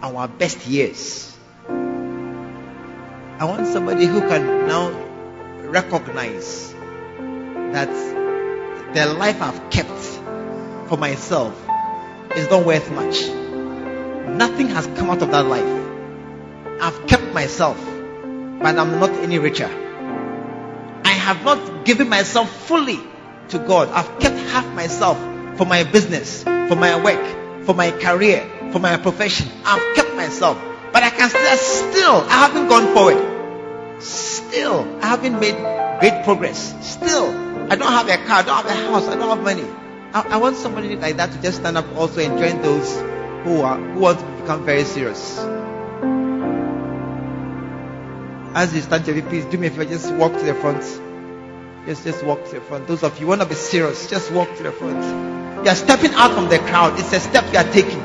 Our 0.00 0.28
best 0.28 0.66
years. 0.66 1.36
I 1.68 3.44
want 3.44 3.66
somebody 3.66 4.06
who 4.06 4.20
can 4.20 4.66
now 4.66 4.88
recognize 5.68 6.72
that 7.72 8.94
the 8.94 9.06
life 9.06 9.40
I've 9.40 9.70
kept 9.70 9.88
for 10.88 10.96
myself 10.96 11.58
is 12.36 12.50
not 12.50 12.64
worth 12.64 12.90
much. 12.92 13.26
Nothing 14.36 14.68
has 14.68 14.86
come 14.98 15.10
out 15.10 15.22
of 15.22 15.30
that 15.30 15.46
life. 15.46 15.82
I've 16.80 17.06
kept 17.06 17.32
myself, 17.32 17.78
but 17.78 18.78
I'm 18.78 19.00
not 19.00 19.10
any 19.10 19.38
richer. 19.38 19.70
I 21.04 21.10
have 21.10 21.44
not 21.44 21.84
given 21.84 22.08
myself 22.08 22.50
fully 22.50 23.00
to 23.48 23.58
God. 23.58 23.88
I've 23.88 24.18
kept 24.18 24.36
half 24.50 24.66
myself 24.74 25.18
for 25.56 25.66
my 25.66 25.84
business, 25.84 26.42
for 26.42 26.76
my 26.76 27.02
work, 27.02 27.64
for 27.64 27.74
my 27.74 27.90
career, 27.90 28.48
for 28.72 28.78
my 28.78 28.96
profession. 28.96 29.48
I've 29.64 29.94
kept 29.94 30.14
myself, 30.14 30.58
but 30.92 31.02
I 31.02 31.10
can 31.10 31.28
still, 31.30 31.56
still, 31.56 32.16
I 32.28 32.48
haven't 32.48 32.68
gone 32.68 32.94
forward. 32.94 34.02
Still, 34.02 34.98
I 35.02 35.06
haven't 35.06 35.38
made 35.38 35.56
great 36.00 36.24
progress. 36.24 36.74
Still, 36.80 37.41
I 37.72 37.74
don't 37.74 37.90
have 37.90 38.06
a 38.06 38.18
car, 38.26 38.40
I 38.40 38.42
don't 38.42 38.54
have 38.54 38.66
a 38.66 38.92
house, 38.92 39.08
I 39.08 39.16
don't 39.16 39.30
have 39.30 39.42
money. 39.42 39.64
I, 40.12 40.34
I 40.34 40.36
want 40.36 40.56
somebody 40.56 40.94
like 40.94 41.16
that 41.16 41.32
to 41.32 41.40
just 41.40 41.60
stand 41.60 41.78
up 41.78 41.86
also 41.96 42.20
and 42.20 42.38
join 42.38 42.60
those 42.60 43.00
who 43.44 43.62
are 43.62 43.78
who 43.78 43.98
want 44.00 44.18
to 44.18 44.26
become 44.42 44.66
very 44.66 44.84
serious. 44.84 45.38
As 48.54 48.74
you 48.74 48.82
stand 48.82 49.06
here, 49.06 49.22
please 49.22 49.46
do 49.46 49.56
me 49.56 49.68
a 49.68 49.70
favor, 49.70 49.86
just 49.86 50.12
walk 50.16 50.34
to 50.34 50.44
the 50.44 50.54
front. 50.54 50.82
Just 51.86 52.04
just 52.04 52.22
walk 52.26 52.44
to 52.44 52.56
the 52.56 52.60
front. 52.60 52.88
Those 52.88 53.02
of 53.02 53.18
you 53.18 53.26
want 53.26 53.40
to 53.40 53.46
be 53.46 53.54
serious, 53.54 54.06
just 54.06 54.30
walk 54.32 54.54
to 54.58 54.62
the 54.64 54.72
front. 54.72 55.64
You 55.64 55.70
are 55.70 55.74
stepping 55.74 56.12
out 56.12 56.32
from 56.34 56.50
the 56.50 56.58
crowd. 56.58 57.00
It's 57.00 57.14
a 57.14 57.20
step 57.20 57.50
you 57.54 57.58
are 57.58 57.72
taking. 57.72 58.02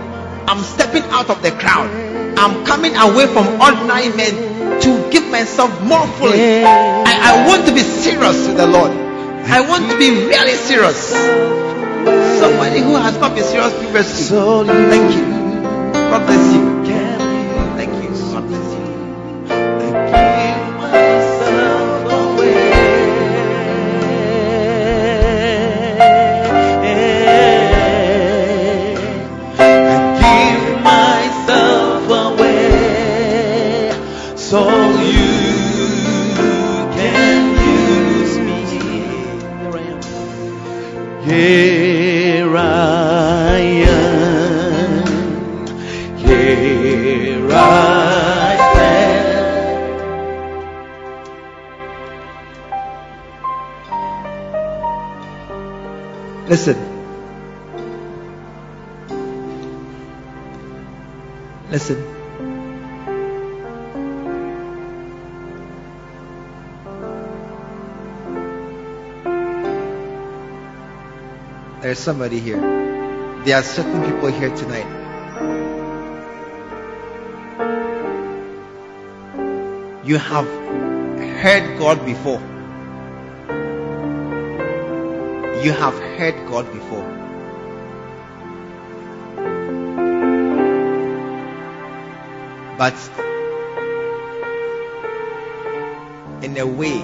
I'm 0.47 0.63
stepping 0.63 1.03
out 1.11 1.29
of 1.29 1.41
the 1.43 1.51
crowd. 1.51 1.91
I'm 2.39 2.65
coming 2.65 2.95
away 2.95 3.27
from 3.27 3.59
ordinary 3.59 4.15
men 4.15 4.79
to 4.79 5.09
give 5.11 5.29
myself 5.29 5.69
more 5.83 6.07
fully. 6.15 6.63
I, 6.63 7.03
I 7.03 7.47
want 7.49 7.67
to 7.67 7.73
be 7.73 7.81
serious 7.81 8.47
with 8.47 8.55
the 8.55 8.67
Lord. 8.67 9.06
I 9.49 9.61
want 9.61 9.89
to 9.91 9.97
be 9.97 10.09
really 10.11 10.53
serious. 10.55 11.11
Somebody 12.39 12.81
who 12.81 12.95
has 12.95 13.17
not 13.17 13.33
been 13.33 13.43
serious 13.43 13.73
previously. 13.77 14.37
Thank 14.67 15.15
you. 15.15 15.25
God 15.93 16.25
bless 16.25 16.53
you. 16.53 16.96
Somebody 72.07 72.39
here. 72.39 72.61
There 73.43 73.57
are 73.57 73.63
certain 73.63 74.01
people 74.09 74.29
here 74.29 74.55
tonight. 74.55 74.87
You 80.05 80.17
have 80.17 80.47
heard 81.41 81.77
God 81.77 82.05
before. 82.05 82.39
You 85.65 85.73
have 85.73 85.99
heard 86.15 86.47
God 86.47 86.71
before. 86.71 87.03
But 92.77 92.97
in 96.41 96.57
a 96.57 96.65
way, 96.65 97.01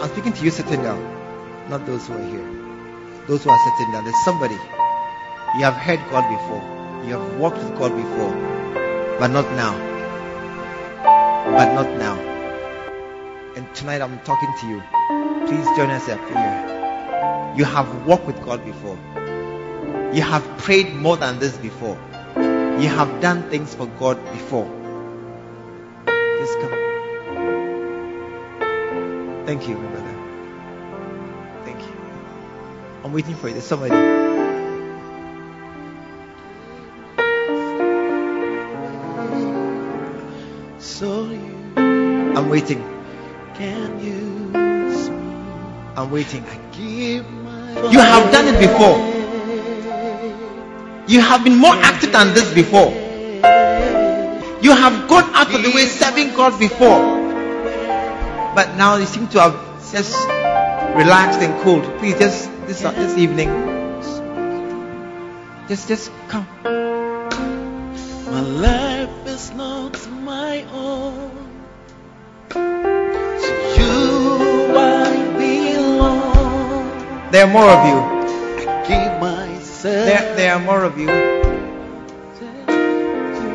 I'm 0.00 0.08
speaking 0.10 0.32
to 0.34 0.44
you 0.44 0.52
sitting 0.52 0.80
down, 0.84 1.17
not 1.68 1.84
those 1.86 2.06
who 2.06 2.14
are 2.14 2.24
here. 2.24 2.48
Those 3.26 3.44
who 3.44 3.50
are 3.50 3.58
sitting 3.58 3.92
down. 3.92 4.04
There's 4.04 4.24
somebody. 4.24 4.54
You 4.54 5.64
have 5.64 5.74
heard 5.74 6.00
God 6.10 6.28
before. 6.28 6.62
You 7.06 7.18
have 7.18 7.38
walked 7.38 7.58
with 7.58 7.78
God 7.78 7.94
before. 7.94 8.32
But 9.18 9.28
not 9.28 9.50
now. 9.52 9.76
But 11.56 11.74
not 11.74 11.88
now. 11.98 12.18
And 13.56 13.74
tonight 13.74 14.00
I'm 14.00 14.18
talking 14.20 14.52
to 14.60 14.66
you. 14.68 14.82
Please 15.46 15.66
join 15.76 15.90
us 15.90 16.08
in. 16.08 16.18
You 17.58 17.64
have 17.64 18.06
walked 18.06 18.26
with 18.26 18.40
God 18.44 18.64
before. 18.64 18.98
You 20.14 20.22
have 20.22 20.44
prayed 20.58 20.94
more 20.94 21.16
than 21.16 21.38
this 21.38 21.56
before. 21.58 21.98
You 22.36 22.88
have 22.88 23.20
done 23.20 23.50
things 23.50 23.74
for 23.74 23.86
God 23.98 24.22
before. 24.32 24.66
Just 26.06 26.60
come. 26.60 26.88
Thank 29.44 29.68
you, 29.68 29.76
brother. 29.76 30.07
I'm 33.08 33.14
waiting 33.14 33.36
for 33.36 33.48
you. 33.48 33.54
There's 33.54 33.64
somebody. 33.64 33.94
So 40.78 41.30
you 41.30 41.72
I'm 42.36 42.50
waiting. 42.50 42.84
can 43.54 43.98
use 44.04 45.08
me. 45.08 45.16
I'm 45.96 46.10
waiting. 46.10 46.44
Give 46.72 47.24
my 47.30 47.88
You 47.90 47.98
have 47.98 48.30
done 48.30 48.54
it 48.54 48.60
before. 48.60 48.98
You 51.08 51.22
have 51.22 51.44
been 51.44 51.56
more 51.56 51.76
active 51.76 52.12
than 52.12 52.34
this 52.34 52.52
before. 52.52 52.90
You 54.60 54.72
have 54.76 55.08
gone 55.08 55.30
out 55.32 55.54
of 55.54 55.62
the 55.62 55.70
way 55.70 55.86
serving 55.86 56.34
God 56.34 56.60
before. 56.60 57.00
But 58.54 58.76
now 58.76 58.96
you 58.96 59.06
seem 59.06 59.28
to 59.28 59.40
have 59.40 59.54
just 59.90 60.12
relaxed 60.94 61.40
and 61.40 61.58
cooled. 61.62 61.84
Please 62.00 62.18
just 62.18 62.50
this 62.68 62.84
uh, 62.84 62.92
this 62.92 63.16
evening. 63.16 63.48
Just 65.68 65.88
just 65.88 66.12
come. 66.28 66.46
My 68.28 68.40
life 68.40 69.26
is 69.26 69.50
not 69.54 69.96
my 70.12 70.64
own. 70.70 71.32
To 72.52 73.52
you 73.80 73.96
I 74.76 75.16
belong. 75.38 77.30
There 77.32 77.44
are 77.46 77.50
more 77.50 77.70
of 77.70 77.88
you. 77.88 77.98
I 78.68 78.84
give 78.86 79.18
myself. 79.18 80.04
There, 80.06 80.36
there 80.36 80.52
are 80.52 80.60
more 80.60 80.84
of 80.84 80.98
you. 80.98 81.06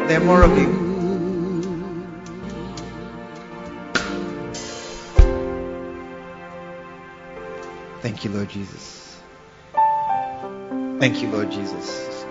There 0.07 0.19
are 0.19 0.25
more 0.25 0.41
of 0.41 0.57
you. 0.57 0.81
Thank 8.01 8.25
you, 8.25 8.31
Lord 8.31 8.49
Jesus. 8.49 9.02
Thank 11.03 11.21
you, 11.21 11.27
Lord 11.31 11.51
Jesus. 11.51 12.25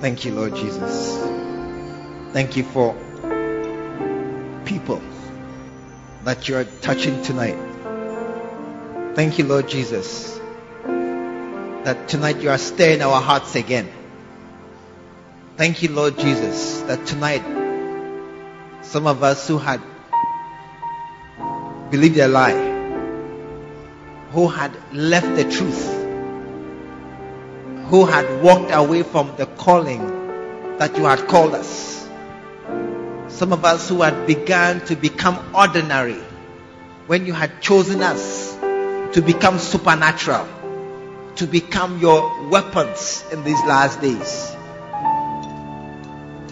Thank 0.00 0.24
you, 0.24 0.32
Lord 0.32 0.54
Jesus. 0.54 1.18
Thank 2.32 2.56
you 2.56 2.62
for 2.62 2.94
people 4.64 5.02
that 6.22 6.48
you're 6.48 6.62
touching 6.82 7.20
tonight. 7.22 7.58
Thank 9.16 9.40
you, 9.40 9.44
Lord 9.44 9.66
Jesus, 9.66 10.38
that 10.84 12.06
tonight 12.06 12.42
you 12.42 12.50
are 12.50 12.58
stirring 12.58 13.02
our 13.02 13.20
hearts 13.20 13.56
again. 13.56 13.90
Thank 15.56 15.82
you, 15.82 15.90
Lord 15.90 16.16
Jesus, 16.20 16.82
that 16.82 17.08
tonight 17.08 17.42
some 18.82 19.08
of 19.08 19.24
us 19.24 19.48
who 19.48 19.58
had 19.58 19.80
believed 21.90 22.18
a 22.18 22.28
lie, 22.28 22.54
who 24.30 24.46
had 24.46 24.70
left 24.92 25.34
the 25.34 25.50
truth, 25.50 26.05
who 27.88 28.04
had 28.04 28.42
walked 28.42 28.70
away 28.72 29.02
from 29.02 29.32
the 29.36 29.46
calling 29.46 30.04
that 30.78 30.96
you 30.96 31.04
had 31.04 31.26
called 31.28 31.54
us. 31.54 32.08
Some 33.28 33.52
of 33.52 33.64
us 33.64 33.88
who 33.88 34.02
had 34.02 34.26
begun 34.26 34.84
to 34.86 34.96
become 34.96 35.38
ordinary 35.54 36.20
when 37.06 37.26
you 37.26 37.32
had 37.32 37.62
chosen 37.62 38.02
us 38.02 38.54
to 39.12 39.22
become 39.24 39.58
supernatural, 39.58 40.48
to 41.36 41.46
become 41.46 42.00
your 42.00 42.48
weapons 42.48 43.24
in 43.30 43.44
these 43.44 43.62
last 43.64 44.00
days. 44.00 44.52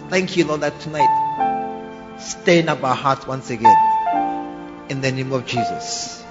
Thank 0.09 0.37
you, 0.37 0.45
Lord, 0.45 0.61
that 0.61 0.79
tonight 0.79 2.19
stain 2.19 2.69
up 2.69 2.83
our 2.83 2.95
hearts 2.95 3.27
once 3.27 3.49
again 3.49 4.85
in 4.89 5.01
the 5.01 5.11
name 5.11 5.33
of 5.33 5.45
Jesus. 5.45 6.23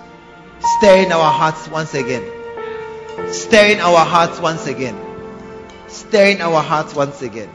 Stir 0.78 1.04
in 1.04 1.12
our 1.12 1.30
hearts 1.30 1.68
once 1.68 1.92
again. 1.92 2.43
Stir 3.32 3.66
in 3.66 3.80
our 3.80 4.04
hearts 4.04 4.40
once 4.40 4.66
again. 4.66 4.98
Stir 5.88 6.26
in 6.26 6.40
our 6.40 6.62
hearts 6.62 6.94
once 6.94 7.22
again. 7.22 7.50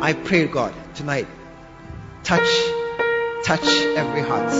I 0.00 0.12
pray, 0.12 0.46
God, 0.46 0.74
tonight, 0.94 1.26
touch, 2.22 2.48
touch 3.44 3.66
every 3.96 4.22
heart. 4.22 4.50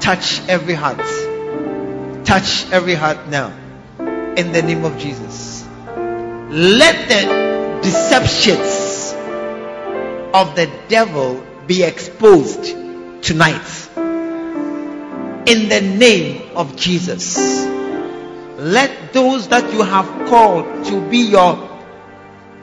Touch 0.00 0.46
every 0.48 0.74
heart. 0.74 0.98
Touch 2.24 2.70
every 2.70 2.94
heart 2.94 3.28
now. 3.28 3.52
In 4.36 4.52
the 4.52 4.62
name 4.62 4.84
of 4.84 4.98
Jesus. 4.98 5.66
Let 6.50 7.08
the 7.08 7.80
deceptions 7.82 9.14
of 10.34 10.54
the 10.54 10.70
devil 10.88 11.42
be 11.66 11.82
exposed 11.82 12.64
tonight. 13.22 13.88
In 15.46 15.68
the 15.68 15.80
name 15.80 16.56
of 16.56 16.76
Jesus. 16.76 17.75
Let 18.56 19.12
those 19.12 19.48
that 19.48 19.70
you 19.72 19.82
have 19.82 20.28
called 20.28 20.86
to 20.86 21.10
be 21.10 21.18
your 21.18 21.68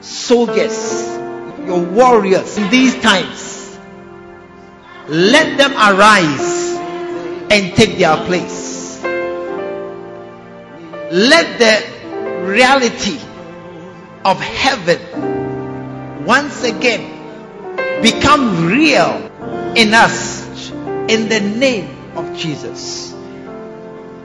soldiers, 0.00 1.06
your 1.64 1.82
warriors 1.84 2.58
in 2.58 2.68
these 2.70 3.00
times, 3.00 3.78
let 5.08 5.56
them 5.56 5.72
arise 5.72 6.74
and 7.50 7.76
take 7.76 7.98
their 7.98 8.16
place. 8.26 9.02
Let 11.12 11.58
the 11.58 12.44
reality 12.44 13.20
of 14.24 14.40
heaven 14.40 16.24
once 16.24 16.64
again 16.64 18.02
become 18.02 18.66
real 18.66 19.30
in 19.76 19.94
us 19.94 20.70
in 21.08 21.28
the 21.28 21.40
name 21.40 22.16
of 22.16 22.36
Jesus. 22.36 23.13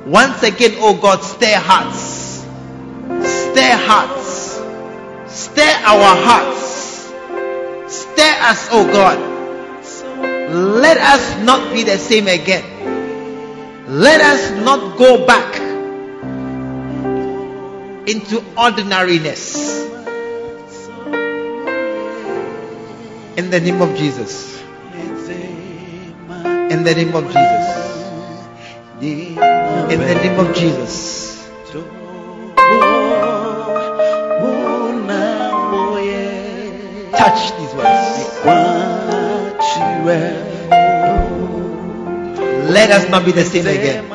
Once 0.05 0.43
again, 0.43 0.75
oh 0.77 0.99
God, 0.99 1.21
stir 1.21 1.57
hearts, 1.57 2.45
stir 3.27 3.75
hearts, 3.75 4.61
stir 5.27 5.73
our 5.83 6.15
hearts, 6.15 7.11
stir 7.93 8.35
us, 8.41 8.69
oh 8.71 8.85
God. 8.91 9.19
Let 10.51 10.97
us 10.97 11.43
not 11.43 11.73
be 11.73 11.83
the 11.83 11.97
same 11.97 12.27
again. 12.27 12.65
Let 13.87 14.21
us 14.21 14.51
not 14.63 14.97
go 14.97 15.25
back 15.25 15.59
into 18.09 18.43
ordinariness. 18.57 19.85
In 23.37 23.49
the 23.51 23.59
name 23.59 23.81
of 23.81 23.95
Jesus. 23.95 24.59
In 26.43 26.83
the 26.83 26.93
name 26.95 27.15
of 27.15 27.25
Jesus. 27.25 27.88
In 29.01 29.35
the 29.35 29.95
name 29.95 30.37
of 30.39 30.53
Jesus. 30.53 31.47
Touch 37.15 37.55
these 37.57 37.73
words. 37.75 38.43
Let 42.75 42.91
us 42.91 43.09
not 43.09 43.23
be 43.23 43.31
the 43.31 43.45
same 43.45 43.67
again. 43.67 44.09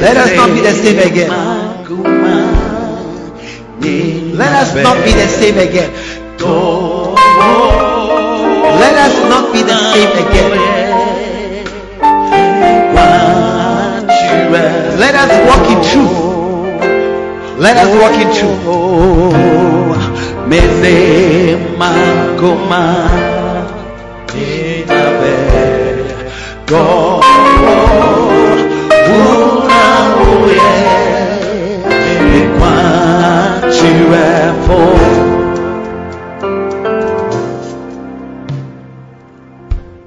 Let 0.00 0.16
us 0.18 0.36
not 0.36 0.52
be 0.52 0.60
the 0.60 0.72
same 0.72 0.98
again. 0.98 1.30
Let 4.36 4.52
us 4.52 4.74
not 4.74 5.02
be 5.02 5.12
the 5.12 5.28
same 5.28 5.56
again. 5.56 5.90
Let 8.76 8.96
us 9.00 9.14
not 9.30 9.50
be 9.54 9.62
the 9.62 9.76
same 9.94 10.12
again. 10.28 11.29
Let 15.00 15.14
us 15.14 15.32
walk 15.48 15.64
in 15.72 15.80
truth. 15.90 17.58
Let 17.58 17.76
us 17.78 17.90
walk 18.02 18.16
in 18.20 18.28
truth. 18.36 18.60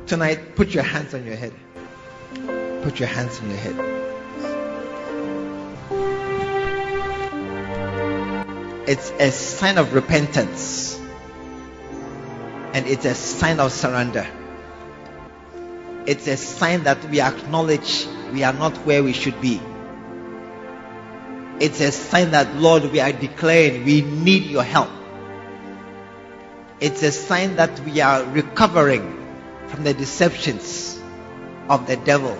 Tonight, 0.05 0.55
put 0.55 0.75
your 0.75 0.83
hands 0.83 1.15
on 1.15 1.25
your 1.25 1.35
head. 1.35 1.53
Put 2.83 2.99
your 2.99 3.09
hands 3.09 3.39
on 3.39 3.49
your 3.49 3.57
head. 3.57 4.02
It's 8.85 9.11
a 9.11 9.31
sign 9.31 9.77
of 9.77 9.93
repentance. 9.93 10.99
And 12.73 12.87
it's 12.87 13.05
a 13.05 13.15
sign 13.15 13.59
of 13.59 13.71
surrender. 13.71 14.27
It's 16.05 16.27
a 16.27 16.35
sign 16.35 16.83
that 16.83 17.03
we 17.09 17.21
acknowledge 17.21 18.07
we 18.33 18.43
are 18.43 18.51
not 18.53 18.75
where 18.85 19.03
we 19.03 19.13
should 19.13 19.39
be. 19.39 19.61
It's 21.59 21.79
a 21.79 21.91
sign 21.91 22.31
that, 22.31 22.55
Lord, 22.55 22.91
we 22.91 22.99
are 22.99 23.13
declaring 23.13 23.85
we 23.85 24.01
need 24.01 24.45
your 24.45 24.63
help. 24.63 24.89
It's 26.81 27.03
a 27.03 27.11
sign 27.11 27.55
that 27.55 27.79
we 27.81 28.01
are 28.01 28.23
recovering 28.25 29.23
from 29.67 29.83
the 29.85 29.93
deceptions 29.93 30.99
of 31.69 31.87
the 31.87 31.95
devil. 31.95 32.37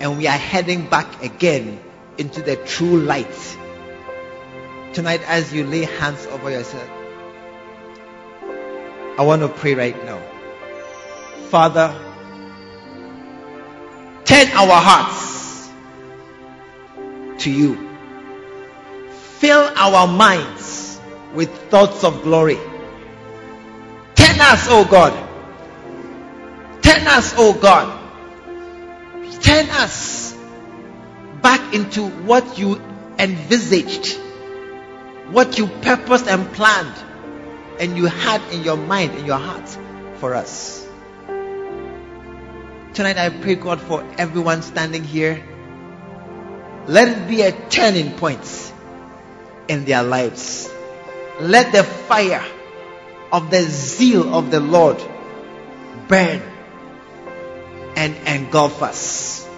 And 0.00 0.18
we 0.18 0.26
are 0.26 0.36
heading 0.36 0.90
back 0.90 1.22
again 1.22 1.80
into 2.18 2.42
the 2.42 2.56
true 2.56 3.00
light. 3.00 3.56
Tonight, 4.92 5.22
as 5.26 5.52
you 5.52 5.64
lay 5.64 5.84
hands 5.84 6.26
over 6.26 6.50
yourself, 6.50 6.88
I 9.18 9.22
want 9.22 9.42
to 9.42 9.48
pray 9.48 9.74
right 9.74 9.96
now. 10.04 10.20
Father, 11.48 11.94
turn 14.24 14.48
our 14.48 14.80
hearts 14.80 15.70
to 17.44 17.50
you. 17.50 17.88
Fill 19.38 19.70
our 19.76 20.06
minds 20.06 21.00
with 21.34 21.50
thoughts 21.70 22.04
of 22.04 22.22
glory. 22.22 22.58
Turn 24.14 24.40
us, 24.40 24.66
oh 24.68 24.86
God. 24.88 25.12
Turn 26.82 27.06
us, 27.06 27.34
oh 27.36 27.52
God. 27.54 27.98
Turn 29.40 29.68
us 29.70 30.36
back 31.42 31.74
into 31.74 32.08
what 32.08 32.58
you 32.58 32.80
envisaged, 33.18 34.18
what 35.32 35.58
you 35.58 35.66
purposed 35.66 36.28
and 36.28 36.52
planned, 36.52 36.94
and 37.80 37.96
you 37.96 38.06
had 38.06 38.42
in 38.52 38.62
your 38.62 38.76
mind, 38.76 39.14
in 39.14 39.24
your 39.24 39.38
heart 39.38 39.66
for 40.16 40.34
us. 40.34 40.86
Tonight, 42.92 43.16
I 43.16 43.30
pray, 43.30 43.54
God, 43.54 43.80
for 43.80 44.04
everyone 44.18 44.60
standing 44.60 45.02
here. 45.02 45.42
Let 46.86 47.08
it 47.08 47.28
be 47.28 47.40
a 47.40 47.52
turning 47.70 48.12
point 48.12 48.72
in 49.68 49.86
their 49.86 50.02
lives. 50.02 50.70
Let 51.40 51.72
the 51.72 51.82
fire 51.82 52.44
of 53.32 53.50
the 53.50 53.62
zeal 53.62 54.34
of 54.34 54.50
the 54.50 54.60
Lord 54.60 55.02
burn 56.08 56.42
and 57.96 58.14
engulf 58.26 58.82
us. 58.82 59.48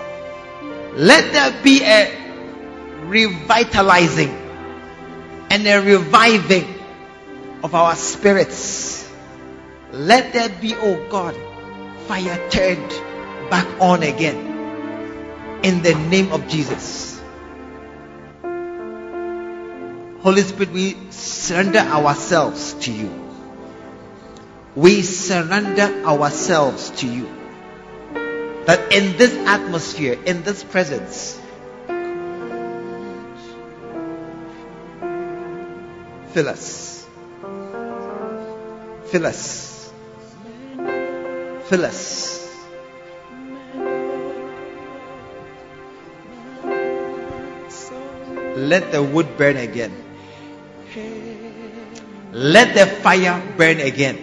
Let 0.94 1.32
there 1.32 1.62
be 1.64 1.82
a 1.82 3.04
revitalizing 3.06 4.43
and 5.55 5.68
a 5.68 5.80
reviving 5.80 6.66
of 7.62 7.76
our 7.76 7.94
spirits. 7.94 9.09
Let 9.92 10.32
there 10.32 10.48
be, 10.48 10.74
oh 10.74 11.07
God, 11.09 11.36
fire 12.09 12.50
turned 12.50 12.90
back 13.50 13.68
on 13.80 14.02
again. 14.02 15.61
In 15.62 15.80
the 15.80 15.94
name 15.94 16.32
of 16.32 16.48
Jesus. 16.48 17.22
Holy 20.22 20.42
Spirit, 20.42 20.72
we 20.72 20.96
surrender 21.11 21.78
ourselves 21.78 22.74
to 22.80 22.92
you. 22.92 23.12
We 24.74 25.02
surrender 25.02 26.05
ourselves 26.05 26.90
to 26.98 27.07
you. 27.07 27.28
That 28.66 28.92
in 28.92 29.16
this 29.18 29.32
atmosphere, 29.46 30.18
in 30.26 30.42
this 30.42 30.64
presence, 30.64 31.40
fill 36.35 36.49
us. 36.49 37.07
Fill 39.07 39.26
us. 39.26 39.93
Fill 41.70 41.85
us. 41.85 42.35
Let 48.57 48.91
the 48.91 49.01
wood 49.01 49.39
burn 49.39 49.57
again. 49.57 49.95
Let 52.32 52.74
the 52.74 52.87
fire 52.87 53.41
burn 53.57 53.78
again. 53.78 54.18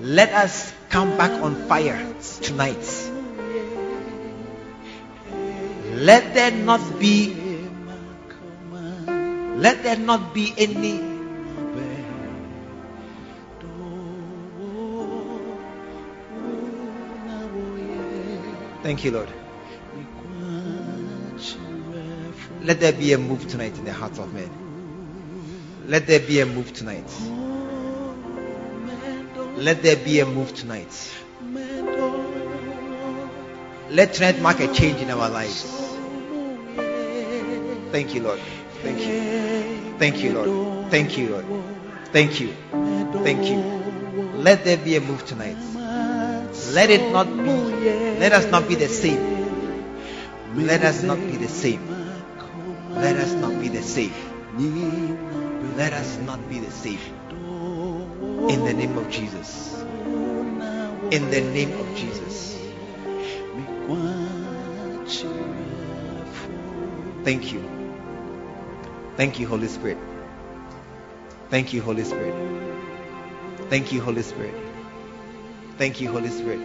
Let 0.00 0.32
us 0.34 0.74
come 0.90 1.16
back 1.16 1.32
on 1.40 1.54
fire 1.64 1.96
tonight. 2.42 2.84
Let 5.96 6.34
there 6.34 6.50
not 6.50 7.00
be 7.00 7.39
let 9.60 9.82
there 9.82 9.96
not 9.96 10.34
be 10.34 10.54
any 10.56 11.10
Thank 18.82 19.04
you, 19.04 19.10
Lord. 19.10 19.28
Let 22.62 22.80
there 22.80 22.92
be 22.92 23.12
a 23.12 23.18
move 23.18 23.46
tonight 23.46 23.76
in 23.76 23.84
the 23.84 23.92
hearts 23.92 24.18
of 24.18 24.32
men. 24.32 24.50
Let 25.86 26.06
there 26.06 26.20
be 26.20 26.40
a 26.40 26.46
move 26.46 26.72
tonight. 26.72 27.04
Let 29.56 29.82
there 29.82 29.96
be 29.96 30.20
a 30.20 30.26
move 30.26 30.54
tonight. 30.54 31.12
Let 33.90 34.14
tonight 34.14 34.40
mark 34.40 34.60
a 34.60 34.72
change 34.72 35.00
in 35.00 35.10
our 35.10 35.28
lives. 35.28 35.64
Thank 37.92 38.14
you, 38.14 38.22
Lord. 38.22 38.40
Thank 38.82 39.06
you. 39.06 39.98
Thank 39.98 40.22
you, 40.22 40.32
Lord. 40.32 40.90
Thank 40.90 41.18
you, 41.18 41.28
Lord. 41.28 41.46
Thank 42.12 42.40
you. 42.40 42.54
Thank 43.22 43.46
you. 43.46 43.58
Let 44.36 44.64
there 44.64 44.78
be 44.78 44.96
a 44.96 45.00
move 45.00 45.24
tonight. 45.26 45.56
Let 46.72 46.90
it 46.90 47.12
not 47.12 47.26
be. 47.26 47.50
Let 48.18 48.32
us 48.32 48.46
not 48.46 48.68
be 48.68 48.74
the 48.74 48.88
same. 48.88 49.40
Let 50.54 50.82
us 50.82 51.02
not 51.02 51.18
be 51.18 51.36
the 51.36 51.48
same. 51.48 51.80
Let 52.90 53.16
us 53.16 53.34
not 53.34 53.60
be 53.60 53.68
the 53.68 53.82
same. 53.82 54.12
Let 55.76 55.92
us 55.92 56.18
not 56.18 56.48
be 56.48 56.58
the 56.58 56.70
same. 56.70 57.00
In 58.48 58.64
the 58.64 58.72
name 58.72 58.98
of 58.98 59.10
Jesus. 59.10 59.82
In 61.10 61.30
the 61.30 61.40
name 61.40 61.72
of 61.78 61.96
Jesus. 61.96 62.58
Thank 67.24 67.52
you. 67.52 67.79
Thank 69.20 69.38
you, 69.38 69.46
Holy 69.46 69.68
Spirit. 69.68 69.98
Thank 71.50 71.74
you, 71.74 71.82
Holy 71.82 72.04
Spirit. 72.04 72.34
Thank 73.68 73.92
you, 73.92 74.00
Holy 74.00 74.22
Spirit. 74.22 74.54
Thank 75.76 76.00
you, 76.00 76.10
Holy 76.10 76.30
Spirit. 76.30 76.60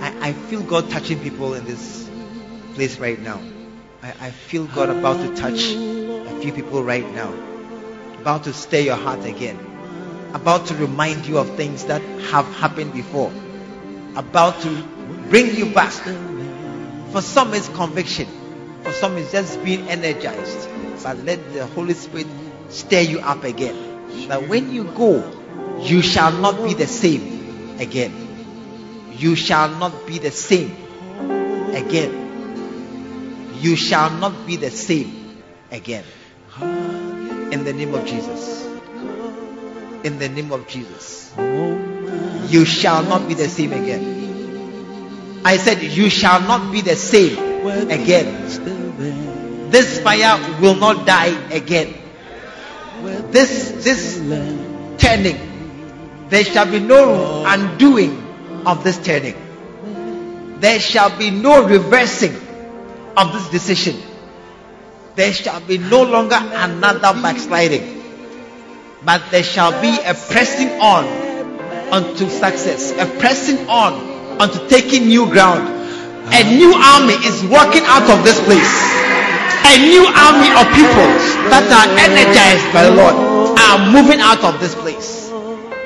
I, 0.00 0.28
I 0.28 0.32
feel 0.32 0.62
God 0.62 0.88
touching 0.88 1.20
people 1.20 1.52
in 1.52 1.66
this 1.66 2.08
place 2.72 2.98
right 2.98 3.20
now. 3.20 3.38
I, 4.02 4.14
I 4.18 4.30
feel 4.30 4.64
God 4.64 4.88
about 4.88 5.20
to 5.20 5.36
touch 5.36 5.60
a 5.74 6.40
few 6.40 6.54
people 6.54 6.82
right 6.82 7.06
now. 7.12 7.30
About 8.22 8.44
to 8.44 8.54
stir 8.54 8.80
your 8.80 8.96
heart 8.96 9.26
again. 9.26 9.58
About 10.32 10.68
to 10.68 10.74
remind 10.76 11.26
you 11.26 11.36
of 11.36 11.54
things 11.54 11.84
that 11.84 12.00
have 12.30 12.46
happened 12.54 12.94
before. 12.94 13.30
About 14.14 14.58
to 14.62 14.82
bring 15.28 15.54
you 15.54 15.66
back. 15.74 15.92
For 17.12 17.20
some, 17.20 17.52
it's 17.52 17.68
conviction. 17.68 18.45
For 18.86 18.92
some, 18.92 19.16
it's 19.16 19.32
just 19.32 19.64
being 19.64 19.88
energized. 19.88 20.68
But 21.02 21.18
let 21.24 21.52
the 21.52 21.66
Holy 21.66 21.94
Spirit 21.94 22.28
stir 22.68 23.00
you 23.00 23.18
up 23.18 23.42
again. 23.42 23.74
That 24.28 24.48
when 24.48 24.72
you 24.72 24.84
go, 24.84 25.28
you 25.82 26.02
shall 26.02 26.30
not 26.30 26.62
be 26.62 26.72
the 26.72 26.86
same 26.86 27.80
again. 27.80 28.14
You 29.10 29.34
shall 29.34 29.70
not 29.70 30.06
be 30.06 30.20
the 30.20 30.30
same 30.30 30.70
again. 31.74 33.50
You 33.58 33.74
shall 33.74 34.08
not 34.08 34.46
be 34.46 34.54
the 34.54 34.70
same 34.70 35.42
again. 35.72 36.04
In 36.60 37.64
the 37.64 37.72
name 37.72 37.92
of 37.92 38.06
Jesus. 38.06 38.66
In 40.04 40.20
the 40.20 40.28
name 40.28 40.52
of 40.52 40.68
Jesus. 40.68 41.34
You 42.52 42.64
shall 42.64 43.02
not 43.02 43.26
be 43.26 43.34
the 43.34 43.48
same 43.48 43.72
again. 43.72 45.42
I 45.44 45.56
said, 45.56 45.82
You 45.82 46.08
shall 46.08 46.40
not 46.40 46.70
be 46.70 46.82
the 46.82 46.94
same 46.94 47.55
again. 47.68 49.70
This 49.70 50.00
fire 50.00 50.60
will 50.60 50.76
not 50.76 51.06
die 51.06 51.34
again. 51.50 51.94
This 53.30 53.72
this 53.84 54.18
turning, 54.98 55.38
there 56.28 56.44
shall 56.44 56.70
be 56.70 56.80
no 56.80 57.44
undoing 57.46 58.22
of 58.64 58.82
this 58.84 58.98
turning. 58.98 59.34
There 60.60 60.80
shall 60.80 61.16
be 61.18 61.30
no 61.30 61.66
reversing 61.66 62.34
of 63.16 63.32
this 63.32 63.48
decision. 63.50 64.00
There 65.14 65.32
shall 65.32 65.60
be 65.60 65.78
no 65.78 66.02
longer 66.02 66.38
another 66.38 67.20
backsliding, 67.20 68.02
but 69.04 69.22
there 69.30 69.42
shall 69.42 69.80
be 69.80 69.98
a 69.98 70.14
pressing 70.14 70.80
on 70.80 71.04
unto 71.92 72.28
success, 72.28 72.92
a 72.92 73.06
pressing 73.18 73.68
on 73.68 74.40
unto 74.40 74.68
taking 74.68 75.08
new 75.08 75.28
ground. 75.30 75.72
A 76.34 76.42
new 76.42 76.74
army 76.74 77.14
is 77.22 77.46
walking 77.46 77.86
out 77.86 78.10
of 78.10 78.24
this 78.26 78.38
place. 78.42 78.74
A 79.62 79.78
new 79.78 80.02
army 80.02 80.50
of 80.58 80.66
people 80.74 81.10
that 81.54 81.66
are 81.70 81.86
energized 82.02 82.66
by 82.74 82.82
the 82.82 82.94
Lord 82.98 83.14
are 83.54 83.78
moving 83.94 84.18
out 84.18 84.42
of 84.42 84.58
this 84.58 84.74
place 84.74 85.30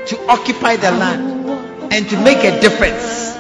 to 0.08 0.16
occupy 0.28 0.76
the 0.76 0.92
land 0.92 1.44
and 1.92 2.08
to 2.08 2.16
make 2.24 2.38
a 2.44 2.58
difference. 2.60 3.36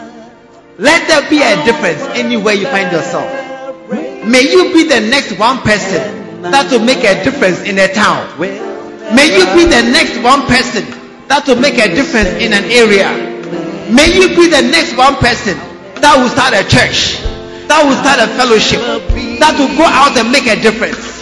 Let 0.76 1.08
there 1.08 1.24
be 1.28 1.40
a 1.40 1.56
difference 1.64 2.04
anywhere 2.16 2.54
you 2.54 2.66
find 2.66 2.92
yourself. 2.92 3.28
May 4.24 4.44
you 4.44 4.72
be 4.72 4.84
the 4.84 5.00
next 5.00 5.38
one 5.38 5.58
person 5.64 6.42
that 6.42 6.68
will 6.70 6.84
make 6.84 7.04
a 7.04 7.24
difference 7.24 7.64
in 7.64 7.78
a 7.78 7.88
town. 7.92 8.28
May 8.38 9.28
you 9.32 9.44
be 9.56 9.64
the 9.64 9.88
next 9.88 10.20
one 10.20 10.44
person 10.44 10.84
that 11.28 11.44
will 11.48 11.60
make 11.60 11.80
a 11.80 11.88
difference 11.94 12.28
in 12.40 12.52
an 12.52 12.68
area. 12.68 13.08
May 13.88 14.12
you 14.12 14.36
be 14.36 14.52
the 14.52 14.62
next 14.68 14.96
one 14.96 15.16
person 15.16 15.69
that 16.00 16.16
will 16.16 16.32
start 16.32 16.52
a 16.56 16.64
church, 16.64 17.20
that 17.68 17.80
will 17.84 17.96
start 18.00 18.18
a 18.20 18.28
fellowship, 18.36 18.80
that 19.40 19.54
will 19.56 19.72
go 19.76 19.84
out 19.86 20.16
and 20.16 20.32
make 20.32 20.48
a 20.48 20.56
difference. 20.56 21.20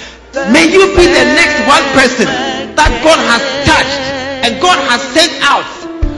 May 0.53 0.71
you 0.71 0.87
be 0.95 1.05
the 1.07 1.27
next 1.35 1.67
one 1.67 1.83
person 1.95 2.27
that 2.79 2.91
God 3.03 3.19
has 3.19 3.43
touched 3.67 4.01
and 4.47 4.61
God 4.63 4.79
has 4.89 5.03
sent 5.13 5.35
out 5.43 5.67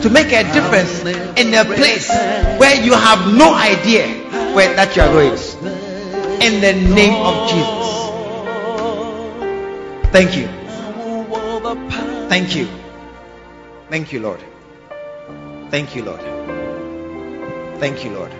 to 0.02 0.10
make 0.10 0.32
a 0.32 0.44
difference 0.52 1.04
in 1.38 1.54
a 1.54 1.64
place 1.64 2.08
where 2.58 2.76
you 2.82 2.92
have 2.92 3.32
no 3.34 3.54
idea 3.54 4.06
where 4.54 4.74
that 4.76 4.96
you 4.96 5.02
are 5.02 5.12
going. 5.12 5.32
In 6.40 6.60
the 6.60 6.72
name 6.94 7.14
of 7.14 7.48
Jesus. 7.48 7.90
Thank 10.12 10.36
you. 10.36 10.48
Thank 12.28 12.56
you. 12.56 12.68
Thank 13.90 14.12
you, 14.12 14.20
Lord. 14.20 14.40
Thank 15.70 15.94
you, 15.94 16.02
Lord. 16.04 16.20
Thank 17.78 18.04
you, 18.04 18.10
Lord. 18.10 18.32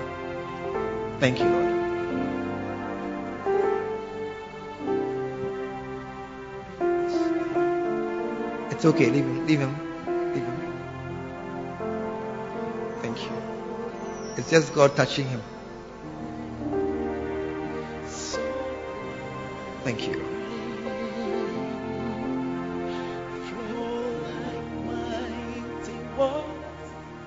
Thank 1.20 1.38
you, 1.38 1.44
Lord. 1.44 1.70
It's 8.72 8.86
okay. 8.86 9.10
Leave 9.10 9.26
him. 9.26 9.46
Leave 9.46 9.60
him. 9.60 9.76
Leave 10.32 10.44
him. 10.44 10.60
Thank 13.02 13.22
you. 13.22 13.32
It's 14.38 14.48
just 14.48 14.74
God 14.74 14.96
touching 14.96 15.28
him. 15.28 15.42
Thank 19.84 20.08
you. 20.08 20.24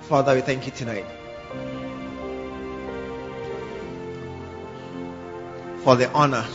Father, 0.02 0.34
we 0.34 0.42
thank 0.42 0.66
you 0.66 0.72
tonight. 0.72 1.06
For 5.84 5.98
the 5.98 6.10
honor, 6.14 6.46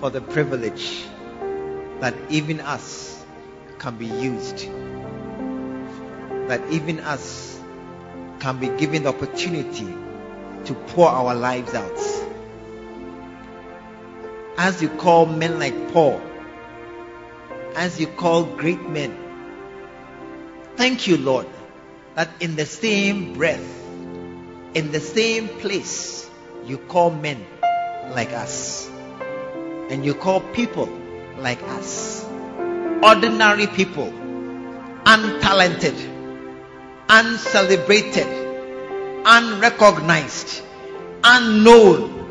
for 0.00 0.10
the 0.10 0.20
privilege 0.20 1.04
that 2.00 2.12
even 2.28 2.60
us 2.60 3.24
can 3.78 3.96
be 3.96 4.06
used, 4.06 4.68
that 6.48 6.60
even 6.72 6.98
us 6.98 7.60
can 8.40 8.58
be 8.58 8.66
given 8.68 9.04
the 9.04 9.10
opportunity 9.10 9.86
to 10.64 10.74
pour 10.88 11.08
our 11.08 11.36
lives 11.36 11.72
out. 11.72 11.98
As 14.58 14.82
you 14.82 14.88
call 14.88 15.26
men 15.26 15.60
like 15.60 15.92
Paul, 15.92 16.20
as 17.76 18.00
you 18.00 18.08
call 18.08 18.42
great 18.44 18.82
men, 18.88 19.16
thank 20.74 21.06
you, 21.06 21.16
Lord, 21.16 21.46
that 22.16 22.30
in 22.40 22.56
the 22.56 22.66
same 22.66 23.34
breath, 23.34 23.84
in 24.74 24.90
the 24.90 25.00
same 25.00 25.46
place, 25.46 26.28
you 26.64 26.78
call 26.78 27.10
men 27.10 27.44
like 28.10 28.32
us. 28.32 28.88
And 29.90 30.04
you 30.04 30.14
call 30.14 30.40
people 30.40 30.88
like 31.38 31.62
us. 31.62 32.24
Ordinary 33.02 33.66
people, 33.66 34.12
untalented, 35.04 35.94
uncelebrated, 37.08 38.26
unrecognized, 39.26 40.62
unknown, 41.22 42.30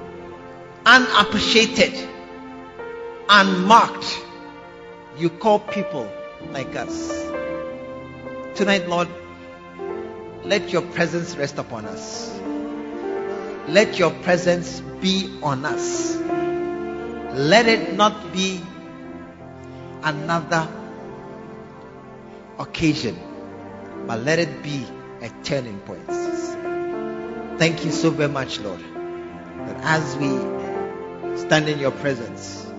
unappreciated, 0.85 1.93
unmarked. 3.29 4.19
You 5.17 5.29
call 5.29 5.59
people 5.59 6.11
like 6.51 6.75
us. 6.75 7.23
Tonight, 8.55 8.87
Lord, 8.87 9.07
let 10.43 10.71
your 10.71 10.81
presence 10.81 11.35
rest 11.35 11.57
upon 11.57 11.85
us. 11.85 12.39
Let 13.67 13.97
your 13.97 14.11
presence 14.11 14.81
be 15.01 15.39
on 15.41 15.65
us. 15.65 16.15
Let 17.35 17.67
it 17.67 17.93
not 17.95 18.33
be 18.33 18.61
another 20.03 20.67
occasion, 22.59 23.17
but 24.05 24.19
let 24.19 24.39
it 24.39 24.61
be 24.63 24.85
a 25.21 25.29
turning 25.43 25.79
point. 25.79 26.05
Thank 27.57 27.85
you 27.85 27.91
so 27.91 28.09
very 28.09 28.29
much, 28.31 28.59
Lord, 28.59 28.81
that 28.81 29.77
as 29.83 30.15
we 30.17 30.27
stand 31.37 31.69
in 31.69 31.79
your 31.79 31.91
presence, 31.91 32.69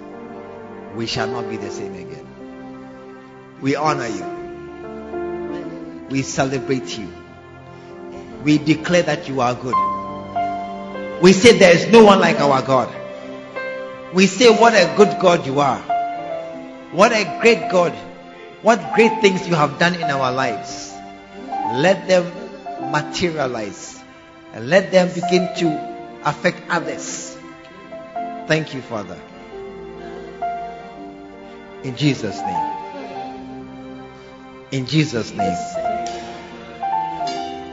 we 0.95 1.07
shall 1.07 1.26
not 1.28 1.49
be 1.49 1.57
the 1.57 1.70
same 1.70 1.95
again. 1.95 2.26
We 3.61 3.74
honor 3.76 4.07
you. 4.07 4.24
We 6.11 6.22
celebrate 6.22 6.99
you. 6.99 7.11
We 8.43 8.59
declare 8.59 9.03
that 9.05 9.26
you 9.28 9.41
are 9.41 9.55
good. 9.55 9.74
We 11.25 11.33
say 11.33 11.57
there 11.57 11.75
is 11.75 11.87
no 11.87 12.05
one 12.05 12.20
like 12.20 12.39
our 12.39 12.61
God. 12.61 12.95
We 14.12 14.27
say 14.27 14.55
what 14.55 14.75
a 14.75 14.95
good 14.95 15.18
God 15.22 15.47
you 15.47 15.59
are. 15.59 15.79
What 16.93 17.12
a 17.12 17.39
great 17.41 17.70
God. 17.70 17.93
What 18.61 18.93
great 18.95 19.22
things 19.22 19.49
you 19.49 19.55
have 19.55 19.79
done 19.79 19.95
in 19.95 20.03
our 20.03 20.31
lives. 20.31 20.93
Let 21.77 22.07
them 22.09 22.31
materialize 22.93 23.99
and 24.53 24.68
let 24.68 24.93
them 24.93 25.09
begin 25.14 25.49
to 25.61 26.20
affect 26.27 26.61
others. 26.68 27.35
Thank 28.47 28.75
you, 28.75 28.83
Father. 28.83 29.18
In 31.85 31.97
Jesus' 31.97 32.39
name. 32.43 32.77
In 34.72 34.85
Jesus' 34.85 35.33
name. 35.33 35.57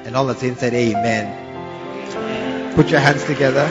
And 0.06 0.16
all 0.16 0.26
the 0.26 0.36
saints 0.36 0.62
said, 0.62 0.74
Amen. 0.74 1.41
Put 2.76 2.89
your 2.89 3.01
hands 3.01 3.26
together. 3.26 3.69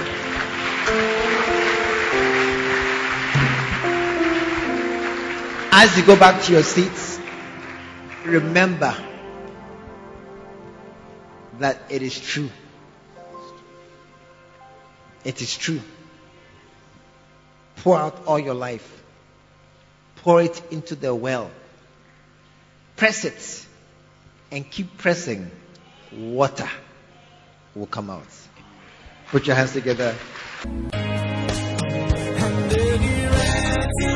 As 5.72 5.96
you 5.96 6.05
go 6.05 6.18
back 6.18 6.42
to 6.42 6.53
your 6.53 6.62
seats, 6.62 7.18
remember 8.26 8.94
that 11.61 11.80
it 11.88 12.03
is 12.03 12.20
true. 12.20 12.51
It 15.24 15.40
is 15.40 15.57
true. 15.57 15.80
Pour 17.76 17.96
out 17.96 18.26
all 18.26 18.38
your 18.38 18.55
life. 18.55 19.03
Pour 20.16 20.42
it 20.42 20.61
into 20.70 20.94
the 20.94 21.14
well. 21.14 21.51
Press 22.96 23.24
it 23.24 23.66
and 24.53 24.70
keep 24.70 24.98
pressing. 24.98 25.51
Water 26.12 26.68
will 27.74 27.86
come 27.86 28.11
out. 28.11 28.26
Put 29.31 29.47
your 29.47 29.57
hands 29.57 29.72
together. 29.72 30.14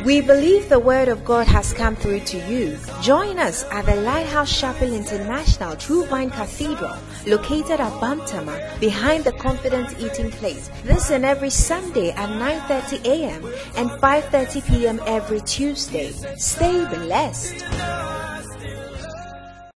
We 0.04 0.20
believe 0.20 0.68
the 0.68 0.78
word 0.78 1.08
of 1.08 1.24
God 1.24 1.46
has 1.46 1.72
come 1.72 1.96
through 1.96 2.20
to 2.20 2.38
you. 2.50 2.76
Join 3.00 3.38
us 3.38 3.64
at 3.70 3.86
the 3.86 3.96
Lighthouse 3.96 4.60
Chapel 4.60 4.92
International 4.92 5.76
True 5.76 6.04
Vine 6.06 6.30
Cathedral, 6.30 6.96
located 7.26 7.80
at 7.80 7.92
Bantama, 8.02 8.78
behind 8.80 9.24
the 9.24 9.32
Confident 9.32 9.98
Eating 9.98 10.30
Place. 10.32 10.68
And 11.10 11.24
every 11.24 11.50
Sunday 11.50 12.10
at 12.10 12.28
9:30 12.28 13.04
a.m. 13.06 13.44
and 13.76 13.88
5:30 13.90 14.66
p.m. 14.66 15.00
every 15.06 15.40
Tuesday. 15.40 16.12
Stay 16.36 16.84
blessed. 16.86 18.13